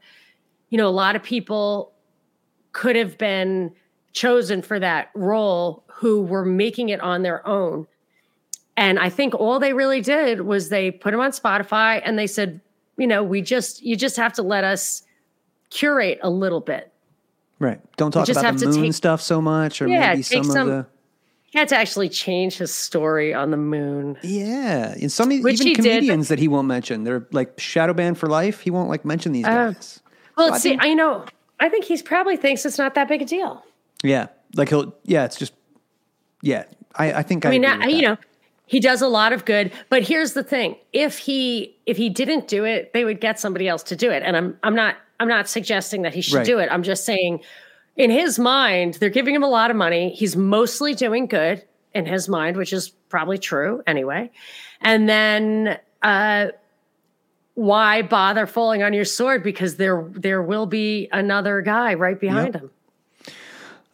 [0.74, 1.94] you know, a lot of people
[2.72, 3.72] could have been
[4.12, 7.86] chosen for that role who were making it on their own.
[8.76, 12.26] And I think all they really did was they put him on Spotify and they
[12.26, 12.60] said,
[12.98, 15.04] you know, we just, you just have to let us
[15.70, 16.92] curate a little bit.
[17.60, 17.80] Right.
[17.96, 20.76] Don't talk about the moon take, stuff so much or yeah, maybe some, some, of
[20.76, 20.88] the.
[21.52, 24.18] He had to actually change his story on the moon.
[24.24, 24.96] Yeah.
[25.00, 27.04] And some Which even comedians did, that he won't mention.
[27.04, 28.62] They're like shadow banned for life.
[28.62, 30.00] He won't like mention these uh, guys.
[30.38, 31.26] Well, so see, I, think, know.
[31.60, 33.64] I think he's probably thinks it's not that big a deal.
[34.04, 34.96] Yeah, like he'll.
[35.04, 35.54] Yeah, it's just.
[36.42, 36.66] Yeah,
[36.96, 37.46] I, I think.
[37.46, 38.18] I, I mean, I, you know,
[38.66, 42.48] He does a lot of good, but here's the thing: if he if he didn't
[42.48, 44.24] do it, they would get somebody else to do it.
[44.24, 46.46] And I'm I'm not I'm not suggesting that he should Right.
[46.46, 46.70] do it.
[46.72, 47.42] I'm just saying,
[47.96, 50.14] in his mind, they're giving him a lot of money.
[50.16, 54.32] He's mostly doing good in his mind, which is probably true anyway.
[54.82, 56.48] And then uh,
[57.56, 59.44] why bother falling on your sword?
[59.44, 62.72] Because there there will be another guy right behind him.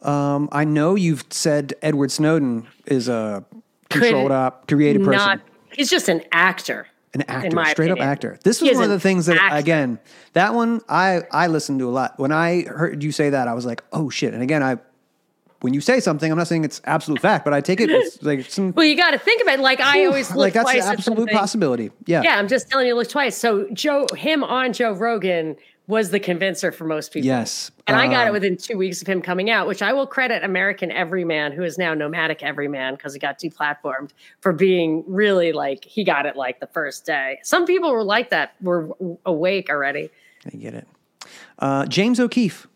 [0.02, 3.44] Um, I know you've said Edward Snowden is a
[3.90, 5.42] controlled Could op, created person, Not
[5.74, 6.88] he's just an actor.
[7.14, 8.40] an actor, straight up actor.
[8.44, 9.58] This was is one of the things that actor.
[9.58, 10.00] again,
[10.34, 12.18] that one I I listened to a lot.
[12.18, 14.34] When I heard you say that, I was like, oh shit.
[14.34, 14.78] And again, I
[15.62, 18.22] when you say something, I'm not saying it's absolute fact, but I take it as
[18.24, 19.62] like some Well, you got to think about it.
[19.62, 21.92] Like I always look like that's twice an absolute possibility.
[22.06, 22.22] Yeah.
[22.24, 23.36] Yeah, I'm just telling you, look twice.
[23.38, 25.58] So Joe, him on Joe Rogan
[25.88, 27.26] was the convincer for most people.
[27.26, 27.72] Yes.
[27.88, 30.06] And I got it Um, within two weeks of him coming out, which I will
[30.06, 35.52] credit American Everyman, who is now Nomadic Everyman because he got deplatformed, for being really
[35.52, 37.40] like he got it like the first day.
[37.42, 38.90] Some people were like that, were
[39.26, 40.12] awake already.
[40.46, 40.88] I get it.
[41.58, 42.68] Uh, James O'Keefe.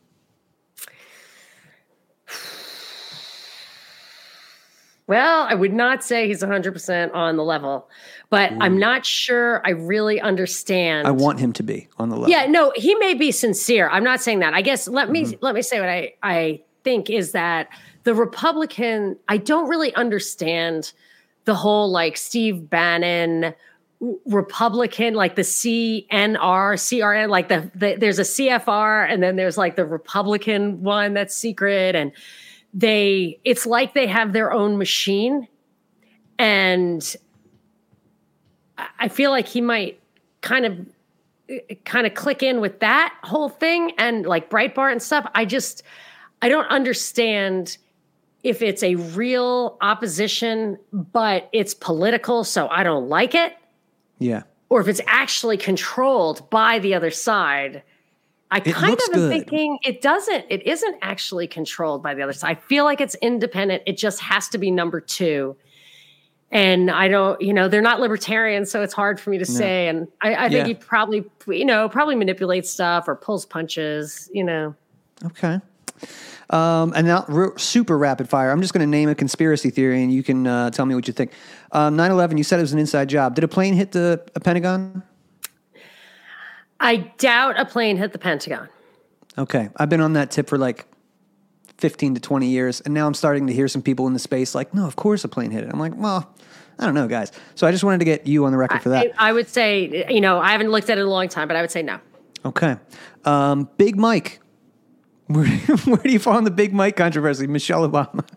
[5.05, 7.89] Well, I would not say he's 100% on the level,
[8.30, 11.05] but I'm not sure I really understand.
[11.07, 12.30] I want him to be on the level.
[12.30, 13.89] Yeah, no, he may be sincere.
[13.89, 14.53] I'm not saying that.
[14.53, 15.43] I guess let me Mm-hmm.
[15.43, 17.67] let me say what I I think is that
[18.03, 19.17] the Republican.
[19.27, 20.93] I don't really understand
[21.45, 23.53] the whole like Steve Bannon
[24.25, 29.75] Republican, like the CNR, CRN, like the, the there's a CFR, and then there's like
[29.75, 32.11] the Republican one that's secret, and
[32.73, 35.47] they it's like they have their own machine,
[36.39, 37.15] and
[38.99, 39.99] I- feel like he might
[40.41, 40.77] kind of
[41.85, 45.29] kind of click in with that whole thing and like Breitbart and stuff.
[45.35, 45.83] I just
[46.41, 47.77] I don't understand
[48.43, 53.53] if it's a real opposition, but it's political, so I don't like it,
[54.19, 54.43] Yeah.
[54.67, 57.83] or if it's actually controlled by the other side.
[58.51, 59.29] I kind of am good.
[59.31, 60.45] thinking it doesn't.
[60.49, 62.51] It isn't actually controlled by the other side.
[62.57, 63.81] I feel like it's independent.
[63.87, 65.55] It just has to be number two.
[66.51, 69.87] And I don't, you know, they're not libertarians, so it's hard for me to say.
[69.87, 70.65] And I, I think Yeah.
[70.67, 74.75] he probably, you know, probably manipulates stuff or pulls punches, you know.
[75.25, 75.59] Okay.
[76.51, 78.51] Um, and now, r- super rapid fire.
[78.51, 81.07] I'm just going to name a conspiracy theory, and you can uh, tell me what
[81.07, 81.31] you think.
[81.71, 82.37] Um, 9/11.
[82.37, 83.33] You said it was an inside job.
[83.33, 85.01] Did a plane hit the a Pentagon?
[86.84, 88.68] I doubt a plane hit the Pentagon.
[89.38, 90.85] Okay, I've been on that tip for like
[91.77, 94.53] 15 to 20 years, and now I'm starting to hear some people in the space
[94.53, 96.30] like, "No, of course a plane hit it." I'm like, "Well,
[96.77, 98.89] I don't know, guys." So I just wanted to get you on the record for
[98.89, 99.07] that.
[99.18, 101.47] I, I would say, you know, I haven't looked at it in a long time,
[101.47, 101.99] but I would say no.
[102.45, 102.76] Okay,
[103.26, 104.39] um, Big Mike.
[105.27, 107.47] Where, where do you fall on the Big Mike controversy?
[107.47, 108.27] Michelle Obama.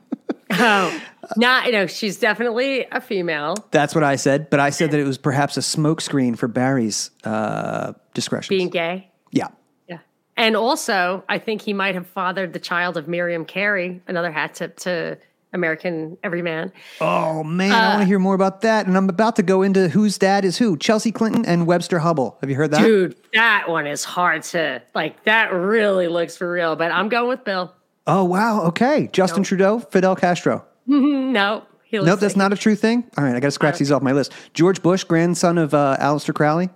[0.59, 1.03] Oh,
[1.37, 3.57] not, you know, she's definitely a female.
[3.71, 7.11] That's what I said, but I said that it was perhaps a smokescreen for Barry's
[7.25, 8.55] uh, discretion.
[8.57, 9.11] being gay.
[9.31, 9.49] yeah.
[9.89, 9.99] Yeah.
[10.37, 14.55] And also, I think he might have fathered the child of Miriam Carey, another hat
[14.55, 15.19] tip to
[15.53, 16.73] American Everyman.
[17.01, 18.87] Oh man, I want to hear more about that.
[18.87, 22.37] And I'm about to go into whose dad is who: Chelsea Clinton and Webster Hubbell.
[22.41, 22.83] Have you heard that?
[22.83, 27.29] Dude, that one is hard to, like, that really looks for real, but I'm going
[27.29, 27.73] with Bill.
[28.07, 28.63] Oh wow.
[28.67, 30.65] Okay, Justin Trudeau, Fidel Castro.
[30.87, 31.65] No.
[31.83, 33.05] He Nope, that's like- not a true thing.
[33.17, 34.33] All right, I got to scratch these off my list.
[34.55, 36.69] George Bush, grandson of uh, Aleister Crowley.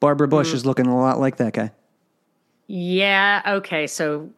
[0.00, 0.56] Barbara Bush Hmm.
[0.56, 1.72] is looking a lot like that guy.
[2.66, 3.42] Yeah.
[3.46, 3.86] Okay.
[3.86, 4.30] So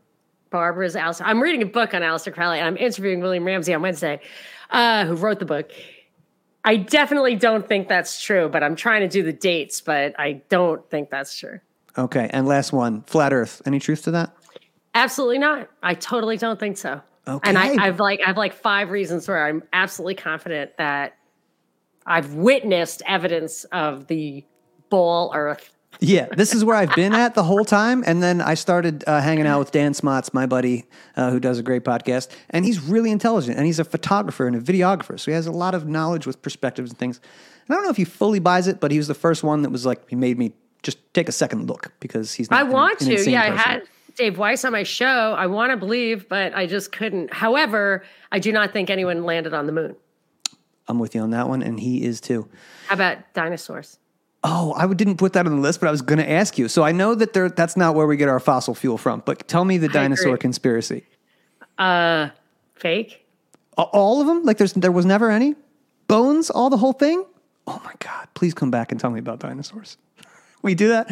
[0.50, 1.22] Barbara's Aleister.
[1.24, 4.20] I'm reading a book on Aleister Crowley, and I'm interviewing William Ramsey on Wednesday,
[4.70, 5.70] uh, who wrote the book.
[6.64, 10.42] I definitely don't think that's true, but I'm trying to do the dates, but I
[10.48, 11.60] don't think that's true.
[11.96, 13.62] Okay, and last one, flat Earth.
[13.66, 14.34] Any truth to that?
[14.94, 15.68] Absolutely not.
[15.82, 17.00] I totally don't think so.
[17.26, 17.48] Okay.
[17.48, 21.16] And I, I've like I've like five reasons where I'm absolutely confident that
[22.06, 24.44] I've witnessed evidence of the
[24.90, 25.74] ball Earth.
[26.00, 28.02] Yeah, this is where I've been at the whole time.
[28.06, 31.58] And then I started uh, hanging out with Dan Smots, my buddy, uh, who does
[31.58, 32.28] a great podcast.
[32.50, 35.18] And he's really intelligent and he's a photographer and a videographer.
[35.18, 37.20] So he has a lot of knowledge with perspectives and things.
[37.66, 39.62] And I don't know if he fully buys it, but he was the first one
[39.62, 40.52] that was like, he made me
[40.84, 43.30] just take a second look because he's not I an- want an to.
[43.30, 43.82] Yeah, I had
[44.14, 45.34] Dave Weiss on my show.
[45.36, 47.32] I want to believe, but I just couldn't.
[47.34, 49.96] However, I do not think anyone landed on the moon.
[50.86, 51.62] I'm with you on that one.
[51.62, 52.48] And he is too.
[52.86, 53.98] How about dinosaurs?
[54.46, 56.68] Oh, I didn't put that on the list, but I was going to ask you.
[56.68, 59.48] So I know that there, that's not where we get our fossil fuel from, but
[59.48, 61.06] tell me the dinosaur conspiracy.
[61.78, 62.28] Uh,
[62.74, 63.26] fake.
[63.78, 64.42] All of them?
[64.44, 65.54] Like there's there was never any
[66.06, 66.50] bones?
[66.50, 67.24] All the whole thing?
[67.66, 68.28] Oh my god!
[68.34, 69.96] Please come back and tell me about dinosaurs.
[70.64, 71.08] We do that.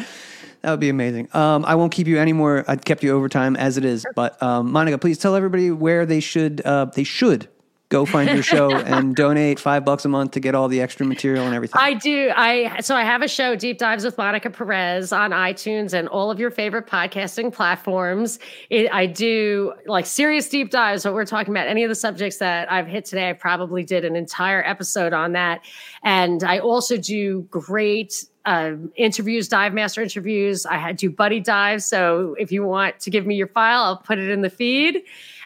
[0.62, 1.28] That would be amazing.
[1.34, 2.64] Um, I won't keep you anymore.
[2.66, 6.20] I kept you overtime as it is, but um, Monica, please tell everybody where they
[6.20, 7.48] should uh, they should
[7.92, 11.04] go find your show and donate five bucks a month to get all the extra
[11.04, 11.78] material and everything.
[11.78, 12.32] I do.
[12.34, 16.30] I so I have a show, Deep Dives with Monica Perez, on iTunes and all
[16.30, 18.38] of your favorite podcasting platforms.
[18.70, 21.04] It, I do like serious deep dives.
[21.04, 24.04] What we're talking about, any of the subjects that I've hit today, I probably did
[24.04, 25.60] an entire episode on that.
[26.02, 30.66] And I also do great um, interviews, dive master interviews.
[30.66, 31.84] I had do buddy dives.
[31.84, 35.02] So if you want to give me your file, I'll put it in the feed.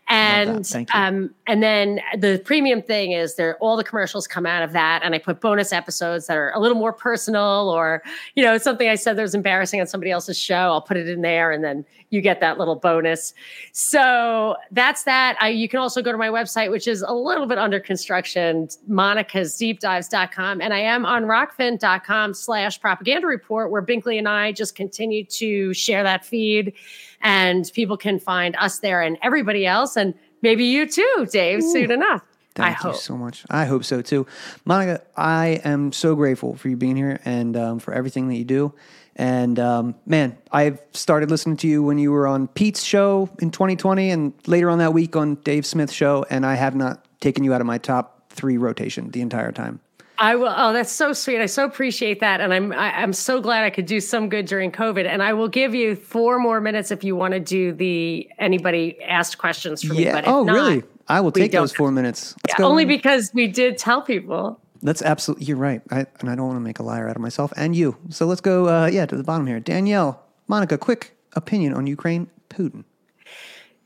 [0.08, 4.72] And um, and then the premium thing is there all the commercials come out of
[4.72, 8.04] that, and I put bonus episodes that are a little more personal, or
[8.36, 10.54] you know something I said that was embarrassing on somebody else's show.
[10.54, 13.34] I'll put it in there, and then you get that little bonus.
[13.72, 15.36] So that's that.
[15.40, 18.68] I, you can also go to my website, which is a little bit under construction,
[18.88, 20.60] monicasdeepdives.com.
[20.60, 25.74] And I am on rokfin.com slash propaganda report, where Binkley and I just continue to
[25.74, 26.74] share that feed.
[27.20, 31.90] And people can find us there and everybody else, and maybe you too, Dave, soon
[31.90, 32.22] enough.
[32.58, 33.00] I Thank you hope.
[33.00, 33.44] so much.
[33.50, 34.26] I hope so too.
[34.64, 38.44] Monica, I am so grateful for you being here and um, for everything that you
[38.44, 38.72] do.
[39.14, 43.50] And um, man, I've started listening to you when you were on Pete's show in
[43.50, 46.24] 2020 and later on that week on Dave Smith's show.
[46.28, 49.80] And I have not taken you out of my top three rotation the entire time.
[50.18, 50.52] I will.
[50.54, 51.40] Oh, that's so sweet.
[51.40, 54.46] I so appreciate that, and I'm I, I'm so glad I could do some good
[54.46, 55.06] during COVID.
[55.06, 59.00] And I will give you four more minutes if you want to do the anybody
[59.02, 60.04] asked questions for me.
[60.04, 60.12] yeah.
[60.12, 60.82] But Oh, not, really?
[61.08, 62.34] I will take those four minutes.
[62.48, 64.60] Yeah, only because we did tell people.
[64.82, 65.80] That's absolutely, you're right.
[65.90, 67.96] I, and I don't want to make a liar out of myself and you.
[68.10, 69.58] So let's go, uh, yeah, to the bottom here.
[69.58, 72.84] Danielle, Monica, quick opinion on Ukraine, Putin.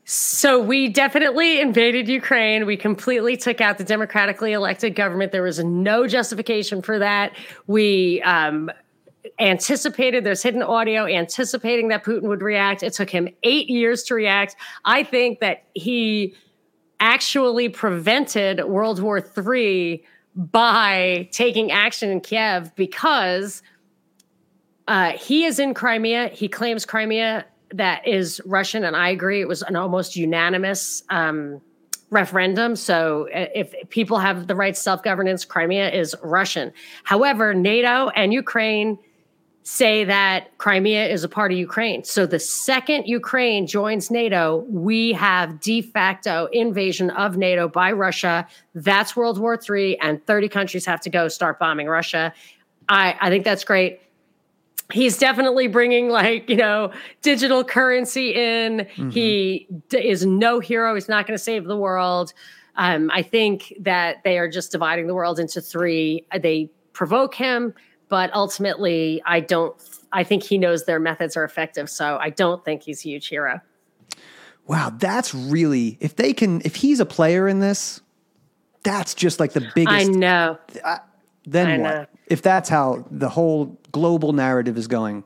[0.03, 2.65] So we definitely invaded Ukraine.
[2.65, 5.31] We completely took out the democratically elected government.
[5.31, 7.33] There was no justification for that.
[7.67, 8.71] We um,
[9.39, 12.83] anticipated there's hidden audio anticipating that Putin would react.
[12.83, 14.55] It took him eight years to react.
[14.85, 16.35] I think that he
[16.99, 20.03] actually prevented World War III
[20.35, 23.61] by taking action in Kiev because
[24.87, 26.29] uh, he is in Crimea.
[26.29, 29.41] He claims Crimea that is Russian, and I agree.
[29.41, 31.61] It was an almost unanimous um,
[32.09, 32.75] referendum.
[32.75, 36.73] So uh, if people have the right self governance, Crimea is Russian.
[37.03, 38.99] However, NATO and Ukraine
[39.63, 42.03] say that Crimea is a part of Ukraine.
[42.03, 48.47] So the second Ukraine joins NATO, we have de facto invasion of NATO by Russia.
[48.73, 52.33] That's World War III, and 30 countries have to go start bombing Russia.
[52.89, 53.99] I, I think that's great.
[54.91, 56.91] He's definitely bringing like you know
[57.21, 58.87] digital currency in.
[59.11, 60.93] He d- is no hero.
[60.95, 62.33] He's not going to save the world.
[62.75, 66.25] Um, I think that they are just dividing the world into three.
[66.37, 67.73] They provoke him,
[68.09, 69.75] but ultimately, I don't.
[70.11, 71.89] I think he knows their methods are effective.
[71.89, 73.61] So I don't think he's a huge hero.
[74.67, 77.99] Wow, that's really, if they can, if he's a player in this,
[78.83, 80.57] that's just like the biggest I know.
[81.45, 81.93] Then I what?
[81.93, 82.05] know.
[82.27, 85.23] If that's how the whole global narrative is going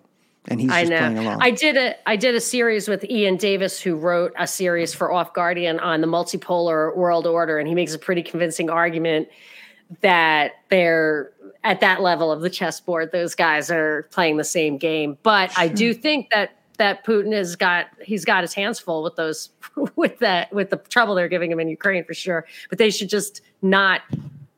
[0.47, 1.39] and he's I just playing along.
[1.41, 5.11] I did a I did a series with Iain Davis, who wrote a series for
[5.11, 9.27] Off Guardian on the multipolar world order, and he makes a pretty convincing argument
[10.01, 11.31] that they're
[11.63, 13.11] at that level of the chessboard.
[13.11, 17.55] Those guys are playing the same game, but I do think that that Putin has
[17.55, 19.49] got he's got his hands full with those
[19.95, 22.45] with that with the trouble they're giving him in Ukraine for sure.
[22.69, 24.01] But they should just not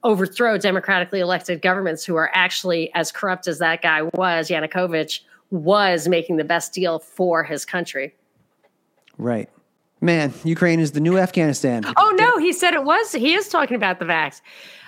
[0.04, 6.08] overthrow democratically elected governments who are actually as corrupt as that guy was, Yanukovych, was
[6.08, 8.14] making the best deal for his country.
[9.18, 9.50] right.
[10.00, 11.84] Man, Ukraine is the new Afghanistan.
[11.98, 13.14] Oh no, he said it was.
[13.14, 14.42] He is talking about the vax.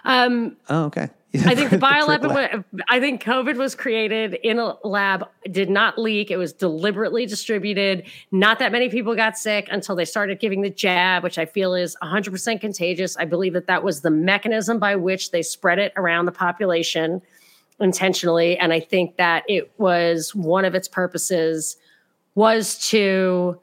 [0.05, 1.09] Um, Oh, okay.
[1.33, 2.35] I think the triple bioweapon.
[2.35, 2.65] lab.
[2.89, 6.31] I think COVID was created in a lab, did not leak.
[6.31, 8.05] It was deliberately distributed.
[8.31, 11.75] Not that many people got sick until they started giving the jab, which I feel
[11.75, 13.15] is 100% contagious.
[13.17, 17.21] I believe that that was the mechanism by which they spread it around the population
[17.79, 21.77] intentionally, and I think that it was one of its purposes
[22.35, 23.59] was to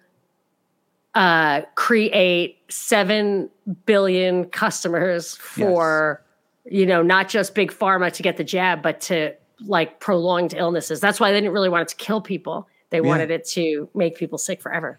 [1.15, 3.51] uh, create seven
[3.87, 6.23] billion customers for
[6.71, 11.01] you know not just big pharma to get the jab, but to like prolonged illnesses.
[11.01, 12.69] That's why they didn't really want it to kill people.
[12.91, 14.99] They wanted it to make people sick forever.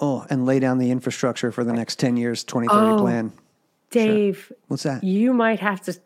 [0.00, 2.98] Oh, and lay down the infrastructure for the next 10 years, 2030 Oh.
[3.00, 3.32] plan.
[3.90, 5.02] Dave, What's that?
[5.04, 5.96] you might have to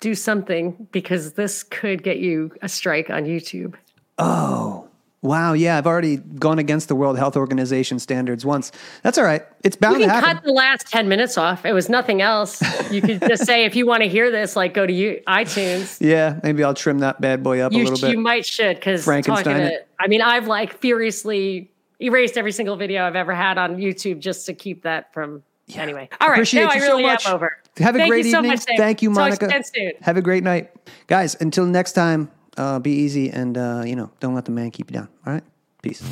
[0.00, 3.74] do something because this could get you a strike on YouTube.
[4.18, 4.88] Oh,
[5.24, 5.54] wow.
[5.54, 8.70] Yeah, I've already gone against the World Health Organization standards once.
[9.02, 9.42] That's all right.
[9.64, 11.64] It's bound to You to can cut the last 10 minutes off.
[11.66, 12.62] It was nothing else.
[12.92, 15.96] You could just say, if you want to hear this, like go to you, iTunes.
[16.00, 18.10] yeah, maybe I'll trim that bad boy up a You, little bit.
[18.12, 19.88] you might should because talking Frankenstein to, it.
[19.98, 21.70] I mean, I've like furiously
[22.00, 25.42] erased every single video I've ever had on YouTube just to keep that from
[25.74, 26.34] Anyway, all right.
[26.36, 27.26] Appreciate now I really so much.
[27.26, 27.56] am over.
[27.78, 28.50] Have a Thank great you so evening.
[28.52, 29.46] much, Thank you, Talk Monica.
[29.46, 29.92] again soon.
[30.02, 30.70] Have a great night,
[31.06, 31.36] guys.
[31.40, 34.90] Until next time, uh, be easy and, uh, you know, don't let the man keep
[34.90, 35.08] you down.
[35.26, 35.44] All right?
[35.82, 36.02] Peace.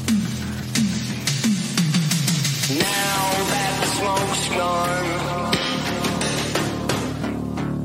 [2.69, 5.07] Now that the smoke's gone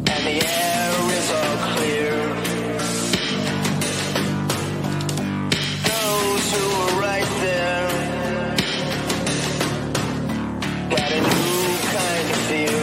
[0.10, 2.16] and the air is all clear,
[5.84, 7.88] those who were right there
[10.90, 11.64] got a new
[11.94, 12.77] kind of fear.